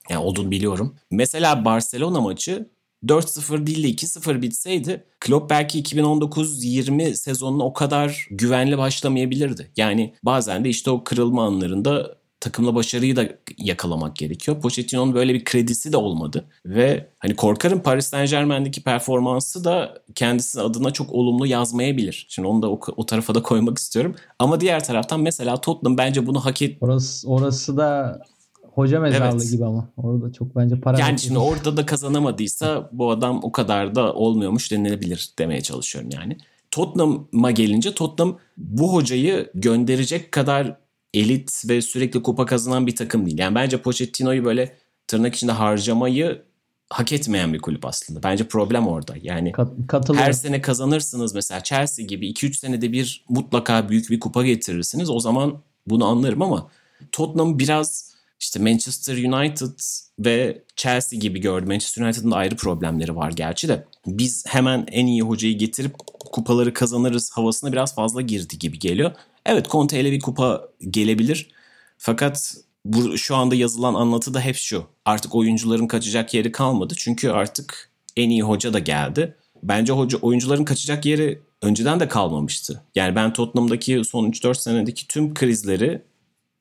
Yani 0.09 0.23
olduğunu 0.23 0.51
biliyorum. 0.51 0.95
Mesela 1.11 1.65
Barcelona 1.65 2.21
maçı 2.21 2.69
4-0 3.05 3.67
değil 3.67 3.83
de 3.83 4.05
2-0 4.05 4.41
bitseydi 4.41 5.03
Klopp 5.19 5.49
belki 5.49 5.83
2019-20 5.83 7.15
sezonuna 7.15 7.63
o 7.63 7.73
kadar 7.73 8.27
güvenli 8.31 8.77
başlamayabilirdi. 8.77 9.71
Yani 9.77 10.13
bazen 10.23 10.65
de 10.65 10.69
işte 10.69 10.91
o 10.91 11.03
kırılma 11.03 11.45
anlarında 11.45 12.17
takımla 12.39 12.75
başarıyı 12.75 13.15
da 13.15 13.29
yakalamak 13.57 14.15
gerekiyor. 14.15 14.61
Pochettino'nun 14.61 15.13
böyle 15.13 15.33
bir 15.33 15.45
kredisi 15.45 15.93
de 15.93 15.97
olmadı 15.97 16.45
ve 16.65 17.09
hani 17.19 17.35
korkarım 17.35 17.79
Paris 17.79 18.07
Saint 18.07 18.29
Germain'deki 18.29 18.83
performansı 18.83 19.63
da 19.63 20.03
kendisi 20.15 20.61
adına 20.61 20.91
çok 20.91 21.11
olumlu 21.13 21.47
yazmayabilir. 21.47 22.25
Şimdi 22.29 22.47
onu 22.47 22.61
da 22.61 22.71
o, 22.71 22.79
o 22.97 23.05
tarafa 23.05 23.35
da 23.35 23.41
koymak 23.41 23.77
istiyorum. 23.77 24.15
Ama 24.39 24.61
diğer 24.61 24.83
taraftan 24.83 25.21
mesela 25.21 25.61
Tottenham 25.61 25.97
bence 25.97 26.27
bunu 26.27 26.45
hak 26.45 26.61
et. 26.61 26.77
Orası, 26.81 27.29
orası 27.29 27.77
da 27.77 28.19
hoca 28.77 28.99
mezarlığı 28.99 29.41
Evet. 29.41 29.51
gibi 29.51 29.65
ama. 29.65 29.89
Orada 29.97 30.33
çok 30.33 30.55
bence 30.55 30.79
para 30.79 30.99
Yani 30.99 31.19
şimdi 31.19 31.39
orada 31.39 31.77
da 31.77 31.85
kazanamadıysa 31.85 32.89
bu 32.91 33.11
adam 33.11 33.39
o 33.43 33.51
kadar 33.51 33.95
da 33.95 34.13
olmuyormuş 34.13 34.71
denilebilir 34.71 35.29
demeye 35.39 35.61
çalışıyorum 35.61 36.09
yani. 36.13 36.37
Tottenham'a 36.71 37.51
gelince 37.51 37.93
Tottenham 37.93 38.37
bu 38.57 38.93
hocayı 38.93 39.49
gönderecek 39.55 40.31
kadar 40.31 40.77
elit 41.13 41.63
ve 41.69 41.81
sürekli 41.81 42.23
kupa 42.23 42.45
kazanan 42.45 42.87
bir 42.87 42.95
takım 42.95 43.25
değil. 43.25 43.37
Yani 43.37 43.55
bence 43.55 43.81
Pochettino'yu 43.81 44.45
böyle 44.45 44.75
tırnak 45.07 45.35
içinde 45.35 45.51
harcamayı 45.51 46.41
hak 46.89 47.13
etmeyen 47.13 47.53
bir 47.53 47.59
kulüp 47.59 47.85
aslında. 47.85 48.23
Bence 48.23 48.47
problem 48.47 48.87
orada. 48.87 49.15
Yani 49.21 49.51
Kat, 49.51 50.09
her 50.15 50.31
sene 50.31 50.61
kazanırsınız 50.61 51.35
mesela 51.35 51.63
Chelsea 51.63 52.05
gibi 52.05 52.31
2-3 52.31 52.53
senede 52.53 52.91
bir 52.91 53.25
mutlaka 53.29 53.89
büyük 53.89 54.09
bir 54.09 54.19
kupa 54.19 54.43
getirirsiniz. 54.43 55.09
O 55.09 55.19
zaman 55.19 55.57
bunu 55.87 56.05
anlarım 56.05 56.41
ama 56.41 56.69
Tottenham 57.11 57.59
biraz 57.59 58.06
işte 58.39 58.59
Manchester 58.59 59.17
United 59.17 59.79
ve 60.19 60.63
Chelsea 60.75 61.19
gibi 61.19 61.39
gördüm. 61.39 61.67
Manchester 61.67 62.05
United'ın 62.05 62.31
da 62.31 62.35
ayrı 62.35 62.55
problemleri 62.55 63.15
var 63.15 63.31
gerçi 63.31 63.67
de. 63.67 63.85
Biz 64.07 64.45
hemen 64.47 64.85
en 64.91 65.05
iyi 65.05 65.21
hocayı 65.21 65.57
getirip 65.57 65.95
kupaları 66.31 66.73
kazanırız 66.73 67.31
havasına 67.31 67.71
biraz 67.71 67.95
fazla 67.95 68.21
girdi 68.21 68.59
gibi 68.59 68.79
geliyor. 68.79 69.11
Evet 69.45 69.69
Conte 69.69 70.01
ile 70.01 70.11
bir 70.11 70.19
kupa 70.19 70.69
gelebilir. 70.89 71.49
Fakat 71.97 72.55
bu, 72.85 73.17
şu 73.17 73.35
anda 73.35 73.55
yazılan 73.55 73.93
anlatı 73.93 74.33
da 74.33 74.41
hep 74.41 74.55
şu. 74.55 74.85
Artık 75.05 75.35
oyuncuların 75.35 75.87
kaçacak 75.87 76.33
yeri 76.33 76.51
kalmadı. 76.51 76.93
Çünkü 76.97 77.29
artık 77.29 77.91
en 78.17 78.29
iyi 78.29 78.41
hoca 78.41 78.73
da 78.73 78.79
geldi. 78.79 79.35
Bence 79.63 79.93
hoca 79.93 80.17
oyuncuların 80.17 80.65
kaçacak 80.65 81.05
yeri 81.05 81.41
önceden 81.61 81.99
de 81.99 82.07
kalmamıştı. 82.07 82.83
Yani 82.95 83.15
ben 83.15 83.33
Tottenham'daki 83.33 84.01
son 84.05 84.31
3-4 84.31 84.55
senedeki 84.55 85.07
tüm 85.07 85.33
krizleri 85.33 86.01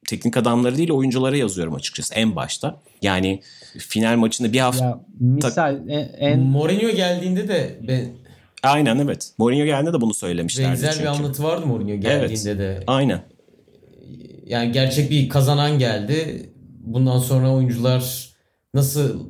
teknik 0.06 0.36
adamları 0.36 0.76
değil 0.76 0.90
oyunculara 0.90 1.36
yazıyorum 1.36 1.74
açıkçası 1.74 2.14
en 2.14 2.36
başta. 2.36 2.80
Yani 3.02 3.40
final 3.78 4.16
maçında 4.16 4.52
bir 4.52 4.60
hafta 4.60 4.84
Ya 4.84 5.00
misal 5.20 5.88
en, 5.88 6.08
en 6.18 6.40
Mourinho 6.40 6.90
geldiğinde 6.90 7.48
de 7.48 7.78
ben, 7.88 8.08
aynen 8.62 8.98
evet. 8.98 9.32
Mourinho 9.38 9.64
geldiğinde 9.64 9.92
de 9.92 10.00
bunu 10.00 10.14
söylemişlerdi 10.14 10.70
benzer 10.70 10.90
çünkü. 10.92 11.02
bir 11.02 11.08
anlatı 11.08 11.42
vardı 11.42 11.66
Mourinho 11.66 12.00
geldiğinde 12.00 12.58
de. 12.58 12.84
Aynen. 12.86 13.20
Yani 14.46 14.72
gerçek 14.72 15.10
bir 15.10 15.28
kazanan 15.28 15.78
geldi. 15.78 16.50
Bundan 16.84 17.18
sonra 17.18 17.52
oyuncular 17.52 18.30
nasıl 18.74 19.26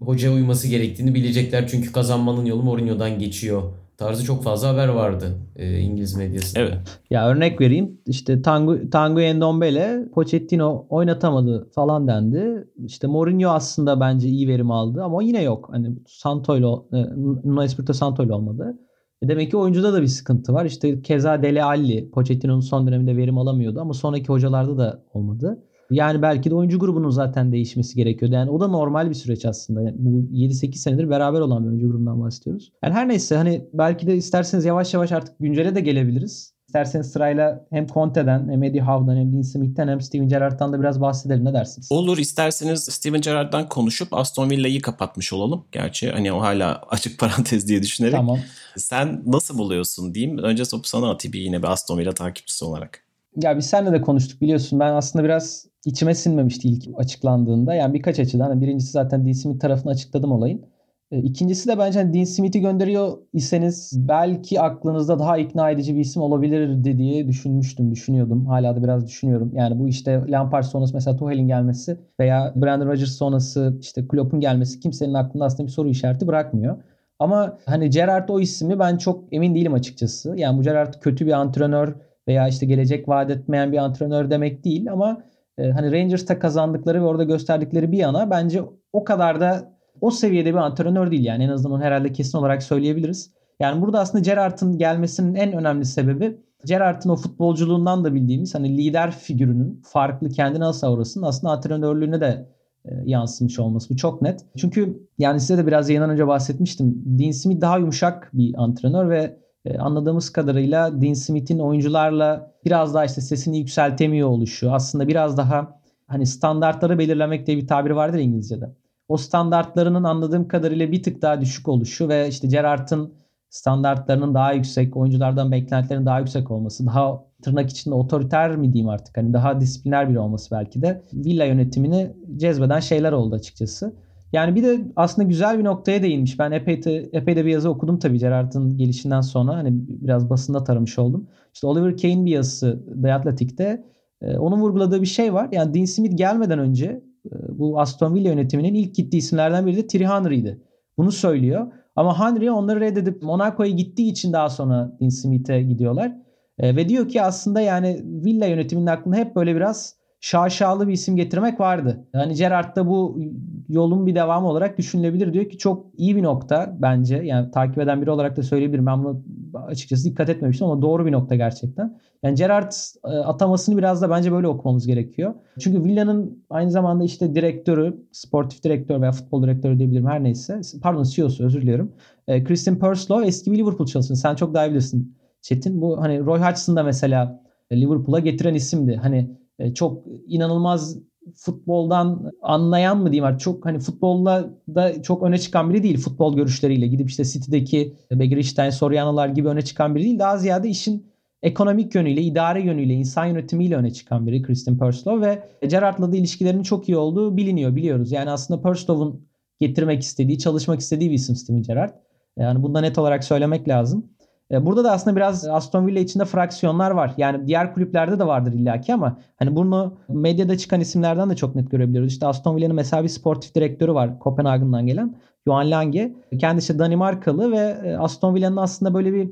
hocaya 0.00 0.32
uyması 0.32 0.68
gerektiğini 0.68 1.14
bilecekler. 1.14 1.68
Çünkü 1.68 1.92
kazanmanın 1.92 2.44
yolu 2.44 2.62
Mourinho'dan 2.62 3.18
geçiyor. 3.18 3.62
Tarzı 3.98 4.24
çok 4.24 4.42
fazla 4.42 4.68
haber 4.68 4.88
vardı 4.88 5.38
e, 5.56 5.78
İngiliz 5.78 6.14
medyasında. 6.16 6.60
Evet. 6.60 6.78
ya 7.10 7.28
örnek 7.28 7.60
vereyim. 7.60 8.00
İşte 8.06 8.42
Tangu 8.42 8.90
Tangu 8.90 9.20
Endombele 9.20 10.08
Pochettino 10.14 10.86
oynatamadı 10.88 11.70
falan 11.74 12.08
dendi. 12.08 12.68
İşte 12.84 13.06
Mourinho 13.06 13.50
aslında 13.50 14.00
bence 14.00 14.28
iyi 14.28 14.48
verim 14.48 14.70
aldı 14.70 15.02
ama 15.02 15.22
yine 15.22 15.42
yok. 15.42 15.68
Hani 15.72 15.96
Santo'yla 16.06 16.82
e, 16.92 16.96
Nuno 17.44 17.62
Espirito 17.62 17.92
Santo'yla 17.92 18.36
olmadı. 18.36 18.78
E 19.22 19.28
Demek 19.28 19.50
ki 19.50 19.56
oyuncuda 19.56 19.92
da 19.92 20.02
bir 20.02 20.06
sıkıntı 20.06 20.52
var. 20.52 20.64
İşte 20.64 21.02
keza 21.02 21.42
Dele 21.42 21.64
Alli 21.64 22.10
Pochettino'nun 22.10 22.60
son 22.60 22.86
döneminde 22.86 23.16
verim 23.16 23.38
alamıyordu 23.38 23.80
ama 23.80 23.94
sonraki 23.94 24.26
hocalarda 24.26 24.78
da 24.78 25.02
olmadı. 25.12 25.62
Yani 25.90 26.22
belki 26.22 26.50
de 26.50 26.54
oyuncu 26.54 26.78
grubunun 26.78 27.10
zaten 27.10 27.52
değişmesi 27.52 27.96
gerekiyordu. 27.96 28.34
Yani 28.34 28.50
o 28.50 28.60
da 28.60 28.68
normal 28.68 29.08
bir 29.08 29.14
süreç 29.14 29.44
aslında. 29.44 29.82
Yani 29.82 29.96
bu 29.98 30.20
7-8 30.36 30.76
senedir 30.76 31.10
beraber 31.10 31.40
olan 31.40 31.64
bir 31.64 31.68
oyuncu 31.68 31.90
grubundan 31.90 32.20
bahsediyoruz. 32.20 32.72
Yani 32.84 32.94
her 32.94 33.08
neyse 33.08 33.36
hani 33.36 33.68
belki 33.72 34.06
de 34.06 34.16
isterseniz 34.16 34.64
yavaş 34.64 34.94
yavaş 34.94 35.12
artık 35.12 35.34
güncele 35.40 35.74
de 35.74 35.80
gelebiliriz. 35.80 36.58
İsterseniz 36.68 37.12
sırayla 37.12 37.66
hem 37.70 37.86
Conte'den 37.86 38.48
hem 38.48 38.62
Eddie 38.62 38.80
Howe'dan 38.80 39.16
hem 39.16 39.32
Dean 39.32 39.42
Smith'ten 39.42 39.88
hem 39.88 40.00
Steven 40.00 40.28
Gerrard'dan 40.28 40.72
da 40.72 40.80
biraz 40.80 41.00
bahsedelim. 41.00 41.44
Ne 41.44 41.52
dersiniz? 41.52 41.88
Olur 41.90 42.18
isterseniz 42.18 42.84
Steven 42.84 43.20
Gerrard'dan 43.20 43.68
konuşup 43.68 44.08
Aston 44.14 44.50
Villa'yı 44.50 44.82
kapatmış 44.82 45.32
olalım. 45.32 45.64
Gerçi 45.72 46.10
hani 46.10 46.32
o 46.32 46.40
hala 46.40 46.82
açık 46.90 47.18
parantez 47.18 47.68
diye 47.68 47.82
düşünerek. 47.82 48.14
Tamam. 48.14 48.38
Sen 48.76 49.22
nasıl 49.26 49.58
buluyorsun 49.58 50.14
diyeyim. 50.14 50.38
Önce 50.38 50.64
topu 50.64 50.88
sana 50.88 51.10
atayım 51.10 51.34
yine 51.34 51.62
bir 51.62 51.68
Aston 51.68 51.98
Villa 51.98 52.12
takipçisi 52.12 52.64
olarak. 52.64 53.07
Ya 53.42 53.56
biz 53.58 53.66
seninle 53.66 53.92
de 53.92 54.00
konuştuk 54.00 54.40
biliyorsun. 54.40 54.80
Ben 54.80 54.92
aslında 54.92 55.24
biraz 55.24 55.66
içime 55.84 56.14
sinmemişti 56.14 56.68
ilk 56.68 56.84
açıklandığında. 56.98 57.74
Yani 57.74 57.94
birkaç 57.94 58.18
açıdan. 58.18 58.48
Yani 58.50 58.60
Birincisi 58.60 58.90
zaten 58.92 59.24
Dean 59.24 59.32
Smith 59.32 59.60
tarafını 59.60 59.92
açıkladım 59.92 60.32
olayın. 60.32 60.62
E, 61.10 61.18
İkincisi 61.18 61.68
de 61.68 61.78
bence 61.78 61.98
hani 61.98 62.14
Dean 62.14 62.24
Smith'i 62.24 62.60
gönderiyor 62.60 63.18
iseniz 63.32 63.92
belki 64.08 64.60
aklınızda 64.60 65.18
daha 65.18 65.38
ikna 65.38 65.70
edici 65.70 65.94
bir 65.94 66.00
isim 66.00 66.22
olabilirdi 66.22 66.98
diye 66.98 67.28
düşünmüştüm, 67.28 67.90
düşünüyordum. 67.90 68.46
Hala 68.46 68.76
da 68.76 68.82
biraz 68.82 69.06
düşünüyorum. 69.06 69.52
Yani 69.54 69.78
bu 69.78 69.88
işte 69.88 70.24
Lampard 70.28 70.64
sonrası 70.64 70.94
mesela 70.94 71.16
Tuchel'in 71.16 71.48
gelmesi 71.48 71.96
veya 72.20 72.52
Brandon 72.56 72.86
Rodgers 72.86 73.10
sonrası 73.10 73.76
işte 73.80 74.08
Klopp'un 74.08 74.40
gelmesi 74.40 74.80
kimsenin 74.80 75.14
aklında 75.14 75.44
aslında 75.44 75.66
bir 75.66 75.72
soru 75.72 75.88
işareti 75.88 76.26
bırakmıyor. 76.26 76.76
Ama 77.18 77.58
hani 77.66 77.90
Gerrard 77.90 78.28
o 78.28 78.40
ismi 78.40 78.78
ben 78.78 78.96
çok 78.96 79.24
emin 79.32 79.54
değilim 79.54 79.74
açıkçası. 79.74 80.34
Yani 80.36 80.58
bu 80.58 80.62
Gerrard 80.62 80.94
kötü 81.00 81.26
bir 81.26 81.32
antrenör 81.32 81.94
veya 82.28 82.48
işte 82.48 82.66
gelecek 82.66 83.08
vaat 83.08 83.30
etmeyen 83.30 83.72
bir 83.72 83.78
antrenör 83.78 84.30
demek 84.30 84.64
değil 84.64 84.92
ama 84.92 85.22
e, 85.58 85.70
hani 85.70 85.92
Rangers'ta 85.92 86.38
kazandıkları 86.38 87.00
ve 87.00 87.04
orada 87.04 87.24
gösterdikleri 87.24 87.92
bir 87.92 87.98
yana 87.98 88.30
bence 88.30 88.62
o 88.92 89.04
kadar 89.04 89.40
da 89.40 89.72
o 90.00 90.10
seviyede 90.10 90.50
bir 90.50 90.58
antrenör 90.58 91.10
değil 91.10 91.24
yani 91.24 91.44
en 91.44 91.48
azından 91.48 91.72
onu 91.72 91.84
herhalde 91.84 92.12
kesin 92.12 92.38
olarak 92.38 92.62
söyleyebiliriz. 92.62 93.32
Yani 93.60 93.82
burada 93.82 94.00
aslında 94.00 94.24
Gerrard'ın 94.24 94.78
gelmesinin 94.78 95.34
en 95.34 95.52
önemli 95.52 95.84
sebebi 95.84 96.38
Gerrard'ın 96.64 97.10
o 97.10 97.16
futbolculuğundan 97.16 98.04
da 98.04 98.14
bildiğimiz 98.14 98.54
hani 98.54 98.78
lider 98.78 99.10
figürünün 99.10 99.82
farklı 99.84 100.28
kendine 100.28 100.64
has 100.64 100.84
aurasının 100.84 101.26
aslında 101.26 101.52
antrenörlüğüne 101.52 102.20
de 102.20 102.48
e, 102.84 102.90
yansımış 103.04 103.58
olması. 103.58 103.90
Bu 103.90 103.96
çok 103.96 104.22
net. 104.22 104.44
Çünkü 104.56 105.08
yani 105.18 105.40
size 105.40 105.58
de 105.58 105.66
biraz 105.66 105.88
yayından 105.88 106.10
önce 106.10 106.26
bahsetmiştim. 106.26 107.02
Dean 107.06 107.30
Smith 107.30 107.60
daha 107.60 107.78
yumuşak 107.78 108.30
bir 108.32 108.54
antrenör 108.56 109.10
ve 109.10 109.36
anladığımız 109.78 110.30
kadarıyla 110.30 111.02
Dean 111.02 111.14
Smith'in 111.14 111.58
oyuncularla 111.58 112.52
biraz 112.64 112.94
daha 112.94 113.04
işte 113.04 113.20
sesini 113.20 113.58
yükseltemiyor 113.58 114.28
oluşu. 114.28 114.72
Aslında 114.72 115.08
biraz 115.08 115.36
daha 115.36 115.80
hani 116.06 116.26
standartları 116.26 116.98
belirlemek 116.98 117.46
diye 117.46 117.56
bir 117.56 117.66
tabir 117.66 117.90
vardır 117.90 118.18
İngilizce'de. 118.18 118.74
O 119.08 119.16
standartlarının 119.16 120.04
anladığım 120.04 120.48
kadarıyla 120.48 120.92
bir 120.92 121.02
tık 121.02 121.22
daha 121.22 121.40
düşük 121.40 121.68
oluşu 121.68 122.08
ve 122.08 122.28
işte 122.28 122.48
Gerrard'ın 122.48 123.14
standartlarının 123.50 124.34
daha 124.34 124.52
yüksek, 124.52 124.96
oyunculardan 124.96 125.52
beklentilerin 125.52 126.06
daha 126.06 126.18
yüksek 126.18 126.50
olması, 126.50 126.86
daha 126.86 127.24
tırnak 127.42 127.70
içinde 127.70 127.94
otoriter 127.94 128.56
mi 128.56 128.72
diyeyim 128.72 128.88
artık 128.88 129.16
hani 129.16 129.32
daha 129.32 129.60
disipliner 129.60 130.10
biri 130.10 130.18
olması 130.18 130.50
belki 130.54 130.82
de 130.82 131.02
villa 131.12 131.44
yönetimini 131.44 132.12
cezbeden 132.36 132.80
şeyler 132.80 133.12
oldu 133.12 133.34
açıkçası. 133.34 133.92
Yani 134.32 134.54
bir 134.54 134.62
de 134.62 134.80
aslında 134.96 135.28
güzel 135.28 135.58
bir 135.58 135.64
noktaya 135.64 136.02
değinmiş. 136.02 136.38
Ben 136.38 136.52
epey 136.52 136.84
de, 136.84 137.10
epey 137.12 137.36
de 137.36 137.44
bir 137.44 137.50
yazı 137.50 137.70
okudum 137.70 137.98
tabii 137.98 138.18
Gerard'ın 138.18 138.76
gelişinden 138.76 139.20
sonra. 139.20 139.56
Hani 139.56 139.70
biraz 139.88 140.30
basında 140.30 140.64
taramış 140.64 140.98
oldum. 140.98 141.28
İşte 141.54 141.66
Oliver 141.66 141.96
Kane 141.96 142.24
bir 142.24 142.30
yazısı 142.30 142.84
The 143.02 143.14
Athletic'te. 143.14 143.84
E, 144.22 144.38
onun 144.38 144.60
vurguladığı 144.60 145.02
bir 145.02 145.06
şey 145.06 145.34
var. 145.34 145.48
Yani 145.52 145.74
Dean 145.74 145.84
Smith 145.84 146.16
gelmeden 146.16 146.58
önce 146.58 147.02
e, 147.26 147.58
bu 147.58 147.80
Aston 147.80 148.14
Villa 148.14 148.28
yönetiminin 148.28 148.74
ilk 148.74 148.94
gittiği 148.94 149.16
isimlerden 149.16 149.66
biri 149.66 149.76
de 149.76 149.86
Thierry 149.86 150.06
Henry'di. 150.06 150.60
Bunu 150.98 151.12
söylüyor. 151.12 151.72
Ama 151.96 152.18
Henry 152.20 152.50
onları 152.50 152.80
reddedip 152.80 153.22
Monaco'ya 153.22 153.70
gittiği 153.70 154.10
için 154.10 154.32
daha 154.32 154.48
sonra 154.50 154.96
Dean 155.00 155.08
Smith'e 155.08 155.62
gidiyorlar. 155.62 156.12
E, 156.58 156.76
ve 156.76 156.88
diyor 156.88 157.08
ki 157.08 157.22
aslında 157.22 157.60
yani 157.60 158.00
Villa 158.04 158.46
yönetiminin 158.46 158.86
aklında 158.86 159.16
hep 159.16 159.36
böyle 159.36 159.56
biraz 159.56 159.96
şaşalı 160.20 160.88
bir 160.88 160.92
isim 160.92 161.16
getirmek 161.16 161.60
vardı. 161.60 162.06
Yani 162.14 162.34
Gerrard 162.34 162.76
da 162.76 162.86
bu 162.86 163.20
yolun 163.68 164.06
bir 164.06 164.14
devamı 164.14 164.48
olarak 164.48 164.78
düşünülebilir. 164.78 165.32
Diyor 165.32 165.48
ki 165.48 165.58
çok 165.58 165.86
iyi 165.96 166.16
bir 166.16 166.22
nokta 166.22 166.76
bence. 166.78 167.16
Yani 167.16 167.50
takip 167.50 167.78
eden 167.78 168.02
biri 168.02 168.10
olarak 168.10 168.36
da 168.36 168.42
söyleyebilirim. 168.42 168.86
Ben 168.86 169.04
bunu 169.04 169.22
açıkçası 169.66 170.04
dikkat 170.04 170.28
etmemiştim 170.28 170.66
ama 170.66 170.82
doğru 170.82 171.06
bir 171.06 171.12
nokta 171.12 171.34
gerçekten. 171.34 171.98
Yani 172.22 172.34
Gerrard 172.34 172.72
e, 173.04 173.08
atamasını 173.08 173.78
biraz 173.78 174.02
da 174.02 174.10
bence 174.10 174.32
böyle 174.32 174.46
okumamız 174.48 174.86
gerekiyor. 174.86 175.34
Çünkü 175.58 175.84
Villa'nın 175.84 176.44
aynı 176.50 176.70
zamanda 176.70 177.04
işte 177.04 177.34
direktörü, 177.34 177.96
sportif 178.12 178.62
direktör 178.62 179.00
veya 179.00 179.12
futbol 179.12 179.42
direktörü 179.42 179.78
diyebilirim 179.78 180.06
her 180.06 180.24
neyse. 180.24 180.60
Pardon 180.82 181.02
CEO'su 181.02 181.44
özür 181.44 181.62
diliyorum. 181.62 181.92
E, 182.28 182.44
Christian 182.44 182.78
Purslow 182.78 183.26
eski 183.26 183.52
bir 183.52 183.58
Liverpool 183.58 183.86
çalışanı. 183.86 184.16
Sen 184.16 184.34
çok 184.34 184.54
daha 184.54 184.70
bilirsin 184.70 185.16
Çetin. 185.42 185.80
Bu 185.80 186.00
hani 186.00 186.20
Roy 186.20 186.40
Hodgson 186.40 186.76
da 186.76 186.82
mesela 186.82 187.42
Liverpool'a 187.72 188.18
getiren 188.18 188.54
isimdi. 188.54 188.96
Hani 188.96 189.16
e, 189.16 189.47
çok 189.74 190.04
inanılmaz 190.26 190.98
futboldan 191.36 192.32
anlayan 192.42 192.98
mı 192.98 193.12
diyeyim 193.12 193.24
artık 193.24 193.40
çok 193.40 193.64
hani 193.66 193.78
futbolla 193.78 194.50
da 194.74 195.02
çok 195.02 195.22
öne 195.22 195.38
çıkan 195.38 195.70
biri 195.70 195.82
değil 195.82 195.98
futbol 195.98 196.36
görüşleriyle 196.36 196.86
gidip 196.86 197.08
işte 197.08 197.24
City'deki 197.24 197.94
Begiristain, 198.12 198.70
Soriano'lar 198.70 199.28
gibi 199.28 199.48
öne 199.48 199.62
çıkan 199.62 199.94
biri 199.94 200.04
değil 200.04 200.18
daha 200.18 200.38
ziyade 200.38 200.68
işin 200.68 201.06
ekonomik 201.42 201.94
yönüyle, 201.94 202.22
idare 202.22 202.62
yönüyle, 202.62 202.94
insan 202.94 203.26
yönetimiyle 203.26 203.76
öne 203.76 203.90
çıkan 203.90 204.26
biri 204.26 204.42
Christian 204.42 204.78
Purslow 204.78 205.26
ve 205.26 205.42
Gerrard'la 205.68 206.12
da 206.12 206.16
ilişkilerinin 206.16 206.62
çok 206.62 206.88
iyi 206.88 206.96
olduğu 206.96 207.36
biliniyor, 207.36 207.76
biliyoruz. 207.76 208.12
Yani 208.12 208.30
aslında 208.30 208.60
Purslow'un 208.60 209.28
getirmek 209.60 210.02
istediği, 210.02 210.38
çalışmak 210.38 210.80
istediği 210.80 211.10
bir 211.10 211.14
isim 211.14 211.36
Steven 211.36 211.62
Gerrard. 211.62 211.94
Yani 212.36 212.62
bunda 212.62 212.80
net 212.80 212.98
olarak 212.98 213.24
söylemek 213.24 213.68
lazım. 213.68 214.10
E, 214.52 214.66
burada 214.66 214.84
da 214.84 214.92
aslında 214.92 215.16
biraz 215.16 215.46
Aston 215.46 215.86
Villa 215.86 216.00
içinde 216.00 216.24
fraksiyonlar 216.24 216.90
var. 216.90 217.14
Yani 217.16 217.46
diğer 217.46 217.74
kulüplerde 217.74 218.18
de 218.18 218.26
vardır 218.26 218.52
illaki 218.52 218.94
ama 218.94 219.18
hani 219.36 219.56
bunu 219.56 219.96
medyada 220.08 220.58
çıkan 220.58 220.80
isimlerden 220.80 221.30
de 221.30 221.36
çok 221.36 221.54
net 221.54 221.70
görebiliyoruz. 221.70 222.12
İşte 222.12 222.26
Aston 222.26 222.56
Villa'nın 222.56 222.76
mesela 222.76 223.02
bir 223.02 223.08
sportif 223.08 223.54
direktörü 223.54 223.94
var 223.94 224.18
Kopenhagen'dan 224.18 224.86
gelen 224.86 225.16
Johan 225.46 225.70
Lange. 225.70 226.14
Kendisi 226.38 226.78
Danimarkalı 226.78 227.52
ve 227.52 227.76
e, 227.84 227.96
Aston 227.96 228.34
Villa'nın 228.34 228.56
aslında 228.56 228.94
böyle 228.94 229.12
bir 229.12 229.24
e, 229.24 229.30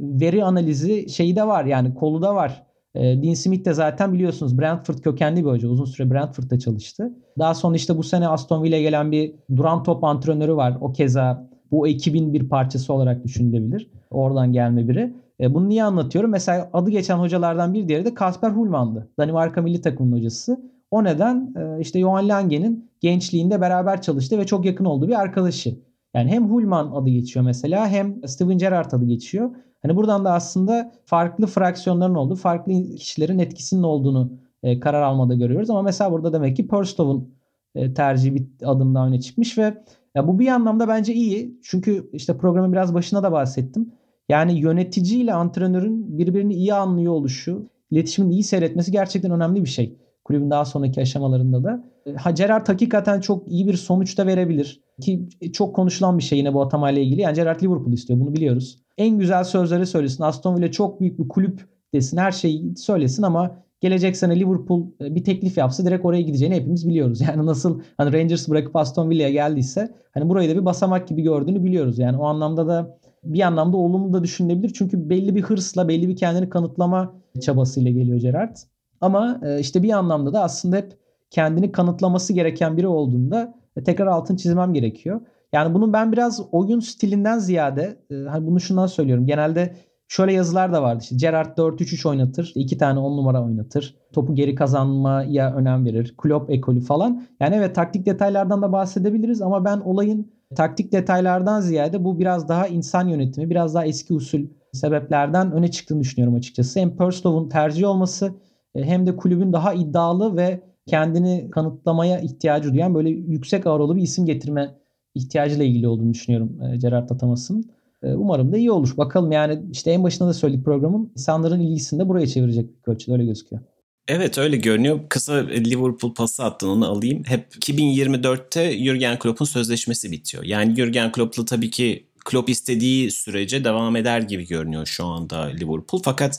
veri 0.00 0.44
analizi 0.44 1.08
şeyi 1.08 1.36
de 1.36 1.46
var 1.46 1.64
yani 1.64 1.94
kolu 1.94 2.22
da 2.22 2.34
var. 2.34 2.66
Dean 2.96 3.34
Smith 3.34 3.64
de 3.64 3.74
zaten 3.74 4.12
biliyorsunuz 4.12 4.58
Brentford 4.58 4.98
kökenli 4.98 5.44
bir 5.44 5.50
hoca. 5.50 5.68
Uzun 5.68 5.84
süre 5.84 6.10
Brentford'da 6.10 6.58
çalıştı. 6.58 7.12
Daha 7.38 7.54
sonra 7.54 7.76
işte 7.76 7.96
bu 7.98 8.02
sene 8.02 8.28
Aston 8.28 8.62
Villa'ya 8.62 8.82
gelen 8.82 9.12
bir 9.12 9.34
duran 9.56 9.82
top 9.82 10.04
antrenörü 10.04 10.56
var. 10.56 10.78
O 10.80 10.92
keza 10.92 11.48
bu 11.70 11.88
ekibin 11.88 12.34
bir 12.34 12.48
parçası 12.48 12.92
olarak 12.92 13.24
düşünülebilir. 13.24 13.90
Oradan 14.10 14.52
gelme 14.52 14.88
biri. 14.88 15.14
E, 15.40 15.54
bunu 15.54 15.68
niye 15.68 15.84
anlatıyorum? 15.84 16.30
Mesela 16.30 16.70
adı 16.72 16.90
geçen 16.90 17.18
hocalardan 17.18 17.74
bir 17.74 17.88
diğeri 17.88 18.04
de 18.04 18.14
Kasper 18.14 18.50
Hulman'dı. 18.50 19.08
Danimarka 19.18 19.62
milli 19.62 19.80
takımının 19.80 20.16
hocası. 20.16 20.60
O 20.90 21.04
neden 21.04 21.54
e, 21.56 21.80
işte 21.80 22.00
Johan 22.00 22.28
Lange'nin 22.28 22.90
gençliğinde 23.00 23.60
beraber 23.60 24.02
çalıştı 24.02 24.38
ve 24.38 24.46
çok 24.46 24.64
yakın 24.64 24.84
olduğu 24.84 25.08
bir 25.08 25.20
arkadaşı. 25.20 25.78
Yani 26.14 26.30
hem 26.30 26.50
Hulman 26.50 26.90
adı 26.90 27.10
geçiyor 27.10 27.44
mesela 27.44 27.88
hem 27.88 28.28
Steven 28.28 28.58
Gerrard 28.58 28.92
adı 28.92 29.04
geçiyor. 29.04 29.50
Hani 29.82 29.96
buradan 29.96 30.24
da 30.24 30.32
aslında 30.32 30.92
farklı 31.04 31.46
fraksiyonların 31.46 32.14
olduğu, 32.14 32.34
farklı 32.34 32.72
kişilerin 32.96 33.38
etkisinin 33.38 33.82
olduğunu 33.82 34.32
e, 34.62 34.80
karar 34.80 35.02
almada 35.02 35.34
görüyoruz. 35.34 35.70
Ama 35.70 35.82
mesela 35.82 36.12
burada 36.12 36.32
demek 36.32 36.56
ki 36.56 36.66
Purstov'un 36.66 37.34
e, 37.74 37.94
tercihi 37.94 38.34
bir 38.34 38.46
adım 38.64 38.94
daha 38.94 39.06
öne 39.06 39.20
çıkmış 39.20 39.58
ve 39.58 39.74
ya 40.16 40.28
bu 40.28 40.38
bir 40.38 40.48
anlamda 40.48 40.88
bence 40.88 41.14
iyi. 41.14 41.58
Çünkü 41.62 42.10
işte 42.12 42.36
programın 42.36 42.72
biraz 42.72 42.94
başına 42.94 43.22
da 43.22 43.32
bahsettim. 43.32 43.92
Yani 44.28 44.58
yönetici 44.58 45.20
ile 45.20 45.34
antrenörün 45.34 46.18
birbirini 46.18 46.54
iyi 46.54 46.74
anlıyor 46.74 47.12
oluşu, 47.12 47.66
iletişimin 47.90 48.30
iyi 48.30 48.42
seyretmesi 48.42 48.92
gerçekten 48.92 49.30
önemli 49.30 49.64
bir 49.64 49.68
şey. 49.68 49.96
Kulübün 50.24 50.50
daha 50.50 50.64
sonraki 50.64 51.00
aşamalarında 51.00 51.64
da. 51.64 51.84
Ha 52.16 52.30
Gerrard 52.30 52.68
hakikaten 52.68 53.20
çok 53.20 53.48
iyi 53.48 53.66
bir 53.66 53.74
sonuç 53.74 54.18
da 54.18 54.26
verebilir. 54.26 54.80
Ki 55.00 55.28
çok 55.52 55.76
konuşulan 55.76 56.18
bir 56.18 56.22
şey 56.22 56.38
yine 56.38 56.54
bu 56.54 56.62
atamayla 56.62 57.02
ilgili. 57.02 57.20
Yani 57.20 57.34
Gerrard 57.34 57.62
Liverpool 57.62 57.92
istiyor 57.92 58.20
bunu 58.20 58.34
biliyoruz. 58.34 58.78
En 58.98 59.18
güzel 59.18 59.44
sözleri 59.44 59.86
söylesin. 59.86 60.22
Aston 60.22 60.56
Villa 60.56 60.70
çok 60.70 61.00
büyük 61.00 61.18
bir 61.18 61.28
kulüp 61.28 61.68
desin. 61.94 62.16
Her 62.16 62.32
şeyi 62.32 62.76
söylesin 62.76 63.22
ama 63.22 63.65
gelecek 63.86 64.16
sene 64.16 64.40
Liverpool 64.40 64.86
e, 65.00 65.14
bir 65.14 65.24
teklif 65.24 65.56
yapsa 65.56 65.86
direkt 65.86 66.04
oraya 66.04 66.22
gideceğini 66.22 66.54
hepimiz 66.54 66.88
biliyoruz. 66.88 67.20
Yani 67.28 67.46
nasıl 67.46 67.80
hani 67.96 68.12
Rangers 68.12 68.48
bırakıp 68.48 68.76
Aston 68.76 69.10
Villa'ya 69.10 69.30
geldiyse 69.30 69.94
hani 70.14 70.28
burayı 70.28 70.50
da 70.50 70.60
bir 70.60 70.64
basamak 70.64 71.08
gibi 71.08 71.22
gördüğünü 71.22 71.64
biliyoruz. 71.64 71.98
Yani 71.98 72.18
o 72.18 72.24
anlamda 72.24 72.68
da 72.68 72.98
bir 73.24 73.40
anlamda 73.40 73.76
olumlu 73.76 74.12
da 74.12 74.24
düşünülebilir. 74.24 74.72
Çünkü 74.74 75.10
belli 75.10 75.34
bir 75.34 75.42
hırsla, 75.42 75.88
belli 75.88 76.08
bir 76.08 76.16
kendini 76.16 76.48
kanıtlama 76.48 77.14
çabasıyla 77.40 77.90
geliyor 77.90 78.18
Gerrard. 78.18 78.56
Ama 79.00 79.40
e, 79.42 79.60
işte 79.60 79.82
bir 79.82 79.90
anlamda 79.90 80.32
da 80.32 80.42
aslında 80.42 80.76
hep 80.76 80.92
kendini 81.30 81.72
kanıtlaması 81.72 82.32
gereken 82.32 82.76
biri 82.76 82.86
olduğunda 82.86 83.54
e, 83.76 83.82
tekrar 83.82 84.06
altın 84.06 84.36
çizmem 84.36 84.74
gerekiyor. 84.74 85.20
Yani 85.52 85.74
bunun 85.74 85.92
ben 85.92 86.12
biraz 86.12 86.40
oyun 86.52 86.80
stilinden 86.80 87.38
ziyade 87.38 87.96
hani 88.28 88.46
bunu 88.46 88.60
şundan 88.60 88.86
söylüyorum. 88.86 89.26
Genelde 89.26 89.74
Şöyle 90.08 90.32
yazılar 90.32 90.72
da 90.72 90.82
vardı 90.82 91.00
işte 91.02 91.16
Gerrard 91.16 91.58
4-3-3 91.58 92.08
oynatır. 92.08 92.52
iki 92.54 92.78
tane 92.78 92.98
10 92.98 93.16
numara 93.16 93.44
oynatır. 93.44 93.96
Topu 94.12 94.34
geri 94.34 94.54
kazanmaya 94.54 95.54
önem 95.54 95.84
verir. 95.84 96.14
Klopp 96.18 96.50
ekolü 96.50 96.80
falan. 96.80 97.26
Yani 97.40 97.54
evet 97.54 97.74
taktik 97.74 98.06
detaylardan 98.06 98.62
da 98.62 98.72
bahsedebiliriz 98.72 99.42
ama 99.42 99.64
ben 99.64 99.80
olayın 99.80 100.32
taktik 100.54 100.92
detaylardan 100.92 101.60
ziyade 101.60 102.04
bu 102.04 102.18
biraz 102.18 102.48
daha 102.48 102.66
insan 102.66 103.08
yönetimi, 103.08 103.50
biraz 103.50 103.74
daha 103.74 103.86
eski 103.86 104.14
usul 104.14 104.40
sebeplerden 104.72 105.52
öne 105.52 105.70
çıktığını 105.70 106.00
düşünüyorum 106.00 106.34
açıkçası. 106.34 106.80
Hem 106.80 106.96
Purslow'un 106.96 107.48
tercih 107.48 107.88
olması 107.88 108.34
e, 108.74 108.84
hem 108.84 109.06
de 109.06 109.16
kulübün 109.16 109.52
daha 109.52 109.74
iddialı 109.74 110.36
ve 110.36 110.60
kendini 110.86 111.50
kanıtlamaya 111.50 112.18
ihtiyacı 112.20 112.74
duyan 112.74 112.94
böyle 112.94 113.10
yüksek 113.10 113.66
ağırlı 113.66 113.96
bir 113.96 114.02
isim 114.02 114.26
getirme 114.26 114.74
ihtiyacıyla 115.14 115.64
ilgili 115.64 115.88
olduğunu 115.88 116.12
düşünüyorum 116.12 116.60
e, 116.62 116.76
Gerard 116.76 117.10
Atamas'ın. 117.10 117.70
Ee, 118.02 118.14
umarım 118.14 118.52
da 118.52 118.58
iyi 118.58 118.70
olur. 118.70 118.96
Bakalım 118.96 119.32
yani 119.32 119.62
işte 119.72 119.90
en 119.90 120.04
başında 120.04 120.28
da 120.28 120.34
söyledik 120.34 120.64
programın 120.64 121.12
insanların 121.16 121.60
ilgisini 121.60 122.00
de 122.00 122.08
buraya 122.08 122.26
çevirecek 122.26 122.86
bir 122.86 122.92
ölçüde 122.92 123.12
öyle 123.12 123.24
gözüküyor. 123.24 123.62
Evet 124.08 124.38
öyle 124.38 124.56
görünüyor. 124.56 125.00
Kısa 125.08 125.34
Liverpool 125.46 126.14
pası 126.14 126.44
attın 126.44 126.68
onu 126.68 126.86
alayım. 126.86 127.22
Hep 127.26 127.54
2024'te 127.54 128.84
Jurgen 128.84 129.18
Klopp'un 129.18 129.44
sözleşmesi 129.44 130.12
bitiyor. 130.12 130.44
Yani 130.44 130.76
Jurgen 130.76 131.12
Klopp'la 131.12 131.44
tabii 131.44 131.70
ki 131.70 132.06
Klopp 132.24 132.48
istediği 132.48 133.10
sürece 133.10 133.64
devam 133.64 133.96
eder 133.96 134.20
gibi 134.20 134.46
görünüyor 134.46 134.86
şu 134.86 135.04
anda 135.04 135.40
Liverpool. 135.40 136.02
Fakat 136.04 136.38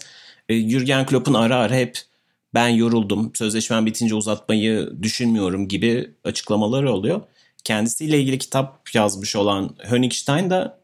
e, 0.49 0.69
Jurgen 0.69 1.05
Klopp'un 1.05 1.33
ara 1.33 1.55
ara 1.55 1.75
hep 1.75 1.97
ben 2.53 2.67
yoruldum, 2.67 3.31
sözleşmem 3.35 3.85
bitince 3.85 4.15
uzatmayı 4.15 4.89
düşünmüyorum 5.01 5.67
gibi 5.67 6.11
açıklamaları 6.23 6.93
oluyor. 6.93 7.21
Kendisiyle 7.63 8.19
ilgili 8.19 8.37
kitap 8.37 8.89
yazmış 8.93 9.35
olan 9.35 9.75
Honigstein 9.89 10.49
da 10.49 10.76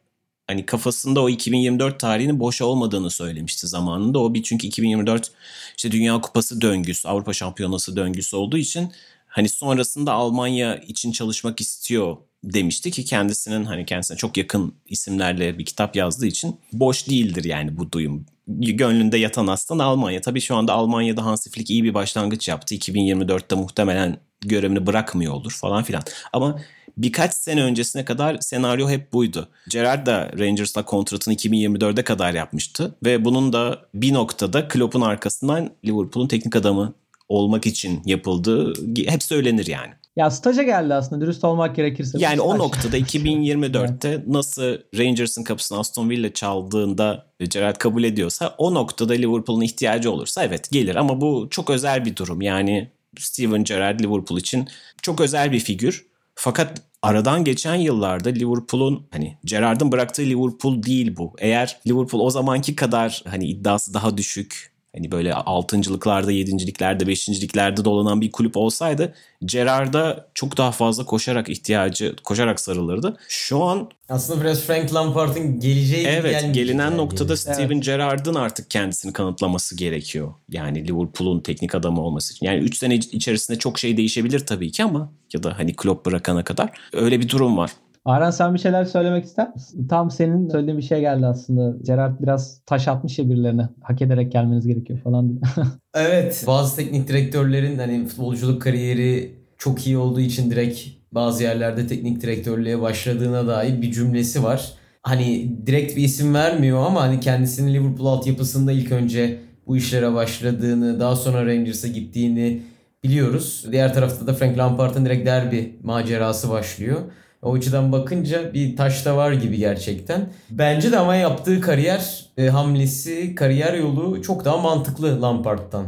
hani 0.47 0.65
kafasında 0.65 1.21
o 1.21 1.29
2024 1.29 1.99
tarihinin 1.99 2.39
boş 2.39 2.61
olmadığını 2.61 3.09
söylemişti 3.09 3.67
zamanında. 3.67 4.19
O 4.19 4.33
bir 4.33 4.43
çünkü 4.43 4.67
2024 4.67 5.31
işte 5.77 5.91
Dünya 5.91 6.21
Kupası 6.21 6.61
döngüsü, 6.61 7.07
Avrupa 7.07 7.33
Şampiyonası 7.33 7.95
döngüsü 7.95 8.35
olduğu 8.35 8.57
için 8.57 8.91
hani 9.27 9.49
sonrasında 9.49 10.13
Almanya 10.13 10.75
için 10.77 11.11
çalışmak 11.11 11.61
istiyor 11.61 12.17
demişti 12.43 12.91
ki 12.91 13.05
kendisinin 13.05 13.65
hani 13.65 13.85
kendisine 13.85 14.17
çok 14.17 14.37
yakın 14.37 14.73
isimlerle 14.85 15.57
bir 15.59 15.65
kitap 15.65 15.95
yazdığı 15.95 16.25
için 16.25 16.55
boş 16.73 17.09
değildir 17.09 17.43
yani 17.43 17.77
bu 17.77 17.91
duyum. 17.91 18.25
Gönlünde 18.47 19.17
yatan 19.17 19.47
aslan 19.47 19.79
Almanya. 19.79 20.21
Tabii 20.21 20.41
şu 20.41 20.55
anda 20.55 20.73
Almanya'da 20.73 21.25
Hansi 21.25 21.49
Flick 21.49 21.69
iyi 21.69 21.83
bir 21.83 21.93
başlangıç 21.93 22.47
yaptı. 22.47 22.75
2024'te 22.75 23.55
muhtemelen 23.55 24.17
görevini 24.47 24.87
bırakmıyor 24.87 25.33
olur 25.33 25.51
falan 25.51 25.83
filan. 25.83 26.03
Ama 26.33 26.59
birkaç 26.97 27.33
sene 27.33 27.63
öncesine 27.63 28.05
kadar 28.05 28.37
senaryo 28.41 28.89
hep 28.89 29.13
buydu. 29.13 29.49
Gerrard 29.69 30.07
da 30.07 30.31
Rangers'la 30.39 30.85
kontratını 30.85 31.33
2024'e 31.33 32.03
kadar 32.03 32.33
yapmıştı 32.33 32.95
ve 33.05 33.25
bunun 33.25 33.53
da 33.53 33.81
bir 33.93 34.13
noktada 34.13 34.67
Klopp'un 34.67 35.01
arkasından 35.01 35.69
Liverpool'un 35.85 36.27
teknik 36.27 36.55
adamı 36.55 36.93
olmak 37.29 37.65
için 37.65 38.01
yapıldığı 38.05 38.73
hep 39.07 39.23
söylenir 39.23 39.67
yani. 39.67 39.93
Ya 40.15 40.31
staja 40.31 40.63
geldi 40.63 40.93
aslında 40.93 41.25
dürüst 41.25 41.43
olmak 41.43 41.75
gerekirse. 41.75 42.17
Yani 42.21 42.41
o 42.41 42.57
noktada 42.57 42.97
2024'te 42.97 44.23
nasıl 44.27 44.77
Rangers'ın 44.97 45.43
kapısını 45.43 45.79
Aston 45.79 46.09
Villa 46.09 46.33
çaldığında 46.33 47.25
Gerrard 47.49 47.75
kabul 47.75 48.03
ediyorsa 48.03 48.55
o 48.57 48.73
noktada 48.73 49.13
Liverpool'un 49.13 49.61
ihtiyacı 49.61 50.11
olursa 50.11 50.43
evet 50.43 50.71
gelir 50.71 50.95
ama 50.95 51.21
bu 51.21 51.47
çok 51.49 51.69
özel 51.69 52.05
bir 52.05 52.15
durum. 52.15 52.41
Yani 52.41 52.91
Steven 53.19 53.63
Gerrard 53.63 53.99
Liverpool 53.99 54.39
için 54.39 54.67
çok 55.01 55.21
özel 55.21 55.51
bir 55.51 55.59
figür. 55.59 56.05
Fakat 56.35 56.81
aradan 57.01 57.43
geçen 57.43 57.75
yıllarda 57.75 58.29
Liverpool'un 58.29 59.07
hani 59.11 59.37
Gerrard'ın 59.45 59.91
bıraktığı 59.91 60.21
Liverpool 60.21 60.83
değil 60.83 61.17
bu. 61.17 61.33
Eğer 61.37 61.79
Liverpool 61.87 62.21
o 62.21 62.29
zamanki 62.29 62.75
kadar 62.75 63.23
hani 63.27 63.45
iddiası 63.45 63.93
daha 63.93 64.17
düşük 64.17 64.72
hani 64.95 65.11
böyle 65.11 65.33
altıncılıklarda, 65.33 66.31
yedinciliklerde, 66.31 67.07
beşinciliklerde 67.07 67.85
dolanan 67.85 68.21
bir 68.21 68.31
kulüp 68.31 68.57
olsaydı 68.57 69.13
Gerrard'a 69.45 70.27
çok 70.33 70.57
daha 70.57 70.71
fazla 70.71 71.05
koşarak 71.05 71.49
ihtiyacı, 71.49 72.15
koşarak 72.23 72.59
sarılırdı. 72.59 73.17
Şu 73.27 73.63
an 73.63 73.89
aslında 74.09 74.41
biraz 74.41 74.61
Frank 74.61 74.93
Lampard'ın 74.93 75.59
geleceği 75.59 76.07
Evet, 76.07 76.53
gelinen 76.53 76.83
yani. 76.83 76.97
noktada 76.97 77.37
Steven 77.37 77.71
evet. 77.71 77.83
Gerrard'ın 77.83 78.35
artık 78.35 78.69
kendisini 78.69 79.13
kanıtlaması 79.13 79.77
gerekiyor. 79.77 80.33
Yani 80.49 80.87
Liverpool'un 80.87 81.39
teknik 81.39 81.75
adamı 81.75 82.01
olması 82.01 82.33
için. 82.33 82.45
Yani 82.45 82.59
3 82.59 82.77
sene 82.77 82.95
içerisinde 82.95 83.59
çok 83.59 83.79
şey 83.79 83.97
değişebilir 83.97 84.39
tabii 84.39 84.71
ki 84.71 84.83
ama 84.83 85.11
ya 85.33 85.43
da 85.43 85.59
hani 85.59 85.75
Klopp 85.75 86.05
bırakana 86.05 86.43
kadar 86.43 86.69
öyle 86.93 87.19
bir 87.19 87.29
durum 87.29 87.57
var. 87.57 87.71
Aran 88.05 88.31
sen 88.31 88.53
bir 88.53 88.59
şeyler 88.59 88.85
söylemek 88.85 89.25
ister 89.25 89.53
misin? 89.53 89.87
Tam 89.87 90.11
senin 90.11 90.49
söylediğin 90.49 90.77
bir 90.77 90.83
şey 90.83 90.99
geldi 90.99 91.25
aslında. 91.25 91.77
Gerard 91.83 92.19
biraz 92.21 92.61
taş 92.65 92.87
atmış 92.87 93.19
ya 93.19 93.29
birilerine. 93.29 93.69
Hak 93.81 94.01
ederek 94.01 94.31
gelmeniz 94.31 94.67
gerekiyor 94.67 94.99
falan 94.99 95.29
diye. 95.29 95.39
evet. 95.93 96.43
Bazı 96.47 96.75
teknik 96.75 97.07
direktörlerin 97.07 97.77
hani 97.77 98.05
futbolculuk 98.07 98.61
kariyeri 98.61 99.35
çok 99.57 99.87
iyi 99.87 99.97
olduğu 99.97 100.19
için 100.19 100.51
direkt 100.51 100.79
bazı 101.11 101.43
yerlerde 101.43 101.87
teknik 101.87 102.21
direktörlüğe 102.21 102.81
başladığına 102.81 103.47
dair 103.47 103.81
bir 103.81 103.91
cümlesi 103.91 104.43
var. 104.43 104.73
Hani 105.01 105.57
direkt 105.67 105.97
bir 105.97 106.03
isim 106.03 106.33
vermiyor 106.33 106.85
ama 106.85 107.01
hani 107.01 107.19
kendisinin 107.19 107.73
Liverpool 107.73 108.07
altyapısında 108.07 108.71
ilk 108.71 108.91
önce 108.91 109.39
bu 109.67 109.77
işlere 109.77 110.13
başladığını, 110.13 110.99
daha 110.99 111.15
sonra 111.15 111.45
Rangers'a 111.45 111.87
gittiğini 111.87 112.61
biliyoruz. 113.03 113.65
Diğer 113.71 113.93
tarafta 113.93 114.27
da 114.27 114.33
Frank 114.33 114.57
Lampard'ın 114.57 115.05
direkt 115.05 115.25
derbi 115.25 115.75
macerası 115.83 116.49
başlıyor. 116.49 117.01
O 117.43 117.53
açıdan 117.53 117.91
bakınca 117.91 118.53
bir 118.53 118.75
taşta 118.75 119.17
var 119.17 119.31
gibi 119.31 119.57
gerçekten. 119.57 120.29
Bence 120.49 120.91
de 120.91 120.97
ama 120.97 121.15
yaptığı 121.15 121.61
kariyer 121.61 122.25
e, 122.37 122.47
hamlesi, 122.47 123.35
kariyer 123.35 123.73
yolu 123.73 124.21
çok 124.21 124.45
daha 124.45 124.57
mantıklı 124.57 125.21
Lampard'tan. 125.21 125.85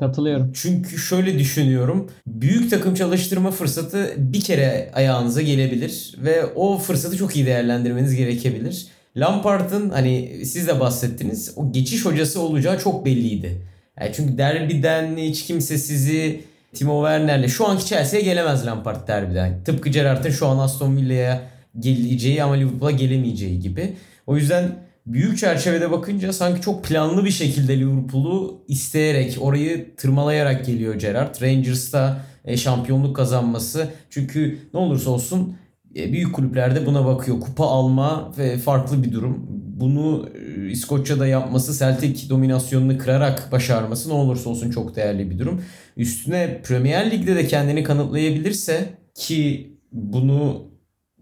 Katılıyorum. 0.00 0.52
Çünkü 0.54 0.98
şöyle 0.98 1.38
düşünüyorum. 1.38 2.10
Büyük 2.26 2.70
takım 2.70 2.94
çalıştırma 2.94 3.50
fırsatı 3.50 4.14
bir 4.16 4.40
kere 4.40 4.90
ayağınıza 4.94 5.42
gelebilir 5.42 6.14
ve 6.18 6.46
o 6.46 6.78
fırsatı 6.78 7.16
çok 7.16 7.36
iyi 7.36 7.46
değerlendirmeniz 7.46 8.14
gerekebilir. 8.14 8.86
Lampard'ın 9.16 9.90
hani 9.90 10.42
siz 10.46 10.68
de 10.68 10.80
bahsettiniz 10.80 11.52
o 11.56 11.72
geçiş 11.72 12.04
hocası 12.04 12.40
olacağı 12.40 12.78
çok 12.80 13.04
belliydi. 13.06 13.62
Yani 14.00 14.12
çünkü 14.14 14.38
derbiden 14.38 15.16
hiç 15.16 15.46
kimse 15.46 15.78
sizi 15.78 16.40
Timo 16.74 17.04
Werner'le 17.04 17.48
şu 17.48 17.68
anki 17.68 17.86
Chelsea'ye 17.86 18.24
gelemez 18.24 18.66
Lampard 18.66 19.08
derbiden. 19.08 19.64
Tıpkı 19.64 19.88
Gerrard'ın 19.88 20.30
şu 20.30 20.46
an 20.46 20.58
Aston 20.58 20.96
Villa'ya 20.96 21.42
geleceği 21.78 22.42
ama 22.42 22.54
Liverpool'a 22.54 22.90
gelemeyeceği 22.90 23.60
gibi. 23.60 23.96
O 24.26 24.36
yüzden 24.36 24.74
büyük 25.06 25.38
çerçevede 25.38 25.90
bakınca 25.90 26.32
sanki 26.32 26.60
çok 26.60 26.84
planlı 26.84 27.24
bir 27.24 27.30
şekilde 27.30 27.78
Liverpool'u 27.78 28.64
isteyerek, 28.68 29.38
orayı 29.40 29.96
tırmalayarak 29.96 30.66
geliyor 30.66 30.94
Gerrard. 30.94 31.42
Rangers'ta 31.42 32.20
e, 32.44 32.56
şampiyonluk 32.56 33.16
kazanması. 33.16 33.88
Çünkü 34.10 34.58
ne 34.74 34.80
olursa 34.80 35.10
olsun 35.10 35.56
e, 35.96 36.12
büyük 36.12 36.34
kulüplerde 36.34 36.86
buna 36.86 37.06
bakıyor. 37.06 37.40
Kupa 37.40 37.64
alma 37.64 38.32
ve 38.38 38.58
farklı 38.58 39.04
bir 39.04 39.12
durum. 39.12 39.46
Bunu 39.80 40.28
e, 40.28 40.47
İskoçya'da 40.70 41.26
yapması, 41.26 41.78
Celtic 41.78 42.28
dominasyonunu 42.28 42.98
kırarak 42.98 43.52
başarması 43.52 44.08
ne 44.08 44.12
olursa 44.12 44.50
olsun 44.50 44.70
çok 44.70 44.96
değerli 44.96 45.30
bir 45.30 45.38
durum. 45.38 45.62
Üstüne 45.96 46.60
Premier 46.64 47.10
Lig'de 47.10 47.36
de 47.36 47.46
kendini 47.46 47.82
kanıtlayabilirse 47.82 48.88
ki 49.14 49.72
bunu 49.92 50.68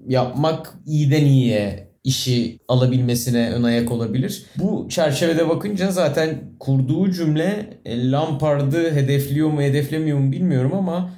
yapmak 0.09 0.75
iyiden 0.87 1.25
iyiye 1.25 1.87
işi 2.05 2.59
alabilmesine 2.69 3.51
ön 3.51 3.63
ayak 3.63 3.93
olabilir. 3.93 4.45
Bu 4.57 4.87
çerçevede 4.89 5.49
bakınca 5.49 5.91
zaten 5.91 6.39
kurduğu 6.61 7.11
cümle 7.11 7.79
e, 7.85 8.11
Lampard'ı 8.11 8.91
hedefliyor 8.91 9.49
mu 9.51 9.63
hedeflemiyor 9.63 10.19
mu 10.19 10.33
bilmiyorum 10.33 10.73
ama 10.75 11.11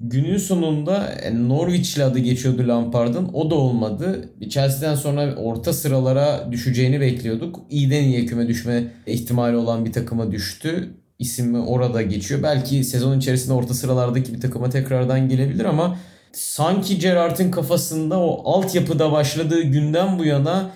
günün 0.00 0.36
sonunda 0.36 1.06
e, 1.08 1.48
Norwich'le 1.48 1.98
adı 1.98 2.18
geçiyordu 2.18 2.68
Lampard'ın. 2.68 3.30
O 3.32 3.50
da 3.50 3.54
olmadı. 3.54 4.30
Chelsea'den 4.48 4.94
sonra 4.94 5.34
orta 5.34 5.72
sıralara 5.72 6.52
düşeceğini 6.52 7.00
bekliyorduk. 7.00 7.60
İyiden 7.70 8.02
iyiye 8.02 8.26
küme 8.26 8.48
düşme 8.48 8.84
ihtimali 9.06 9.56
olan 9.56 9.84
bir 9.84 9.92
takıma 9.92 10.32
düştü. 10.32 10.94
İsmi 11.18 11.58
orada 11.58 12.02
geçiyor. 12.02 12.42
Belki 12.42 12.84
sezon 12.84 13.18
içerisinde 13.18 13.52
orta 13.52 13.74
sıralardaki 13.74 14.34
bir 14.34 14.40
takıma 14.40 14.70
tekrardan 14.70 15.28
gelebilir 15.28 15.64
ama 15.64 15.98
sanki 16.32 16.98
Gerrard'ın 16.98 17.50
kafasında 17.50 18.18
o 18.20 18.52
altyapıda 18.52 19.12
başladığı 19.12 19.62
günden 19.62 20.18
bu 20.18 20.24
yana 20.24 20.70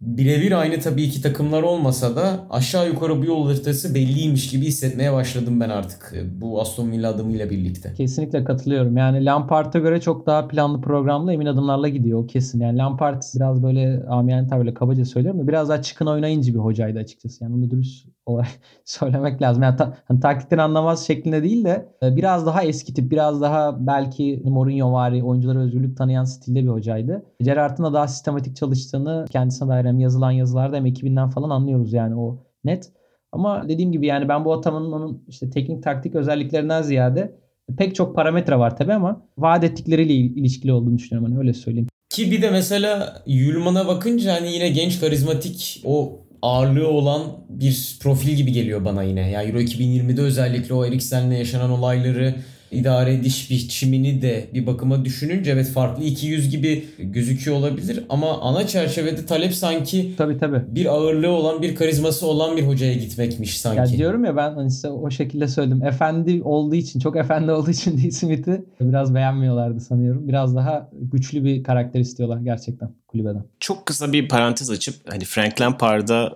birebir 0.00 0.52
aynı 0.60 0.80
tabii 0.80 1.10
ki 1.10 1.22
takımlar 1.22 1.62
olmasa 1.62 2.16
da 2.16 2.46
aşağı 2.50 2.88
yukarı 2.88 3.22
bu 3.22 3.24
yol 3.24 3.46
haritası 3.46 3.94
belliymiş 3.94 4.50
gibi 4.50 4.66
hissetmeye 4.66 5.12
başladım 5.12 5.60
ben 5.60 5.68
artık 5.68 6.12
e, 6.16 6.40
bu 6.40 6.60
Aston 6.60 6.92
Villa 6.92 7.10
adımıyla 7.10 7.50
birlikte. 7.50 7.94
Kesinlikle 7.94 8.44
katılıyorum. 8.44 8.96
Yani 8.96 9.24
Lampard'a 9.24 9.78
göre 9.78 10.00
çok 10.00 10.26
daha 10.26 10.48
planlı 10.48 10.80
programlı 10.80 11.32
emin 11.32 11.46
adımlarla 11.46 11.88
gidiyor 11.88 12.22
o 12.22 12.26
kesin. 12.26 12.60
Yani 12.60 12.78
Lampard 12.78 13.22
biraz 13.34 13.62
böyle 13.62 14.02
amiyane 14.08 14.48
tabiyle 14.48 14.74
kabaca 14.74 15.04
söylüyorum 15.04 15.40
da 15.40 15.48
biraz 15.48 15.68
daha 15.68 15.82
çıkın 15.82 16.06
oynayınca 16.06 16.54
bir 16.54 16.58
hocaydı 16.58 16.98
açıkçası. 16.98 17.44
Yani 17.44 17.54
onu 17.54 17.70
dürüst 17.70 18.08
söylemek 18.84 19.42
lazım. 19.42 19.62
Yani 19.62 19.76
ta, 19.76 19.96
hani 20.08 20.20
taktikten 20.20 20.58
anlamaz 20.58 21.06
şeklinde 21.06 21.42
değil 21.42 21.64
de 21.64 21.88
e, 22.02 22.16
biraz 22.16 22.46
daha 22.46 22.62
eski 22.62 22.94
tip, 22.94 23.10
biraz 23.10 23.40
daha 23.40 23.86
belki 23.86 24.42
Mourinho 24.44 24.92
vari 24.92 25.24
oyunculara 25.24 25.58
özgürlük 25.58 25.96
tanıyan 25.96 26.24
stilde 26.24 26.62
bir 26.62 26.68
hocaydı. 26.68 27.24
Gerrard'ın 27.40 27.84
da 27.84 27.92
daha 27.92 28.08
sistematik 28.08 28.56
çalıştığını 28.56 29.26
kendisine 29.30 29.68
dair 29.68 29.84
hem 29.84 30.00
yazılan 30.00 30.30
yazılarda 30.30 30.76
hem 30.76 30.86
ekibinden 30.86 31.30
falan 31.30 31.50
anlıyoruz 31.50 31.92
yani 31.92 32.16
o 32.16 32.38
net. 32.64 32.92
Ama 33.32 33.68
dediğim 33.68 33.92
gibi 33.92 34.06
yani 34.06 34.28
ben 34.28 34.44
bu 34.44 34.52
atamanın 34.52 35.24
işte 35.28 35.50
teknik 35.50 35.82
taktik 35.82 36.14
özelliklerinden 36.14 36.82
ziyade 36.82 37.36
pek 37.78 37.94
çok 37.94 38.16
parametre 38.16 38.58
var 38.58 38.76
tabi 38.76 38.92
ama 38.92 39.22
vaat 39.38 39.64
ettikleriyle 39.64 40.14
ilişkili 40.14 40.72
olduğunu 40.72 40.98
düşünüyorum. 40.98 41.30
Hani 41.30 41.38
öyle 41.38 41.52
söyleyeyim. 41.52 41.88
Ki 42.10 42.30
bir 42.30 42.42
de 42.42 42.50
mesela 42.50 43.22
Yulman'a 43.26 43.86
bakınca 43.86 44.32
hani 44.34 44.52
yine 44.52 44.68
genç 44.68 45.00
karizmatik 45.00 45.82
o 45.84 46.23
ağırlığı 46.44 46.88
olan 46.88 47.22
bir 47.48 47.96
profil 48.00 48.30
gibi 48.30 48.52
geliyor 48.52 48.84
bana 48.84 49.02
yine. 49.02 49.30
Yani 49.30 49.48
Euro 49.48 49.60
2020'de 49.60 50.20
özellikle 50.20 50.74
o 50.74 50.84
Eriksen'le 50.84 51.30
yaşanan 51.30 51.70
olayları 51.70 52.34
idare 52.74 53.14
ediş 53.14 53.50
biçimini 53.50 54.22
de 54.22 54.48
bir 54.54 54.66
bakıma 54.66 55.04
düşününce 55.04 55.50
evet 55.50 55.68
farklı 55.68 56.04
200 56.04 56.50
gibi 56.50 56.84
gözüküyor 56.98 57.56
olabilir 57.56 58.04
ama 58.08 58.40
ana 58.40 58.66
çerçevede 58.66 59.26
talep 59.26 59.54
sanki 59.54 60.14
tabii, 60.18 60.38
tabii. 60.38 60.62
bir 60.68 60.86
ağırlığı 60.86 61.30
olan 61.30 61.62
bir 61.62 61.74
karizması 61.74 62.26
olan 62.26 62.56
bir 62.56 62.62
hocaya 62.62 62.94
gitmekmiş 62.94 63.60
sanki. 63.60 63.78
Ya 63.78 63.98
diyorum 63.98 64.24
ya 64.24 64.36
ben 64.36 64.54
hani 64.54 64.70
size 64.70 64.88
o 64.88 65.10
şekilde 65.10 65.48
söyledim. 65.48 65.82
Efendi 65.84 66.42
olduğu 66.42 66.74
için 66.74 67.00
çok 67.00 67.16
efendi 67.16 67.52
olduğu 67.52 67.70
için 67.70 67.98
Dee 67.98 68.10
Smith'i 68.10 68.64
biraz 68.80 69.14
beğenmiyorlardı 69.14 69.80
sanıyorum. 69.80 70.28
Biraz 70.28 70.56
daha 70.56 70.90
güçlü 70.92 71.44
bir 71.44 71.62
karakter 71.62 72.00
istiyorlar 72.00 72.40
gerçekten 72.40 72.94
kulübeden. 73.08 73.44
Çok 73.60 73.86
kısa 73.86 74.12
bir 74.12 74.28
parantez 74.28 74.70
açıp 74.70 74.94
hani 75.08 75.24
Frank 75.24 75.60
Lampard'a 75.60 76.32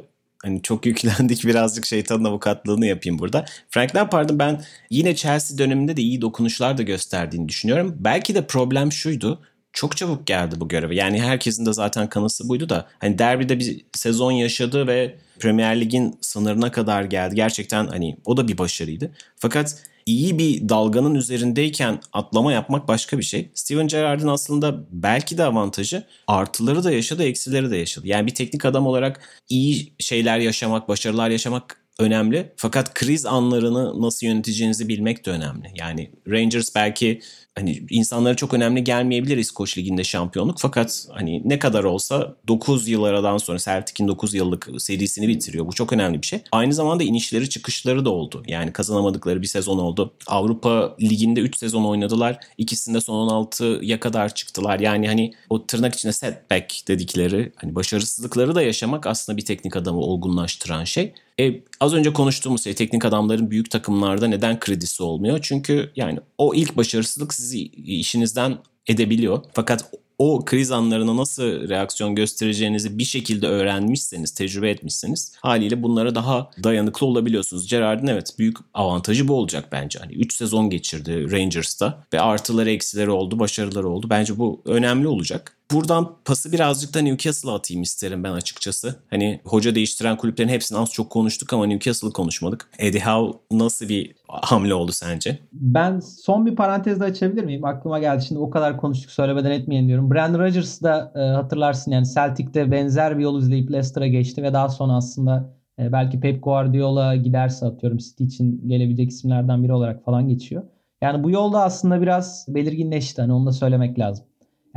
hani 0.49 0.63
çok 0.63 0.87
yüklendik 0.87 1.45
birazcık 1.45 1.87
şeytanın 1.87 2.25
avukatlığını 2.25 2.87
yapayım 2.87 3.19
burada. 3.19 3.45
Frank 3.71 3.97
Lampard'ın 3.97 4.39
ben 4.39 4.65
yine 4.91 5.17
Chelsea 5.17 5.59
döneminde 5.59 5.97
de 5.97 6.03
iyi 6.03 6.21
dokunuşlar 6.21 6.79
da 6.79 6.83
gösterdiğini 6.83 7.49
düşünüyorum. 7.49 7.97
Belki 7.99 8.35
de 8.35 8.47
problem 8.47 8.93
şuydu. 8.93 9.43
çok 9.73 9.97
çabuk 9.97 10.27
geldi 10.27 10.61
bu 10.61 10.69
göreve. 10.69 10.95
Yani 10.95 11.23
herkesin 11.23 11.67
de 11.67 11.73
zaten 11.73 12.09
kanısı 12.09 12.49
buydu 12.49 12.69
da 12.69 12.89
hani 12.99 13.19
derbide 13.19 13.59
bir 13.59 13.85
sezon 13.93 14.33
yaşadı 14.33 14.87
ve 14.87 15.17
Premier 15.41 15.81
Lig'in 15.81 16.19
sınırına 16.21 16.73
kadar 16.73 17.05
geldi. 17.05 17.35
Gerçekten 17.35 17.87
hani 17.87 18.17
o 18.25 18.37
da 18.37 18.49
bir 18.49 18.59
başarıydı. 18.59 19.11
Fakat 19.37 19.77
iyi 20.09 20.39
bir 20.39 20.69
dalganın 20.69 21.15
üzerindeyken 21.15 22.01
atlama 22.13 22.53
yapmak 22.53 22.89
başka 22.89 23.19
bir 23.19 23.23
şey. 23.23 23.51
Steven 23.55 23.89
Gerrard'ın 23.89 24.29
aslında 24.29 24.85
belki 24.91 25.39
de 25.39 25.45
avantajı 25.45 26.05
artıları 26.27 26.85
da 26.85 26.93
yaşadı, 26.93 27.25
eksileri 27.25 27.71
de 27.71 27.77
yaşadı. 27.77 28.07
Yani 28.07 28.27
bir 28.27 28.35
teknik 28.35 28.65
adam 28.65 28.87
olarak 28.87 29.21
iyi 29.49 29.93
şeyler 29.99 30.39
yaşamak, 30.39 30.89
başarılar 30.89 31.31
yaşamak 31.31 31.81
önemli. 31.99 32.53
Fakat 32.57 32.95
kriz 32.95 33.27
anlarını 33.27 34.03
nasıl 34.03 34.27
yöneteceğinizi 34.27 34.89
bilmek 34.89 35.27
de 35.27 35.31
önemli. 35.31 35.73
Yani 35.75 36.11
Rangers 36.29 36.75
belki 36.75 37.21
hani 37.59 37.83
insanlara 37.91 38.35
çok 38.35 38.55
önemli 38.55 38.85
gelmeyebilir 38.85 39.37
İskoç 39.37 39.79
Ligi'nde 39.79 40.05
şampiyonluk. 40.05 40.59
Fakat 40.61 41.07
hani 41.13 41.43
ne 41.45 41.59
kadar 41.59 41.85
olsa 41.85 42.37
9 42.49 42.89
yıl 42.89 43.03
aradan 43.03 43.39
sonra 43.39 43.59
Celtic'in 43.59 44.09
9 44.09 44.35
yıllık 44.35 44.69
serisini 44.79 45.29
bitiriyor. 45.29 45.67
Bu 45.67 45.73
çok 45.73 45.93
önemli 45.93 46.23
bir 46.23 46.27
şey. 46.27 46.41
Aynı 46.53 46.75
zamanda 46.75 47.03
inişleri 47.03 47.51
çıkışları 47.51 48.05
da 48.05 48.11
oldu. 48.11 48.43
Yani 48.47 48.73
kazanamadıkları 48.73 49.43
bir 49.43 49.47
sezon 49.47 49.79
oldu. 49.79 50.15
Avrupa 50.27 50.97
Ligi'nde 51.03 51.41
3 51.41 51.59
sezon 51.59 51.85
oynadılar. 51.85 52.39
İkisinde 52.59 53.01
son 53.01 53.29
16'ya 53.29 54.01
kadar 54.01 54.35
çıktılar. 54.35 54.81
Yani 54.81 55.09
hani 55.09 55.33
o 55.51 55.67
tırnak 55.67 55.95
içinde 55.95 56.13
setback 56.13 56.89
dedikleri 56.89 57.53
hani 57.57 57.75
başarısızlıkları 57.75 58.55
da 58.55 58.63
yaşamak 58.63 59.07
aslında 59.07 59.37
bir 59.37 59.45
teknik 59.45 59.77
adamı 59.77 60.01
olgunlaştıran 60.01 60.85
şey. 60.85 61.13
E, 61.41 61.63
az 61.81 61.95
önce 61.95 62.13
konuştuğumuz 62.13 62.65
şey 62.65 62.75
teknik 62.75 63.05
adamların 63.05 63.51
büyük 63.51 63.71
takımlarda 63.71 64.27
neden 64.27 64.61
kredisi 64.61 65.03
olmuyor? 65.03 65.39
Çünkü 65.43 65.91
yani 65.97 66.19
o 66.39 66.55
ilk 66.55 66.77
başarısızlık 66.77 67.35
sizi 67.35 67.63
işinizden 67.67 68.59
edebiliyor. 68.87 69.43
Fakat 69.53 69.91
o 70.19 70.45
kriz 70.45 70.71
anlarına 70.71 71.17
nasıl 71.17 71.69
reaksiyon 71.69 72.15
göstereceğinizi 72.15 72.99
bir 72.99 73.05
şekilde 73.05 73.47
öğrenmişseniz, 73.47 74.35
tecrübe 74.35 74.71
etmişseniz 74.71 75.33
haliyle 75.41 75.83
bunlara 75.83 76.15
daha 76.15 76.51
dayanıklı 76.65 77.07
olabiliyorsunuz. 77.07 77.69
Gerard'ın 77.69 78.07
evet 78.07 78.35
büyük 78.39 78.57
avantajı 78.75 79.29
bu 79.29 79.35
olacak 79.35 79.69
bence. 79.73 79.99
Hani 79.99 80.13
3 80.13 80.35
sezon 80.35 80.71
geçirdi 80.71 81.33
Rangers'ta 81.33 82.05
ve 82.13 82.21
artıları 82.21 82.71
eksileri 82.71 83.11
oldu, 83.11 83.39
başarıları 83.39 83.89
oldu. 83.89 84.07
Bence 84.11 84.39
bu 84.39 84.63
önemli 84.65 85.09
olacak. 85.09 85.58
Buradan 85.73 86.09
pası 86.25 86.53
birazcık 86.53 86.95
da 86.95 87.01
Newcastle'a 87.01 87.55
atayım 87.55 87.83
isterim 87.83 88.25
ben 88.25 88.33
açıkçası. 88.33 88.95
Hani 89.11 89.41
hoca 89.45 89.75
değiştiren 89.75 90.17
kulüplerin 90.17 90.49
hepsini 90.49 90.79
az 90.79 90.91
çok 90.91 91.11
konuştuk 91.11 91.53
ama 91.53 91.67
Newcastle'ı 91.67 92.13
konuşmadık. 92.13 92.71
Eddie 92.79 93.01
Howe 93.01 93.39
nasıl 93.51 93.89
bir 93.89 94.15
hamle 94.29 94.75
oldu 94.75 94.93
sence? 94.93 95.39
Ben 95.53 96.01
son 96.01 96.47
bir 96.47 96.57
parantez 96.57 97.01
de 97.01 97.05
açabilir 97.05 97.45
miyim? 97.45 97.65
Aklıma 97.65 97.99
geldi 97.99 98.25
şimdi 98.25 98.41
o 98.41 98.51
kadar 98.51 98.77
konuştuk 98.77 99.11
söylemeden 99.11 99.51
etmeyin 99.51 99.89
diyorum. 99.89 100.11
Brandon 100.11 100.39
Rodgers 100.39 100.83
da 100.83 101.13
e, 101.17 101.19
hatırlarsın 101.19 101.91
yani 101.91 102.07
Celtic'te 102.15 102.71
benzer 102.71 103.19
bir 103.19 103.23
yol 103.23 103.41
izleyip 103.41 103.71
Leicester'a 103.71 104.07
geçti 104.07 104.43
ve 104.43 104.53
daha 104.53 104.69
sonra 104.69 104.93
aslında 104.93 105.55
e, 105.79 105.93
belki 105.93 106.21
Pep 106.21 106.45
Guardiola 106.45 107.17
giderse 107.17 107.67
atıyorum 107.67 107.99
City 107.99 108.25
için 108.25 108.69
gelebilecek 108.69 109.11
isimlerden 109.11 109.65
biri 109.65 109.73
olarak 109.73 110.05
falan 110.05 110.29
geçiyor. 110.29 110.63
Yani 111.03 111.25
bu 111.25 111.31
yolda 111.31 111.63
aslında 111.63 112.03
biraz 112.03 112.47
belirginleşti. 112.49 113.21
Hani 113.21 113.33
onu 113.33 113.47
da 113.47 113.53
söylemek 113.53 113.99
lazım. 113.99 114.25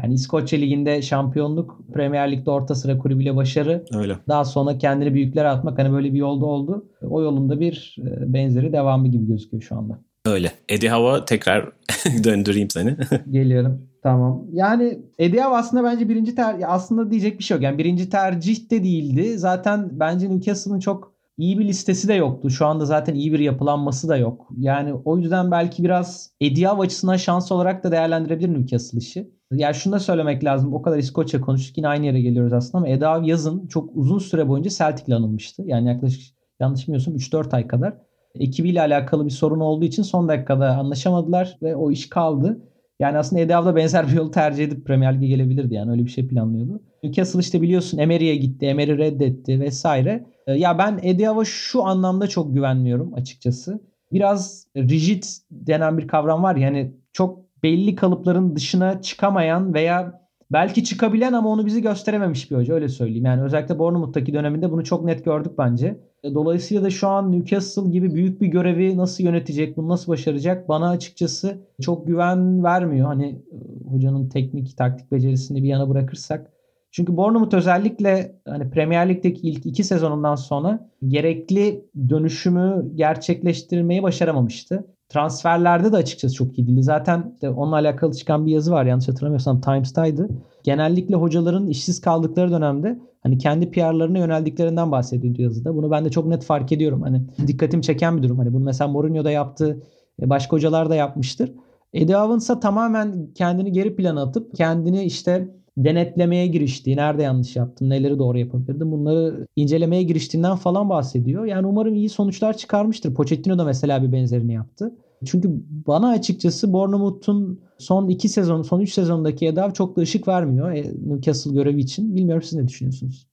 Yani 0.04 0.14
İskoçya 0.14 0.60
Ligi'nde 0.60 1.02
şampiyonluk, 1.02 1.82
Premier 1.94 2.32
Lig'de 2.32 2.52
orta 2.52 2.76
sıra 2.76 2.98
kulübüyle 2.98 3.36
başarı. 3.36 3.86
Öyle. 3.94 4.18
Daha 4.28 4.46
sonra 4.46 4.78
kendini 4.78 5.14
büyüklere 5.14 5.48
atmak 5.48 5.80
hani 5.80 5.92
böyle 5.94 6.14
bir 6.14 6.18
yolda 6.18 6.46
oldu. 6.46 6.86
O 7.02 7.22
yolunda 7.22 7.60
bir 7.60 7.96
e, 8.00 8.34
benzeri 8.34 8.74
devamı 8.74 9.08
gibi 9.08 9.28
gözüküyor 9.28 9.64
şu 9.64 9.76
anda. 9.76 10.00
Öyle. 10.26 10.52
Eddie 10.70 10.90
Hava 10.90 11.26
tekrar 11.26 11.72
döndüreyim 12.24 12.70
seni. 12.70 12.98
Geliyorum. 13.32 13.82
Tamam. 14.04 14.46
Yani 14.54 15.00
Eddie 15.20 15.42
Howe 15.42 15.58
aslında 15.58 15.84
bence 15.84 16.10
birinci 16.10 16.36
tercih 16.36 16.70
aslında 16.70 17.12
diyecek 17.12 17.40
bir 17.40 17.44
şey 17.44 17.56
yok. 17.56 17.64
Yani 17.64 17.78
birinci 17.78 18.10
tercih 18.10 18.70
de 18.70 18.84
değildi. 18.84 19.38
Zaten 19.38 19.90
bence 19.92 20.30
Newcastle'ın 20.30 20.80
çok 20.80 21.14
iyi 21.38 21.60
bir 21.60 21.66
listesi 21.66 22.08
de 22.08 22.14
yoktu. 22.14 22.50
Şu 22.50 22.66
anda 22.66 22.86
zaten 22.86 23.16
iyi 23.16 23.34
bir 23.34 23.40
yapılanması 23.40 24.10
da 24.10 24.18
yok. 24.18 24.50
Yani 24.58 24.94
o 25.06 25.18
yüzden 25.18 25.52
belki 25.52 25.84
biraz 25.84 26.32
Eddie 26.42 26.68
Howe 26.68 26.84
açısından 26.86 27.18
şans 27.18 27.52
olarak 27.52 27.84
da 27.84 27.92
değerlendirebilir 27.92 28.54
Newcastle 28.54 28.98
işi. 28.98 29.32
Yani 29.52 29.76
şunu 29.76 29.94
da 29.94 30.00
söylemek 30.00 30.44
lazım. 30.44 30.74
O 30.74 30.82
kadar 30.82 30.98
İskoçya 30.98 31.42
konuştuk 31.42 31.78
yine 31.78 31.88
aynı 31.88 32.06
yere 32.06 32.22
geliyoruz 32.22 32.54
aslında 32.54 32.78
ama 32.78 32.88
Eda 32.88 33.22
yazın 33.24 33.68
çok 33.68 33.90
uzun 33.96 34.20
süre 34.20 34.48
boyunca 34.48 34.70
Celtic'le 34.70 35.16
anılmıştı. 35.16 35.64
Yani 35.66 35.88
yaklaşık 35.88 36.36
yanlış 36.60 36.88
bilmiyorsam 36.88 37.16
3-4 37.16 37.56
ay 37.56 37.68
kadar. 37.68 37.94
Ekibiyle 38.36 38.82
alakalı 38.82 39.26
bir 39.26 39.32
sorun 39.32 39.60
olduğu 39.60 39.86
için 39.86 40.04
son 40.04 40.28
dakikada 40.28 40.78
anlaşamadılar 40.78 41.58
ve 41.62 41.76
o 41.76 41.92
iş 41.92 42.10
kaldı. 42.10 42.62
Yani 43.00 43.18
aslında 43.18 43.42
Eddie 43.42 43.56
da 43.56 43.76
benzer 43.76 44.08
bir 44.08 44.14
yolu 44.14 44.32
tercih 44.32 44.64
edip 44.64 44.86
Premier 44.86 45.16
Lig'e 45.16 45.28
gelebilirdi. 45.28 45.74
Yani 45.74 45.92
öyle 45.92 46.06
bir 46.06 46.10
şey 46.10 46.28
planlıyordu. 46.28 46.82
Newcastle 47.04 47.40
işte 47.40 47.62
biliyorsun 47.62 47.98
Emery'e 47.98 48.36
gitti. 48.36 48.66
Emery 48.66 48.98
reddetti 48.98 49.60
vesaire. 49.60 50.26
Ee, 50.48 50.54
ya 50.54 50.78
ben 50.78 51.00
Eddie 51.04 51.46
şu 51.46 51.84
anlamda 51.84 52.28
çok 52.28 52.54
güvenmiyorum 52.54 53.14
açıkçası. 53.14 53.80
Biraz 54.12 54.68
rigid 54.78 55.24
denen 55.52 55.98
bir 55.98 56.08
kavram 56.08 56.44
var. 56.44 56.56
Yani 56.56 56.94
çok 57.14 57.40
belli 57.64 57.96
kalıpların 57.96 58.56
dışına 58.56 59.02
çıkamayan 59.02 59.74
veya 59.74 60.22
belki 60.52 60.84
çıkabilen 60.84 61.34
ama 61.34 61.50
onu 61.50 61.66
bizi 61.66 61.82
gösterememiş 61.82 62.52
bir 62.52 62.56
hoca 62.56 62.74
öyle 62.74 62.90
söyleyeyim. 62.90 63.26
Yani 63.26 63.44
özellikle 63.44 63.80
Bournemouth'taki 63.80 64.34
döneminde 64.34 64.72
bunu 64.72 64.84
çok 64.84 65.06
net 65.06 65.26
gördük 65.26 65.52
bence. 65.58 66.00
Dolayısıyla 66.24 66.84
da 66.84 66.90
şu 66.90 67.08
an 67.08 67.32
Newcastle 67.32 67.90
gibi 67.90 68.16
büyük 68.16 68.42
bir 68.42 68.48
görevi 68.48 68.98
nasıl 68.98 69.24
yönetecek, 69.24 69.78
bunu 69.78 69.90
nasıl 69.90 70.12
başaracak 70.12 70.70
bana 70.70 70.90
açıkçası 70.90 71.58
çok 71.82 72.08
güven 72.08 72.64
vermiyor. 72.64 73.08
Hani 73.08 73.26
e, 73.28 73.90
hocanın 73.92 74.30
teknik, 74.30 74.78
taktik 74.78 75.12
becerisini 75.12 75.64
bir 75.64 75.68
yana 75.68 75.90
bırakırsak. 75.90 76.52
Çünkü 76.92 77.18
Bournemouth 77.18 77.54
özellikle 77.54 78.36
hani 78.48 78.70
Premier 78.70 79.10
Lig'deki 79.10 79.50
ilk 79.50 79.66
iki 79.66 79.84
sezonundan 79.84 80.36
sonra 80.36 80.90
gerekli 81.08 81.86
dönüşümü 82.10 82.92
gerçekleştirmeyi 82.96 84.04
başaramamıştı. 84.04 84.86
Transferlerde 85.12 85.92
de 85.92 85.98
açıkçası 85.98 86.36
çok 86.36 86.60
iyi 86.60 86.68
değildi. 86.68 86.84
Zaten 86.84 87.38
de 87.42 87.50
onunla 87.50 87.76
alakalı 87.76 88.14
çıkan 88.14 88.46
bir 88.46 88.52
yazı 88.52 88.72
var. 88.72 88.86
Yanlış 88.86 89.08
hatırlamıyorsam 89.08 89.62
Times'taydı. 89.62 90.30
Genellikle 90.64 91.16
hocaların 91.16 91.68
işsiz 91.68 92.02
kaldıkları 92.02 92.52
dönemde 92.52 93.00
hani 93.24 93.38
kendi 93.38 93.72
PR'larına 93.72 94.18
yöneldiklerinden 94.18 94.92
bahsediyor 94.92 95.38
yazıda. 95.38 95.76
Bunu 95.76 95.92
ben 95.92 96.06
de 96.06 96.10
çok 96.10 96.26
net 96.28 96.44
fark 96.44 96.72
ediyorum. 96.72 97.02
Hani 97.02 97.22
dikkatim 97.48 97.82
çeken 97.82 98.18
bir 98.18 98.24
durum. 98.24 98.38
Hani 98.38 98.54
bunu 98.54 98.64
mesela 98.64 98.88
Mourinho 98.88 99.24
da 99.24 99.32
yaptı. 99.32 99.84
E, 100.22 100.30
başka 100.30 100.52
hocalar 100.56 100.90
da 100.90 100.96
yapmıştır. 100.96 101.52
Eddie 101.94 102.16
Howe 102.16 102.38
ise 102.38 102.60
tamamen 102.60 103.28
kendini 103.36 103.72
geri 103.72 103.96
plana 103.96 104.22
atıp 104.22 104.56
kendini 104.56 105.04
işte 105.04 105.48
denetlemeye 105.78 106.48
giriştiği, 106.48 106.98
nerede 106.98 107.24
yanlış 107.24 107.56
yaptım, 107.56 107.90
neleri 107.90 108.20
doğru 108.20 108.38
yapabilirdim 108.38 108.92
bunları 108.92 109.48
incelemeye 109.56 110.04
giriştiğinden 110.04 110.56
falan 110.56 110.90
bahsediyor. 110.90 111.46
Yani 111.46 111.68
umarım 111.68 111.96
iyi 111.96 112.10
sonuçlar 112.10 112.58
çıkarmıştır. 112.58 113.14
Pochettino 113.14 113.58
da 113.58 113.64
mesela 113.64 114.04
bir 114.04 114.12
benzerini 114.12 114.54
yaptı. 114.54 114.96
Çünkü 115.26 115.50
bana 115.88 116.10
açıkçası 116.10 116.74
Bournemouth'un 116.74 117.62
son 117.78 118.08
iki 118.10 118.30
sezon, 118.30 118.62
son 118.62 118.80
üç 118.80 118.94
sezondaki 118.94 119.48
Edav 119.48 119.72
çok 119.72 119.96
da 119.96 120.02
ışık 120.02 120.28
vermiyor 120.28 120.72
e, 120.72 120.94
Newcastle 121.06 121.52
görevi 121.52 121.80
için. 121.80 122.16
Bilmiyorum 122.16 122.44
siz 122.44 122.54
ne 122.54 122.68
düşünüyorsunuz? 122.68 123.28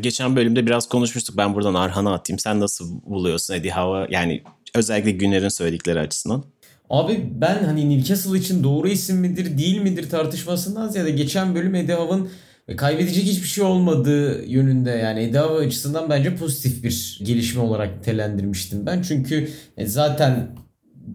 Geçen 0.00 0.36
bölümde 0.36 0.66
biraz 0.66 0.88
konuşmuştuk. 0.88 1.36
Ben 1.36 1.54
buradan 1.54 1.74
Arhan'a 1.74 2.12
atayım. 2.12 2.38
Sen 2.38 2.60
nasıl 2.60 3.02
buluyorsun 3.02 3.54
Eddie 3.54 3.70
Howe? 3.70 4.14
Yani 4.14 4.42
özellikle 4.74 5.10
Güner'in 5.10 5.48
söyledikleri 5.48 6.00
açısından. 6.00 6.44
Abi 6.90 7.30
ben 7.40 7.64
hani 7.64 7.90
Newcastle 7.90 8.38
için 8.38 8.64
doğru 8.64 8.88
isim 8.88 9.16
midir 9.16 9.58
değil 9.58 9.80
midir 9.80 10.10
tartışmasından 10.10 10.88
ziyade 10.88 11.10
geçen 11.10 11.54
bölüm 11.54 11.74
Eddie 11.74 11.94
Howe'ın 11.94 12.28
kaybedecek 12.76 13.24
hiçbir 13.24 13.48
şey 13.48 13.64
olmadığı 13.64 14.44
yönünde 14.44 14.90
yani 14.90 15.38
Howe 15.38 15.66
açısından 15.66 16.10
bence 16.10 16.36
pozitif 16.36 16.84
bir 16.84 17.20
gelişme 17.24 17.62
olarak 17.62 17.96
nitelendirmiştim 17.98 18.86
ben. 18.86 19.02
Çünkü 19.02 19.48
e, 19.76 19.86
zaten 19.86 20.48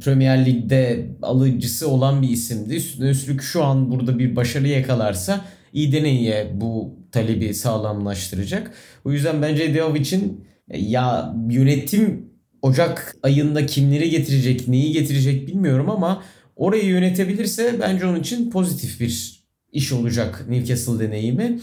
Premier 0.02 0.46
Lig'de 0.46 1.10
alıcısı 1.22 1.90
olan 1.90 2.22
bir 2.22 2.30
isimdi. 2.30 2.76
Üstüne 2.76 3.10
üstlük 3.10 3.42
şu 3.42 3.64
an 3.64 3.92
burada 3.92 4.20
bir 4.20 4.36
başarı 4.36 4.68
yakalarsa 4.68 5.46
iyi 5.74 5.92
deneye 5.92 6.52
bu 6.62 7.00
talebi 7.12 7.54
sağlamlaştıracak. 7.54 8.72
O 9.06 9.12
yüzden 9.12 9.42
bence 9.42 9.82
Howe 9.82 10.00
için 10.00 10.46
e, 10.70 10.80
ya 10.80 11.36
yönetim 11.50 12.29
Ocak 12.62 13.16
ayında 13.24 13.66
kimleri 13.66 14.10
getirecek, 14.10 14.68
neyi 14.68 14.92
getirecek 14.92 15.48
bilmiyorum 15.48 15.90
ama 15.90 16.24
orayı 16.56 16.86
yönetebilirse 16.86 17.76
bence 17.82 18.06
onun 18.06 18.20
için 18.20 18.52
pozitif 18.52 19.00
bir 19.00 19.44
iş 19.72 19.92
olacak 19.92 20.46
Newcastle 20.50 21.00
deneyimi. 21.08 21.60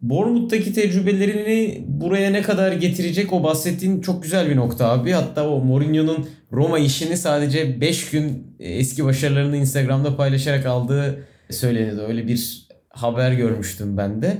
Bournemouth'taki 0.00 0.72
tecrübelerini 0.72 1.84
buraya 1.88 2.30
ne 2.30 2.42
kadar 2.42 2.72
getirecek 2.72 3.32
o 3.32 3.44
bahsettiğin 3.44 4.00
çok 4.00 4.22
güzel 4.22 4.50
bir 4.50 4.56
nokta 4.56 4.88
abi. 4.88 5.10
Hatta 5.10 5.48
o 5.48 5.64
Mourinho'nun 5.64 6.28
Roma 6.52 6.78
işini 6.78 7.16
sadece 7.16 7.80
5 7.80 8.10
gün 8.10 8.56
eski 8.58 9.04
başarılarını 9.04 9.56
Instagram'da 9.56 10.16
paylaşarak 10.16 10.66
aldığı 10.66 11.24
söyleniyordu. 11.50 12.04
Öyle 12.08 12.28
bir 12.28 12.68
haber 12.88 13.32
görmüştüm 13.32 13.96
ben 13.96 14.22
de. 14.22 14.38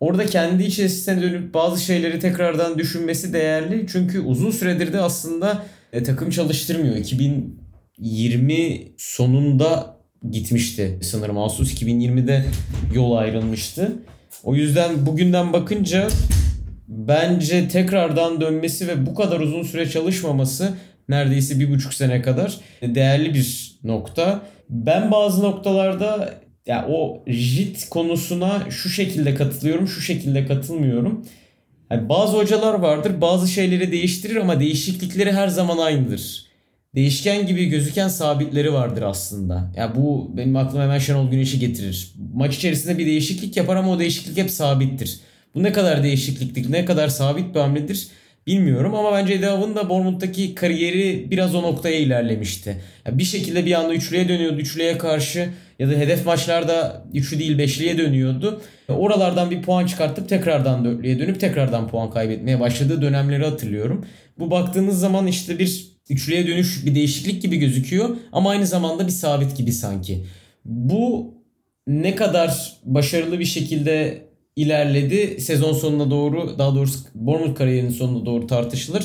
Orada 0.00 0.26
kendi 0.26 0.62
içerisine 0.62 1.22
dönüp 1.22 1.54
bazı 1.54 1.84
şeyleri 1.84 2.18
tekrardan 2.18 2.78
düşünmesi 2.78 3.32
değerli. 3.32 3.86
Çünkü 3.92 4.20
uzun 4.20 4.50
süredir 4.50 4.92
de 4.92 5.00
aslında 5.00 5.62
e, 5.92 6.02
takım 6.02 6.30
çalıştırmıyor. 6.30 6.96
2020 6.96 8.82
sonunda 8.96 9.96
gitmişti 10.30 10.98
sanırım. 11.02 11.38
Ağustos 11.38 11.74
2020'de 11.74 12.44
yol 12.94 13.16
ayrılmıştı. 13.16 13.92
O 14.44 14.54
yüzden 14.54 15.06
bugünden 15.06 15.52
bakınca 15.52 16.08
bence 16.88 17.68
tekrardan 17.68 18.40
dönmesi 18.40 18.88
ve 18.88 19.06
bu 19.06 19.14
kadar 19.14 19.40
uzun 19.40 19.62
süre 19.62 19.90
çalışmaması 19.90 20.74
neredeyse 21.08 21.60
bir 21.60 21.70
buçuk 21.70 21.94
sene 21.94 22.22
kadar 22.22 22.60
değerli 22.82 23.34
bir 23.34 23.78
nokta. 23.84 24.42
Ben 24.70 25.10
bazı 25.10 25.42
noktalarda 25.42 26.34
ya 26.70 26.86
o 26.88 27.22
JIT 27.26 27.88
konusuna 27.88 28.70
şu 28.70 28.88
şekilde 28.88 29.34
katılıyorum, 29.34 29.88
şu 29.88 30.00
şekilde 30.00 30.46
katılmıyorum. 30.46 31.26
Yani 31.90 32.08
bazı 32.08 32.36
hocalar 32.36 32.74
vardır, 32.74 33.20
bazı 33.20 33.48
şeyleri 33.48 33.92
değiştirir 33.92 34.36
ama 34.36 34.60
değişiklikleri 34.60 35.32
her 35.32 35.48
zaman 35.48 35.78
aynıdır. 35.78 36.46
Değişken 36.94 37.46
gibi 37.46 37.66
gözüken 37.66 38.08
sabitleri 38.08 38.72
vardır 38.72 39.02
aslında. 39.02 39.72
Ya 39.76 39.94
bu 39.96 40.30
benim 40.36 40.56
aklıma 40.56 40.84
hemen 40.84 40.98
Şenol 40.98 41.30
Güneş'i 41.30 41.58
getirir. 41.58 42.14
Maç 42.34 42.56
içerisinde 42.56 42.98
bir 42.98 43.06
değişiklik 43.06 43.56
yapar 43.56 43.76
ama 43.76 43.92
o 43.92 43.98
değişiklik 43.98 44.38
hep 44.38 44.50
sabittir. 44.50 45.20
Bu 45.54 45.62
ne 45.62 45.72
kadar 45.72 46.02
değişikliklik, 46.02 46.68
ne 46.68 46.84
kadar 46.84 47.08
sabit 47.08 47.54
bir 47.54 47.60
hamledir 47.60 48.08
bilmiyorum 48.46 48.94
ama 48.94 49.12
bence 49.12 49.34
Eddie 49.34 49.46
da 49.46 49.88
Bournemouth'taki 49.88 50.54
kariyeri 50.54 51.30
biraz 51.30 51.54
o 51.54 51.62
noktaya 51.62 51.96
ilerlemişti. 51.96 52.76
Yani 53.06 53.18
bir 53.18 53.24
şekilde 53.24 53.66
bir 53.66 53.72
anda 53.72 53.94
üçlüye 53.94 54.28
dönüyordu. 54.28 54.56
Üçlüye 54.56 54.98
karşı 54.98 55.48
ya 55.80 55.90
da 55.90 55.92
hedef 55.92 56.26
maçlarda 56.26 57.04
üçlü 57.14 57.38
değil 57.38 57.58
beşliye 57.58 57.98
dönüyordu. 57.98 58.62
Oralardan 58.88 59.50
bir 59.50 59.62
puan 59.62 59.86
çıkartıp 59.86 60.28
tekrardan 60.28 60.84
dörtlüye 60.84 61.18
dönüp 61.18 61.40
tekrardan 61.40 61.88
puan 61.88 62.10
kaybetmeye 62.10 62.60
başladığı 62.60 63.02
dönemleri 63.02 63.44
hatırlıyorum. 63.44 64.06
Bu 64.38 64.50
baktığınız 64.50 65.00
zaman 65.00 65.26
işte 65.26 65.58
bir 65.58 65.86
üçlüye 66.10 66.46
dönüş 66.46 66.86
bir 66.86 66.94
değişiklik 66.94 67.42
gibi 67.42 67.56
gözüküyor 67.56 68.16
ama 68.32 68.50
aynı 68.50 68.66
zamanda 68.66 69.06
bir 69.06 69.12
sabit 69.12 69.56
gibi 69.56 69.72
sanki. 69.72 70.24
Bu 70.64 71.34
ne 71.86 72.14
kadar 72.14 72.72
başarılı 72.84 73.38
bir 73.38 73.44
şekilde 73.44 74.22
ilerledi 74.56 75.40
sezon 75.40 75.72
sonuna 75.72 76.10
doğru 76.10 76.58
daha 76.58 76.74
doğrusu 76.74 76.98
Bournemouth 77.14 77.58
kariyerinin 77.58 77.90
sonuna 77.90 78.26
doğru 78.26 78.46
tartışılır. 78.46 79.04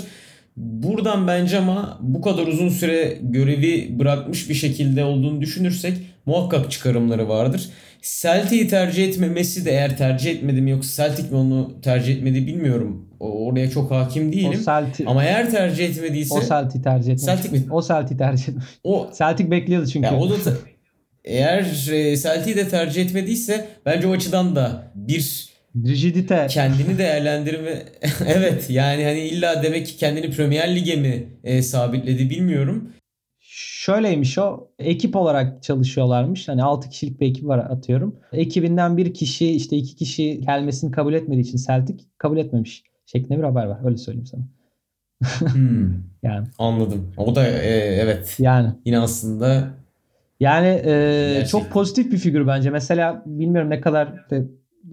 Buradan 0.57 1.27
bence 1.27 1.57
ama 1.57 1.97
bu 2.01 2.21
kadar 2.21 2.47
uzun 2.47 2.69
süre 2.69 3.17
görevi 3.21 3.99
bırakmış 3.99 4.49
bir 4.49 4.53
şekilde 4.53 5.03
olduğunu 5.03 5.41
düşünürsek 5.41 5.97
muhakkak 6.25 6.71
çıkarımları 6.71 7.29
vardır. 7.29 7.69
Celtic'i 8.01 8.67
tercih 8.67 9.07
etmemesi 9.07 9.65
de 9.65 9.71
eğer 9.71 9.97
tercih 9.97 10.31
etmedi 10.31 10.61
mi 10.61 10.71
yoksa 10.71 11.03
Celtic 11.03 11.31
mi 11.31 11.37
onu 11.37 11.81
tercih 11.81 12.15
etmedi 12.15 12.47
bilmiyorum. 12.47 13.09
Oraya 13.19 13.69
çok 13.69 13.91
hakim 13.91 14.33
değilim. 14.33 14.59
O 14.61 14.65
Celtic, 14.65 15.05
Ama 15.07 15.23
eğer 15.23 15.51
tercih 15.51 15.85
etmediyse 15.89 16.33
o 16.33 16.41
Celtic 16.41 16.81
tercih 16.81 17.13
etmiş. 17.13 17.25
Celtic 17.25 17.51
mi? 17.51 17.65
O 17.71 17.81
Celtic 17.81 18.17
tercih 18.17 18.49
etmiş. 18.49 18.65
O 18.83 19.09
Celtic 19.17 19.51
bekliyordu 19.51 19.87
çünkü. 19.87 20.05
Ya 20.05 20.17
o 20.17 20.29
da 20.29 20.35
eğer 21.23 21.91
e, 21.91 22.17
Celtic'i 22.17 22.55
de 22.55 22.69
tercih 22.69 23.05
etmediyse 23.05 23.67
bence 23.85 24.07
o 24.07 24.11
açıdan 24.11 24.55
da 24.55 24.91
bir 24.95 25.54
rigidite 25.85 26.47
kendini 26.49 26.97
değerlendirme 26.97 27.85
evet 28.27 28.69
yani 28.69 29.03
hani 29.03 29.19
illa 29.19 29.63
demek 29.63 29.87
ki 29.87 29.97
kendini 29.97 30.31
Premier 30.31 30.75
Lig'e 30.75 30.95
mi 30.95 31.27
e, 31.43 31.61
sabitledi 31.61 32.29
bilmiyorum. 32.29 32.91
Şöyleymiş 33.85 34.37
o 34.37 34.67
ekip 34.79 35.15
olarak 35.15 35.63
çalışıyorlarmış. 35.63 36.47
Hani 36.47 36.63
6 36.63 36.89
kişilik 36.89 37.21
bir 37.21 37.29
ekip 37.29 37.45
var 37.45 37.59
atıyorum. 37.59 38.15
Ekibinden 38.33 38.97
bir 38.97 39.13
kişi 39.13 39.51
işte 39.51 39.75
iki 39.75 39.95
kişi 39.95 40.41
gelmesini 40.41 40.91
kabul 40.91 41.13
etmediği 41.13 41.43
için 41.43 41.57
Celtic 41.57 42.05
kabul 42.17 42.37
etmemiş 42.37 42.83
şeklinde 43.05 43.37
bir 43.37 43.43
haber 43.43 43.65
var. 43.65 43.79
Öyle 43.85 43.97
söyleyeyim 43.97 44.25
sana. 44.25 44.41
hmm. 45.53 45.93
yani 46.23 46.47
anladım. 46.59 47.13
O 47.17 47.35
da 47.35 47.47
e, 47.47 47.69
evet. 47.77 48.35
Yani 48.39 48.69
yine 48.85 48.99
aslında 48.99 49.67
yani 50.39 50.81
e, 50.85 51.45
çok 51.51 51.69
pozitif 51.69 52.11
bir 52.11 52.17
figür 52.17 52.47
bence. 52.47 52.69
Mesela 52.69 53.23
bilmiyorum 53.25 53.69
ne 53.69 53.81
kadar 53.81 54.29
de, 54.29 54.45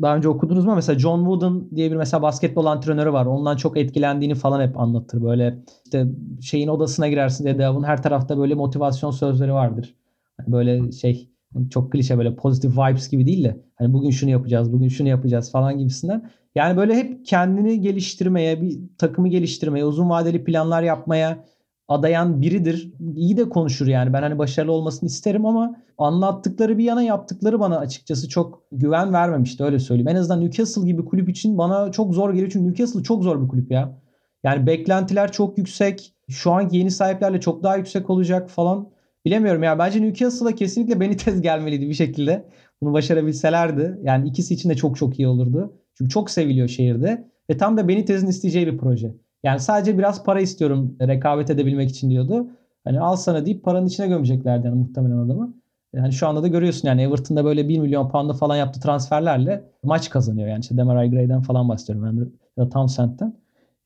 daha 0.03 0.17
önce 0.17 0.29
okudunuz 0.29 0.65
mu? 0.65 0.75
Mesela 0.75 0.99
John 0.99 1.19
Wooden 1.19 1.77
diye 1.77 1.91
bir 1.91 1.97
mesela 1.97 2.23
basketbol 2.23 2.67
antrenörü 2.67 3.13
var. 3.13 3.27
Ondan 3.27 3.57
çok 3.57 3.77
etkilendiğini 3.77 4.35
falan 4.35 4.69
hep 4.69 4.81
anlatır. 4.81 5.23
Böyle 5.23 5.59
işte 5.85 6.07
şeyin 6.41 6.69
odasına 6.69 7.09
girersin 7.09 7.45
diye 7.45 7.59
devamın 7.59 7.83
her 7.83 8.03
tarafta 8.03 8.39
böyle 8.39 8.55
motivasyon 8.55 9.11
sözleri 9.11 9.53
vardır. 9.53 9.95
Hani 10.37 10.53
böyle 10.53 10.93
şey 10.93 11.29
çok 11.71 11.93
klişe 11.93 12.19
böyle 12.19 12.35
pozitif 12.37 12.73
vibes 12.73 13.09
gibi 13.09 13.27
değil 13.27 13.45
de 13.45 13.61
hani 13.75 13.93
bugün 13.93 14.11
şunu 14.11 14.31
yapacağız, 14.31 14.73
bugün 14.73 14.89
şunu 14.89 15.09
yapacağız 15.09 15.53
falan 15.53 15.79
gibisinden. 15.79 16.31
Yani 16.55 16.77
böyle 16.77 16.95
hep 16.95 17.27
kendini 17.27 17.81
geliştirmeye, 17.81 18.63
bir 18.63 18.79
takımı 18.99 19.29
geliştirmeye, 19.29 19.85
uzun 19.85 20.11
vadeli 20.11 20.45
planlar 20.45 20.83
yapmaya 20.83 21.45
adayan 21.89 22.43
biridir. 22.43 22.93
İyi 23.17 23.37
de 23.37 23.49
konuşur 23.49 23.87
yani. 23.87 24.13
Ben 24.13 24.23
hani 24.23 24.39
başarılı 24.39 24.73
olmasını 24.73 25.07
isterim 25.07 25.47
ama 25.47 25.77
anlattıkları 25.99 26.79
bir 26.79 26.85
yana 26.85 27.03
yaptıkları 27.03 27.61
bana 27.61 27.79
açıkçası 27.79 28.29
çok 28.29 28.63
güven 28.73 29.13
vermemişti 29.13 29.65
öyle 29.65 29.79
söyleyeyim. 29.79 30.09
En 30.09 30.17
azından 30.17 30.41
Newcastle 30.41 30.87
gibi 30.87 31.05
kulüp 31.05 31.29
için 31.29 31.59
bana 31.59 31.93
çok 31.93 32.15
zor 32.15 32.33
geliyor. 32.33 32.51
Çünkü 32.53 32.69
Newcastle 32.69 33.03
çok 33.03 33.23
zor 33.23 33.43
bir 33.43 33.49
kulüp 33.49 33.71
ya. 33.71 33.99
Yani 34.45 34.67
beklentiler 34.67 35.33
çok 35.33 35.59
yüksek. 35.59 36.15
Şu 36.29 36.53
anki 36.53 36.77
yeni 36.77 36.91
sahiplerle 36.91 37.41
çok 37.41 37.63
daha 37.63 37.77
yüksek 37.77 38.11
olacak 38.11 38.51
falan. 38.51 38.89
Bilemiyorum 39.25 39.63
ya. 39.63 39.79
Bence 39.79 40.03
Newcastle'a 40.03 40.53
kesinlikle 40.53 41.01
Benitez 41.01 41.41
gelmeliydi 41.43 41.89
bir 41.89 41.95
şekilde. 41.95 42.45
Bunu 42.83 42.93
başarabilselerdi. 42.93 43.99
Yani 44.03 44.29
ikisi 44.29 44.55
için 44.55 44.71
de 44.71 44.75
çok 44.75 44.97
çok 44.97 45.19
iyi 45.19 45.29
olurdu. 45.29 45.79
Çünkü 45.99 46.11
çok 46.11 46.31
seviliyor 46.31 46.69
şehirde. 46.69 47.29
Ve 47.51 47.57
tam 47.57 47.77
da 47.77 47.89
Benitez'in 47.89 48.27
isteyeceği 48.27 48.67
bir 48.67 48.79
proje. 48.79 49.15
Yani 49.43 49.61
sadece 49.61 49.99
biraz 49.99 50.25
para 50.25 50.41
istiyorum 50.41 50.97
rekabet 51.01 51.51
edebilmek 51.51 51.91
için 51.91 52.11
diyordu. 52.11 52.47
Hani 52.85 53.01
al 53.01 53.17
sana 53.17 53.47
deyip 53.47 53.65
paranın 53.65 53.87
içine 53.87 54.09
gömeceklerdi 54.09 54.67
yani 54.67 54.79
muhtemelen 54.79 55.19
adamı. 55.19 55.55
Yani 55.95 56.13
şu 56.13 56.29
anda 56.29 56.43
da 56.43 56.49
görüyorsun 56.49 56.89
yani 56.89 57.03
Everton'da 57.03 57.45
böyle 57.45 57.69
1 57.69 57.79
milyon 57.79 58.09
pound'a 58.09 58.33
falan 58.33 58.57
yaptığı 58.57 58.81
transferlerle 58.81 59.65
maç 59.83 60.11
kazanıyor. 60.11 60.49
Yani 60.49 60.61
işte 60.61 60.77
Demarai 60.77 61.11
Gray'den 61.11 61.43
falan 61.43 61.69
bahsediyorum 61.69 62.21
de 62.21 62.29
ya 62.57 62.67
da 62.67 62.69
Townsend'den. 62.69 63.35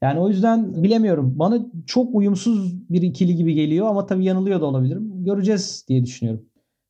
Yani 0.03 0.21
o 0.21 0.29
yüzden 0.29 0.83
bilemiyorum. 0.83 1.39
Bana 1.39 1.59
çok 1.87 2.15
uyumsuz 2.15 2.91
bir 2.91 3.03
ikili 3.03 3.37
gibi 3.37 3.55
geliyor 3.55 3.87
ama 3.87 4.07
tabii 4.07 4.25
yanılıyor 4.25 4.61
da 4.61 4.67
olabilirim. 4.67 5.25
Göreceğiz 5.25 5.85
diye 5.89 6.05
düşünüyorum 6.05 6.46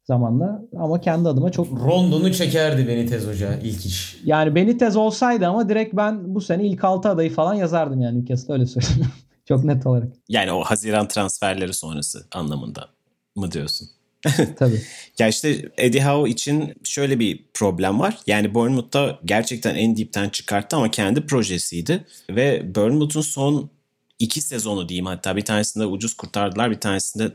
zamanla. 0.07 0.63
Ama 0.79 1.01
kendi 1.01 1.29
adıma 1.29 1.53
çok... 1.53 1.73
Rondon'u 1.73 2.33
çekerdi 2.33 2.89
Benitez 2.89 3.27
Hoca 3.27 3.59
ilk 3.63 3.87
iş. 3.87 4.17
Yani 4.25 4.55
Benitez 4.55 4.97
olsaydı 4.97 5.47
ama 5.47 5.69
direkt 5.69 5.97
ben 5.97 6.35
bu 6.35 6.41
sene 6.41 6.67
ilk 6.67 6.85
6 6.85 7.09
adayı 7.09 7.35
falan 7.35 7.55
yazardım 7.55 8.01
yani 8.01 8.19
Newcastle 8.19 8.55
öyle 8.55 8.67
söyleyeyim. 8.67 9.07
çok 9.49 9.65
net 9.65 9.87
olarak. 9.87 10.09
Yani 10.29 10.53
o 10.53 10.61
Haziran 10.61 11.09
transferleri 11.09 11.75
sonrası 11.75 12.27
anlamında 12.33 12.89
mı 13.37 13.53
diyorsun? 13.53 13.89
Tabii. 14.57 14.83
ya 15.19 15.29
işte 15.29 15.73
Eddie 15.79 16.05
Howe 16.05 16.31
için 16.31 16.75
şöyle 16.85 17.19
bir 17.19 17.45
problem 17.55 18.01
var. 18.01 18.19
Yani 18.27 18.55
Bournemouth'ta 18.55 19.19
gerçekten 19.25 19.75
en 19.75 19.97
dipten 19.97 20.29
çıkarttı 20.29 20.77
ama 20.77 20.91
kendi 20.91 21.27
projesiydi. 21.27 22.05
Ve 22.31 22.75
Bournemouth'un 22.75 23.21
son 23.21 23.71
iki 24.19 24.41
sezonu 24.41 24.89
diyeyim 24.89 25.07
hatta 25.07 25.37
bir 25.37 25.45
tanesinde 25.45 25.87
ucuz 25.87 26.15
kurtardılar 26.15 26.71
bir 26.71 26.81
tanesinde 26.81 27.33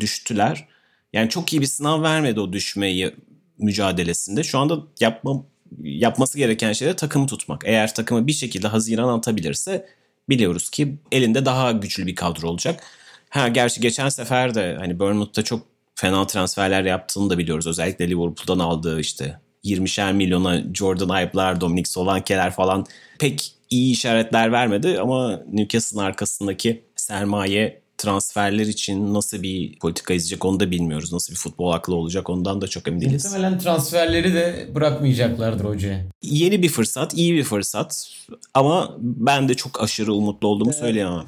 düştüler. 0.00 0.68
Yani 1.12 1.28
çok 1.28 1.52
iyi 1.52 1.60
bir 1.60 1.66
sınav 1.66 2.02
vermedi 2.02 2.40
o 2.40 2.52
düşmeyi 2.52 3.14
mücadelesinde. 3.58 4.42
Şu 4.42 4.58
anda 4.58 4.78
yapma, 5.00 5.44
yapması 5.82 6.38
gereken 6.38 6.72
şey 6.72 6.88
de 6.88 6.96
takımı 6.96 7.26
tutmak. 7.26 7.62
Eğer 7.64 7.94
takımı 7.94 8.26
bir 8.26 8.32
şekilde 8.32 8.68
Haziran 8.68 9.18
atabilirse 9.18 9.86
biliyoruz 10.28 10.70
ki 10.70 10.98
elinde 11.12 11.44
daha 11.44 11.72
güçlü 11.72 12.06
bir 12.06 12.14
kadro 12.14 12.48
olacak. 12.48 12.84
Ha 13.28 13.48
gerçi 13.48 13.80
geçen 13.80 14.08
sefer 14.08 14.54
de 14.54 14.76
hani 14.78 14.98
Bournemouth'ta 14.98 15.42
çok 15.42 15.66
fena 15.94 16.26
transferler 16.26 16.84
yaptığını 16.84 17.30
da 17.30 17.38
biliyoruz. 17.38 17.66
Özellikle 17.66 18.08
Liverpool'dan 18.08 18.58
aldığı 18.58 19.00
işte 19.00 19.40
20'şer 19.64 20.12
milyona 20.12 20.62
Jordan 20.74 21.08
Aye'lar, 21.08 21.60
Dominic 21.60 21.90
Solanke'ler 21.90 22.50
falan 22.50 22.86
pek 23.18 23.54
iyi 23.70 23.92
işaretler 23.92 24.52
vermedi 24.52 25.00
ama 25.00 25.42
Newcastle'ın 25.52 26.04
arkasındaki 26.04 26.84
sermaye 26.96 27.81
transferler 28.02 28.66
için 28.66 29.14
nasıl 29.14 29.42
bir 29.42 29.78
politika 29.78 30.14
izleyecek 30.14 30.44
onu 30.44 30.60
da 30.60 30.70
bilmiyoruz. 30.70 31.12
Nasıl 31.12 31.32
bir 31.32 31.38
futbol 31.38 31.72
aklı 31.72 31.94
olacak 31.94 32.30
ondan 32.30 32.60
da 32.60 32.68
çok 32.68 32.88
emin 32.88 33.00
değiliz. 33.00 33.24
Muhtemelen 33.24 33.58
transferleri 33.58 34.34
de 34.34 34.68
bırakmayacaklardır 34.74 35.64
hoca. 35.64 36.00
Yeni 36.22 36.62
bir 36.62 36.68
fırsat, 36.68 37.14
iyi 37.14 37.34
bir 37.34 37.44
fırsat 37.44 38.10
ama 38.54 38.96
ben 38.98 39.48
de 39.48 39.54
çok 39.54 39.82
aşırı 39.82 40.14
umutlu 40.14 40.48
olduğumu 40.48 40.70
ee, 40.70 40.74
söyleyemem. 40.74 41.24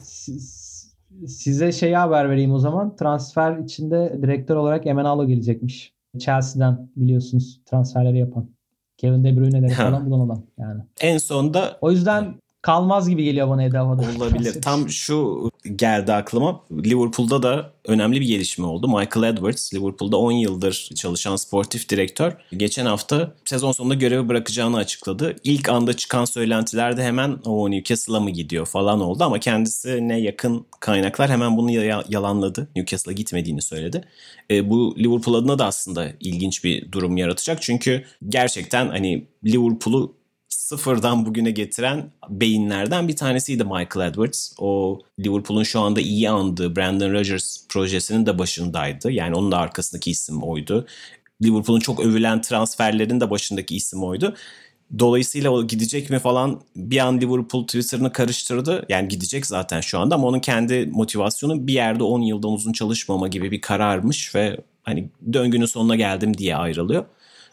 Size 1.26 1.72
şey 1.72 1.92
haber 1.92 2.30
vereyim 2.30 2.52
o 2.52 2.58
zaman. 2.58 2.96
Transfer 2.96 3.58
içinde 3.58 4.18
direktör 4.22 4.56
olarak 4.56 4.86
Emenalo 4.86 5.26
gelecekmiş. 5.26 5.92
Chelsea'den 6.18 6.90
biliyorsunuz 6.96 7.60
transferleri 7.66 8.18
yapan. 8.18 8.50
Kevin 8.96 9.24
De 9.24 9.36
Bruyne'leri 9.36 9.72
falan 9.72 10.10
bulan 10.10 10.26
adam 10.26 10.42
yani. 10.58 10.82
En 11.00 11.18
sonda 11.18 11.78
o 11.80 11.90
yüzden 11.90 12.34
kalmaz 12.64 13.08
gibi 13.08 13.24
geliyor 13.24 13.48
bana 13.48 13.62
Eda 13.62 13.84
Olabilir. 13.84 14.62
Tam 14.62 14.88
şu 14.88 15.50
geldi 15.76 16.12
aklıma. 16.12 16.60
Liverpool'da 16.72 17.42
da 17.42 17.70
önemli 17.84 18.20
bir 18.20 18.26
gelişme 18.26 18.66
oldu. 18.66 18.88
Michael 18.88 19.32
Edwards, 19.32 19.74
Liverpool'da 19.74 20.16
10 20.16 20.32
yıldır 20.32 20.90
çalışan 20.94 21.36
sportif 21.36 21.88
direktör. 21.88 22.32
Geçen 22.56 22.86
hafta 22.86 23.34
sezon 23.44 23.72
sonunda 23.72 23.94
görevi 23.94 24.28
bırakacağını 24.28 24.76
açıkladı. 24.76 25.36
İlk 25.44 25.68
anda 25.68 25.96
çıkan 25.96 26.24
söylentilerde 26.24 27.04
hemen 27.04 27.38
o 27.44 27.70
Newcastle'a 27.70 28.20
mı 28.20 28.30
gidiyor 28.30 28.66
falan 28.66 29.00
oldu 29.00 29.24
ama 29.24 29.38
kendisine 29.38 30.20
yakın 30.20 30.66
kaynaklar 30.80 31.30
hemen 31.30 31.56
bunu 31.56 31.70
yalanladı. 32.08 32.68
Newcastle'a 32.76 33.14
gitmediğini 33.14 33.62
söyledi. 33.62 34.04
E, 34.50 34.70
bu 34.70 34.94
Liverpool 34.98 35.34
adına 35.34 35.58
da 35.58 35.66
aslında 35.66 36.08
ilginç 36.20 36.64
bir 36.64 36.92
durum 36.92 37.16
yaratacak. 37.16 37.62
Çünkü 37.62 38.04
gerçekten 38.28 38.88
hani 38.88 39.26
Liverpool'u 39.44 40.23
sıfırdan 40.74 41.26
bugüne 41.26 41.50
getiren 41.50 42.10
beyinlerden 42.28 43.08
bir 43.08 43.16
tanesiydi 43.16 43.64
Michael 43.64 44.08
Edwards. 44.08 44.52
O 44.58 45.00
Liverpool'un 45.20 45.62
şu 45.62 45.80
anda 45.80 46.00
iyi 46.00 46.30
andığı 46.30 46.76
Brandon 46.76 47.12
Rodgers 47.12 47.66
projesinin 47.68 48.26
de 48.26 48.38
başındaydı. 48.38 49.12
Yani 49.12 49.34
onun 49.34 49.52
da 49.52 49.58
arkasındaki 49.58 50.10
isim 50.10 50.42
oydu. 50.42 50.86
Liverpool'un 51.42 51.80
çok 51.80 52.00
övülen 52.00 52.42
transferlerin 52.42 53.20
de 53.20 53.30
başındaki 53.30 53.76
isim 53.76 54.04
oydu. 54.04 54.34
Dolayısıyla 54.98 55.50
o 55.50 55.66
gidecek 55.66 56.10
mi 56.10 56.18
falan 56.18 56.60
bir 56.76 56.98
an 56.98 57.20
Liverpool 57.20 57.66
Twitter'ını 57.66 58.12
karıştırdı. 58.12 58.86
Yani 58.88 59.08
gidecek 59.08 59.46
zaten 59.46 59.80
şu 59.80 59.98
anda 59.98 60.14
ama 60.14 60.26
onun 60.26 60.40
kendi 60.40 60.86
motivasyonu 60.86 61.66
bir 61.66 61.72
yerde 61.72 62.02
10 62.02 62.20
yıldan 62.20 62.52
uzun 62.52 62.72
çalışmama 62.72 63.28
gibi 63.28 63.50
bir 63.50 63.60
kararmış 63.60 64.34
ve 64.34 64.56
hani 64.82 65.08
döngünün 65.32 65.66
sonuna 65.66 65.96
geldim 65.96 66.38
diye 66.38 66.56
ayrılıyor. 66.56 67.04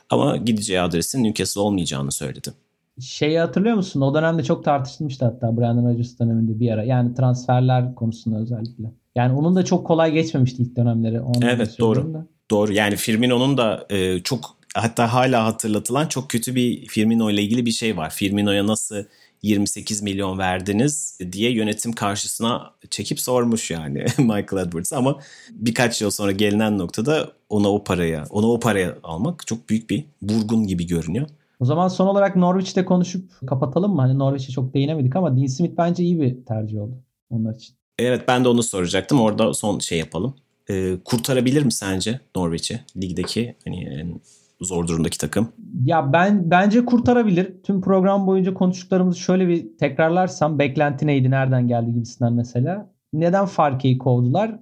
Ama 0.10 0.38
gideceği 0.38 0.82
adresin 0.82 1.24
Newcastle 1.24 1.62
olmayacağını 1.62 2.12
söyledi. 2.12 2.54
Şeyi 3.00 3.40
hatırlıyor 3.40 3.76
musun? 3.76 4.02
O 4.02 4.14
dönemde 4.16 4.44
çok 4.44 4.64
tartışılmıştı 4.64 5.26
hatta 5.26 5.58
Brandon 5.58 5.90
Rodgers 5.90 6.20
döneminde 6.20 6.60
bir 6.60 6.72
ara. 6.72 6.84
Yani 6.84 7.14
transferler 7.14 7.96
konusunda 7.96 8.40
özellikle. 8.40 8.92
Yani 9.16 9.34
onun 9.34 9.56
da 9.56 9.66
çok 9.66 9.88
kolay 9.88 10.12
geçmemişti 10.12 10.64
ilk 10.64 10.76
dönemleri. 10.76 11.22
Onu 11.22 11.46
evet 11.46 11.80
doğru. 11.80 12.14
Da. 12.14 12.28
Doğru. 12.52 12.74
Yani 12.74 12.96
Firmino'nun 12.96 13.58
da 13.58 13.86
e, 13.90 14.20
çok 14.20 14.58
hatta 14.76 15.14
hala 15.14 15.46
hatırlatılan 15.46 16.08
çok 16.08 16.30
kötü 16.30 16.56
bir 16.56 16.88
Firmino 16.88 17.30
ile 17.30 17.42
ilgili 17.42 17.66
bir 17.66 17.72
şey 17.72 17.98
var. 17.98 18.10
Firmino'ya 18.10 18.68
nasıl 18.68 19.04
28 19.42 20.02
milyon 20.02 20.38
verdiniz 20.38 21.20
diye 21.32 21.52
yönetim 21.52 21.94
karşısına 21.94 22.74
çekip 22.90 23.20
sormuş 23.20 23.72
yani 23.72 24.06
Michael 24.18 24.68
Edwards 24.68 24.94
ama 24.94 25.20
birkaç 25.52 26.02
yıl 26.02 26.12
sonra 26.12 26.32
gelinen 26.32 26.78
noktada 26.78 27.32
ona 27.50 27.72
o 27.72 27.84
paraya, 27.84 28.26
ona 28.30 28.48
o 28.48 28.60
paraya 28.60 28.98
almak 29.04 29.48
çok 29.48 29.70
büyük 29.70 29.90
bir 29.90 30.06
burgun 30.22 30.68
gibi 30.68 30.88
görünüyor. 30.88 31.28
O 31.62 31.66
zaman 31.66 31.88
son 31.88 32.08
olarak 32.08 32.36
Norwich'te 32.36 32.86
konuşup 32.86 33.48
kapatalım 33.48 33.96
mı? 33.96 34.02
Hani 34.02 34.20
Norwich'e 34.20 34.52
çok 34.52 34.74
değinemedik 34.74 35.16
ama 35.16 35.38
Dean 35.38 35.46
Smith 35.46 35.78
bence 35.78 36.04
iyi 36.04 36.22
bir 36.22 36.46
tercih 36.46 36.82
oldu 36.82 36.96
onlar 37.30 37.56
için. 37.56 37.76
Evet 38.00 38.22
ben 38.28 38.44
de 38.44 38.48
onu 38.50 38.64
soracaktım. 38.64 39.22
Orada 39.22 39.54
son 39.54 39.80
şey 39.80 40.00
yapalım. 40.00 40.36
Ee, 40.70 40.98
kurtarabilir 41.06 41.64
mi 41.64 41.72
sence 41.72 42.20
Norwich'i? 42.36 42.80
Ligdeki 42.98 43.56
hani 43.64 43.84
en 43.84 44.22
zor 44.62 44.88
durumdaki 44.88 45.18
takım. 45.18 45.48
Ya 45.86 46.14
ben 46.14 46.52
bence 46.52 46.86
kurtarabilir. 46.86 47.64
Tüm 47.64 47.82
program 47.82 48.28
boyunca 48.28 48.54
konuştuklarımızı 48.54 49.20
şöyle 49.20 49.48
bir 49.48 49.78
tekrarlarsam 49.78 50.60
beklenti 50.60 51.08
neydi, 51.08 51.32
nereden 51.32 51.68
geldi 51.68 51.94
gibisinden 51.94 52.34
mesela. 52.34 52.92
Neden 53.14 53.46
Farke'yi 53.46 53.98
kovdular? 53.98 54.60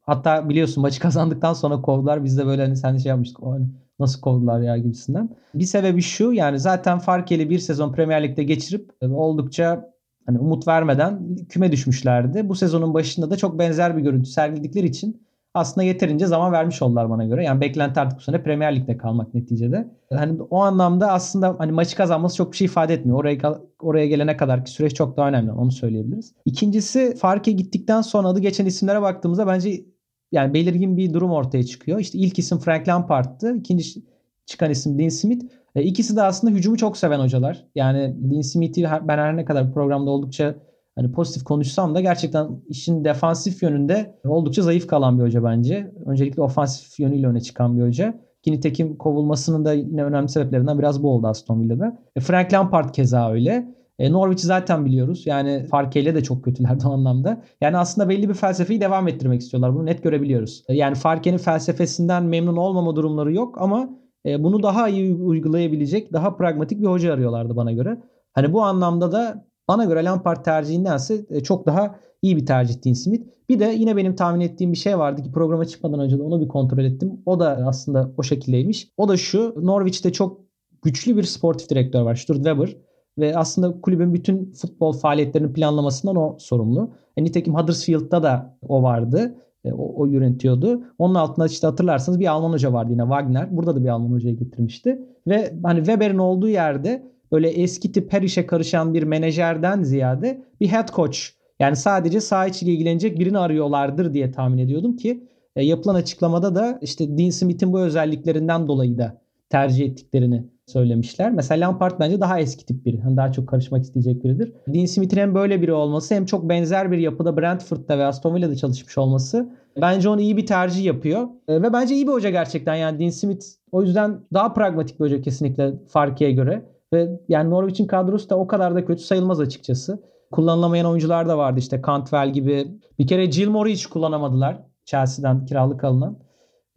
Hatta 0.00 0.48
biliyorsun 0.48 0.82
maçı 0.82 1.00
kazandıktan 1.00 1.54
sonra 1.54 1.80
kovdular. 1.80 2.24
Biz 2.24 2.38
de 2.38 2.46
böyle 2.46 2.62
hani 2.62 2.76
sen 2.76 2.94
de 2.94 2.98
şey 2.98 3.10
yapmıştık. 3.10 3.42
O 3.42 3.52
hani 3.52 3.66
nasıl 4.00 4.20
kovdular 4.20 4.60
ya 4.60 4.76
gibisinden. 4.76 5.28
Bir 5.54 5.64
sebebi 5.64 6.02
şu 6.02 6.32
yani 6.32 6.58
zaten 6.58 6.98
Farke'li 6.98 7.50
bir 7.50 7.58
sezon 7.58 7.92
Premier 7.92 8.22
Lig'de 8.22 8.44
geçirip 8.44 8.90
e, 9.02 9.06
oldukça 9.06 9.92
hani 10.26 10.38
umut 10.38 10.68
vermeden 10.68 11.36
küme 11.48 11.72
düşmüşlerdi. 11.72 12.48
Bu 12.48 12.54
sezonun 12.54 12.94
başında 12.94 13.30
da 13.30 13.36
çok 13.36 13.58
benzer 13.58 13.96
bir 13.96 14.02
görüntü 14.02 14.30
sergiledikleri 14.30 14.86
için 14.86 15.28
aslında 15.54 15.84
yeterince 15.84 16.26
zaman 16.26 16.52
vermiş 16.52 16.82
oldular 16.82 17.10
bana 17.10 17.24
göre. 17.24 17.44
Yani 17.44 17.60
beklenti 17.60 18.00
artık 18.00 18.18
bu 18.18 18.22
sene 18.22 18.42
Premier 18.42 18.76
Lig'de 18.76 18.96
kalmak 18.96 19.34
neticede. 19.34 19.90
Hani 20.12 20.42
o 20.42 20.62
anlamda 20.62 21.12
aslında 21.12 21.56
hani 21.58 21.72
maçı 21.72 21.96
kazanması 21.96 22.36
çok 22.36 22.52
bir 22.52 22.56
şey 22.56 22.64
ifade 22.64 22.94
etmiyor. 22.94 23.18
Oraya 23.18 23.60
oraya 23.80 24.06
gelene 24.06 24.36
kadar 24.36 24.64
ki 24.64 24.70
süreç 24.70 24.94
çok 24.94 25.16
daha 25.16 25.28
önemli. 25.28 25.52
Onu 25.52 25.72
söyleyebiliriz. 25.72 26.34
İkincisi 26.44 27.14
Farke 27.16 27.52
gittikten 27.52 28.02
sonra 28.02 28.28
adı 28.28 28.40
geçen 28.40 28.66
isimlere 28.66 29.02
baktığımızda 29.02 29.46
bence 29.46 29.84
yani 30.32 30.54
belirgin 30.54 30.96
bir 30.96 31.12
durum 31.12 31.30
ortaya 31.30 31.62
çıkıyor. 31.62 31.98
İşte 31.98 32.18
ilk 32.18 32.38
isim 32.38 32.58
Frank 32.58 32.88
Lampard'tı. 32.88 33.56
İkinci 33.56 34.02
çıkan 34.46 34.70
isim 34.70 34.98
Dean 34.98 35.08
Smith. 35.08 35.44
E, 35.74 35.82
ikisi 35.82 36.16
de 36.16 36.22
aslında 36.22 36.54
hücumu 36.54 36.76
çok 36.76 36.96
seven 36.96 37.20
hocalar. 37.20 37.64
Yani 37.74 38.16
Dean 38.18 38.40
Smith'i 38.40 38.82
ben 38.82 39.18
her 39.18 39.36
ne 39.36 39.44
kadar 39.44 39.72
programda 39.72 40.10
oldukça 40.10 40.54
hani 40.96 41.12
pozitif 41.12 41.44
konuşsam 41.44 41.94
da 41.94 42.00
gerçekten 42.00 42.48
işin 42.68 43.04
defansif 43.04 43.62
yönünde 43.62 44.18
oldukça 44.24 44.62
zayıf 44.62 44.86
kalan 44.86 45.18
bir 45.18 45.24
hoca 45.24 45.44
bence. 45.44 45.92
Öncelikle 46.06 46.42
ofansif 46.42 47.00
yönüyle 47.00 47.26
öne 47.26 47.40
çıkan 47.40 47.78
bir 47.78 47.82
hoca. 47.82 48.14
Ki 48.42 48.52
nitekim 48.52 48.96
kovulmasının 48.96 49.64
da 49.64 49.72
yine 49.72 50.04
önemli 50.04 50.28
sebeplerinden 50.28 50.78
biraz 50.78 51.02
bu 51.02 51.10
oldu 51.10 51.26
Aston 51.26 51.60
Villa'da. 51.60 51.98
E, 52.16 52.20
Frank 52.20 52.52
Lampard 52.52 52.94
keza 52.94 53.30
öyle. 53.30 53.77
E, 53.98 54.12
Norwich'i 54.12 54.46
zaten 54.46 54.84
biliyoruz. 54.84 55.26
Yani 55.26 55.66
Farke'yle 55.70 56.14
de 56.14 56.22
çok 56.22 56.44
kötülerdi 56.44 56.86
o 56.86 56.92
anlamda. 56.92 57.42
Yani 57.60 57.76
aslında 57.76 58.08
belli 58.08 58.28
bir 58.28 58.34
felsefeyi 58.34 58.80
devam 58.80 59.08
ettirmek 59.08 59.40
istiyorlar. 59.40 59.74
Bunu 59.74 59.86
net 59.86 60.02
görebiliyoruz. 60.02 60.64
E, 60.68 60.74
yani 60.74 60.94
Farke'nin 60.94 61.38
felsefesinden 61.38 62.24
memnun 62.24 62.56
olmama 62.56 62.96
durumları 62.96 63.32
yok 63.32 63.56
ama 63.60 63.90
e, 64.26 64.42
bunu 64.42 64.62
daha 64.62 64.88
iyi 64.88 65.14
uygulayabilecek, 65.14 66.12
daha 66.12 66.36
pragmatik 66.36 66.80
bir 66.80 66.86
hoca 66.86 67.12
arıyorlardı 67.12 67.56
bana 67.56 67.72
göre. 67.72 68.02
Hani 68.32 68.52
bu 68.52 68.62
anlamda 68.62 69.12
da 69.12 69.46
bana 69.68 69.84
göre 69.84 70.04
Lampard 70.04 70.44
tercihindense 70.44 71.26
e, 71.30 71.42
çok 71.42 71.66
daha 71.66 71.94
iyi 72.22 72.36
bir 72.36 72.46
tercih 72.46 72.84
Dean 72.84 72.94
Smith. 72.94 73.22
Bir 73.48 73.60
de 73.60 73.64
yine 73.64 73.96
benim 73.96 74.14
tahmin 74.14 74.40
ettiğim 74.40 74.72
bir 74.72 74.78
şey 74.78 74.98
vardı 74.98 75.22
ki 75.22 75.32
programa 75.32 75.64
çıkmadan 75.64 76.00
önce 76.00 76.18
de 76.18 76.22
onu 76.22 76.40
bir 76.40 76.48
kontrol 76.48 76.84
ettim. 76.84 77.12
O 77.26 77.40
da 77.40 77.62
aslında 77.66 78.10
o 78.16 78.22
şekildeymiş. 78.22 78.88
O 78.96 79.08
da 79.08 79.16
şu 79.16 79.54
Norwich'te 79.56 80.12
çok 80.12 80.40
güçlü 80.82 81.16
bir 81.16 81.22
sportif 81.22 81.70
direktör 81.70 82.02
var. 82.02 82.14
Stuart 82.14 82.44
Weber 82.44 82.76
ve 83.18 83.36
aslında 83.36 83.80
kulübün 83.80 84.14
bütün 84.14 84.52
futbol 84.52 84.92
faaliyetlerinin 84.92 85.52
planlamasından 85.52 86.16
o 86.16 86.36
sorumlu. 86.38 86.90
E, 87.16 87.24
nitekim 87.24 87.54
Huddersfield'da 87.54 88.22
da 88.22 88.56
o 88.68 88.82
vardı. 88.82 89.34
E, 89.64 89.72
o, 89.72 90.02
o 90.02 90.06
yönetiyordu. 90.06 90.82
Onun 90.98 91.14
altında 91.14 91.46
işte 91.46 91.66
hatırlarsanız 91.66 92.20
bir 92.20 92.26
Alman 92.26 92.52
hoca 92.52 92.72
vardı 92.72 92.92
yine 92.92 93.02
Wagner. 93.02 93.56
Burada 93.56 93.76
da 93.76 93.84
bir 93.84 93.88
Alman 93.88 94.12
hocayı 94.12 94.36
getirmişti. 94.36 95.02
Ve 95.26 95.54
hani 95.62 95.78
Weber'in 95.78 96.18
olduğu 96.18 96.48
yerde 96.48 97.02
böyle 97.32 97.48
eski 97.48 97.92
tip 97.92 98.12
her 98.12 98.22
işe 98.22 98.46
karışan 98.46 98.94
bir 98.94 99.02
menajerden 99.02 99.82
ziyade 99.82 100.42
bir 100.60 100.68
head 100.68 100.88
coach 100.88 101.18
yani 101.60 101.76
sadece 101.76 102.20
saha 102.20 102.46
içiyle 102.46 102.72
ilgilenecek 102.72 103.18
birini 103.18 103.38
arıyorlardır 103.38 104.14
diye 104.14 104.30
tahmin 104.30 104.58
ediyordum 104.58 104.96
ki 104.96 105.28
e, 105.56 105.64
yapılan 105.64 105.94
açıklamada 105.94 106.54
da 106.54 106.78
işte 106.82 107.18
Dean 107.18 107.30
Smith'in 107.30 107.72
bu 107.72 107.80
özelliklerinden 107.80 108.68
dolayı 108.68 108.98
da 108.98 109.20
tercih 109.50 109.86
ettiklerini 109.86 110.44
söylemişler. 110.70 111.32
Mesela 111.32 111.68
Lampard 111.68 112.00
bence 112.00 112.20
daha 112.20 112.40
eski 112.40 112.66
tip 112.66 112.86
biri. 112.86 113.00
Hani 113.00 113.16
daha 113.16 113.32
çok 113.32 113.48
karışmak 113.48 113.82
isteyecek 113.82 114.24
biridir. 114.24 114.52
Dean 114.68 114.86
Smith'in 114.86 115.16
hem 115.16 115.34
böyle 115.34 115.62
biri 115.62 115.72
olması 115.72 116.14
hem 116.14 116.26
çok 116.26 116.48
benzer 116.48 116.92
bir 116.92 116.98
yapıda 116.98 117.36
Brentford'da 117.36 117.98
ve 117.98 118.04
Aston 118.04 118.34
Villa'da 118.34 118.56
çalışmış 118.56 118.98
olması 118.98 119.48
bence 119.80 120.08
onu 120.08 120.20
iyi 120.20 120.36
bir 120.36 120.46
tercih 120.46 120.84
yapıyor. 120.84 121.28
E, 121.48 121.62
ve 121.62 121.72
bence 121.72 121.94
iyi 121.94 122.06
bir 122.06 122.12
hoca 122.12 122.30
gerçekten. 122.30 122.74
Yani 122.74 123.00
Dean 123.00 123.10
Smith 123.10 123.44
o 123.72 123.82
yüzden 123.82 124.20
daha 124.34 124.52
pragmatik 124.52 125.00
bir 125.00 125.04
hoca 125.04 125.20
kesinlikle 125.20 125.74
Farke'ye 125.88 126.32
göre. 126.32 126.62
Ve 126.92 127.20
yani 127.28 127.50
Norwich'in 127.50 127.86
kadrosu 127.86 128.30
da 128.30 128.38
o 128.38 128.46
kadar 128.46 128.74
da 128.74 128.84
kötü 128.84 129.02
sayılmaz 129.02 129.40
açıkçası. 129.40 130.02
Kullanılamayan 130.32 130.86
oyuncular 130.86 131.28
da 131.28 131.38
vardı 131.38 131.58
işte 131.58 131.82
Cantwell 131.86 132.32
gibi. 132.32 132.66
Bir 132.98 133.06
kere 133.06 133.26
Gilmore'u 133.26 133.72
hiç 133.72 133.86
kullanamadılar. 133.86 134.62
Chelsea'den 134.84 135.46
kiralık 135.46 135.84
alınan. 135.84 136.18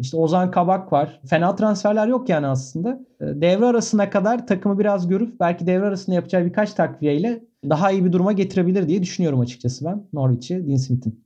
İşte 0.02 0.18
Ozan 0.18 0.52
Kabak 0.52 0.94
var. 0.94 1.20
Fena 1.30 1.56
transferler 1.56 2.08
yok 2.08 2.30
yani 2.30 2.48
aslında. 2.48 3.00
Ee, 3.22 3.26
devre 3.26 3.66
arasına 3.66 4.10
kadar 4.10 4.48
takımı 4.48 4.80
biraz 4.80 5.08
görüp 5.08 5.40
belki 5.40 5.68
devre 5.68 5.86
arasında 5.86 6.16
yapacağı 6.16 6.46
birkaç 6.46 6.74
takviyeyle 6.74 7.44
daha 7.70 7.92
iyi 7.92 8.06
bir 8.06 8.12
duruma 8.12 8.32
getirebilir 8.32 8.88
diye 8.88 9.04
düşünüyorum 9.04 9.40
açıkçası 9.40 9.86
ben 9.86 10.04
Norwich'i 10.14 10.68
Dean 10.68 10.78
Smith'in. 10.78 11.24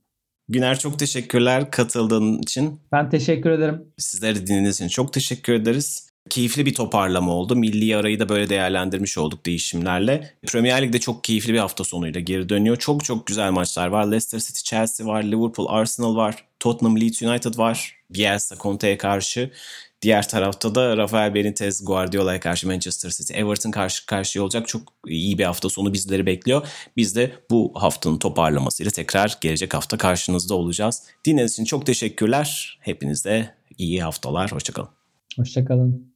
Güner 0.48 0.78
çok 0.78 0.98
teşekkürler 0.98 1.70
katıldığın 1.70 2.38
için. 2.38 2.80
Ben 2.92 3.10
teşekkür 3.10 3.50
ederim. 3.50 3.84
Sizleri 3.98 4.36
dinlediğiniz 4.36 4.74
için 4.74 4.88
çok 4.88 5.12
teşekkür 5.12 5.52
ederiz. 5.52 6.10
Keyifli 6.30 6.66
bir 6.66 6.74
toparlama 6.74 7.32
oldu. 7.32 7.56
Milli 7.56 7.96
arayı 7.96 8.20
da 8.20 8.28
böyle 8.28 8.48
değerlendirmiş 8.48 9.18
olduk 9.18 9.46
değişimlerle. 9.46 10.30
Premier 10.46 10.82
Lig'de 10.82 11.00
çok 11.00 11.24
keyifli 11.24 11.52
bir 11.52 11.58
hafta 11.58 11.84
sonuyla 11.84 12.20
geri 12.20 12.48
dönüyor. 12.48 12.76
Çok 12.76 13.04
çok 13.04 13.26
güzel 13.26 13.50
maçlar 13.50 13.86
var. 13.88 14.06
Leicester 14.06 14.38
City, 14.38 14.60
Chelsea 14.64 15.06
var, 15.06 15.22
Liverpool, 15.22 15.66
Arsenal 15.68 16.16
var, 16.16 16.44
Tottenham, 16.60 17.00
Leeds 17.00 17.22
United 17.22 17.58
var. 17.58 17.96
Bielsa, 18.10 18.56
Conte'ye 18.56 18.98
karşı. 18.98 19.50
Diğer 20.02 20.28
tarafta 20.28 20.74
da 20.74 20.96
Rafael 20.96 21.34
Benitez, 21.34 21.84
Guardiola'ya 21.84 22.40
karşı 22.40 22.66
Manchester 22.66 23.10
City, 23.10 23.34
Everton 23.34 23.70
karşı 23.70 24.06
karşıya 24.06 24.42
olacak 24.42 24.68
çok 24.68 24.82
iyi 25.06 25.38
bir 25.38 25.44
hafta 25.44 25.68
sonu 25.68 25.92
bizleri 25.92 26.26
bekliyor. 26.26 26.68
Biz 26.96 27.16
de 27.16 27.32
bu 27.50 27.72
haftanın 27.74 28.18
toparlamasıyla 28.18 28.90
tekrar 28.90 29.38
gelecek 29.40 29.74
hafta 29.74 29.98
karşınızda 29.98 30.54
olacağız. 30.54 31.02
Dinlediğiniz 31.24 31.52
için 31.52 31.64
çok 31.64 31.86
teşekkürler. 31.86 32.78
Hepinize 32.80 33.54
iyi 33.78 34.02
haftalar. 34.02 34.52
Hoşçakalın. 34.52 34.88
Hoşçakalın. 35.36 36.12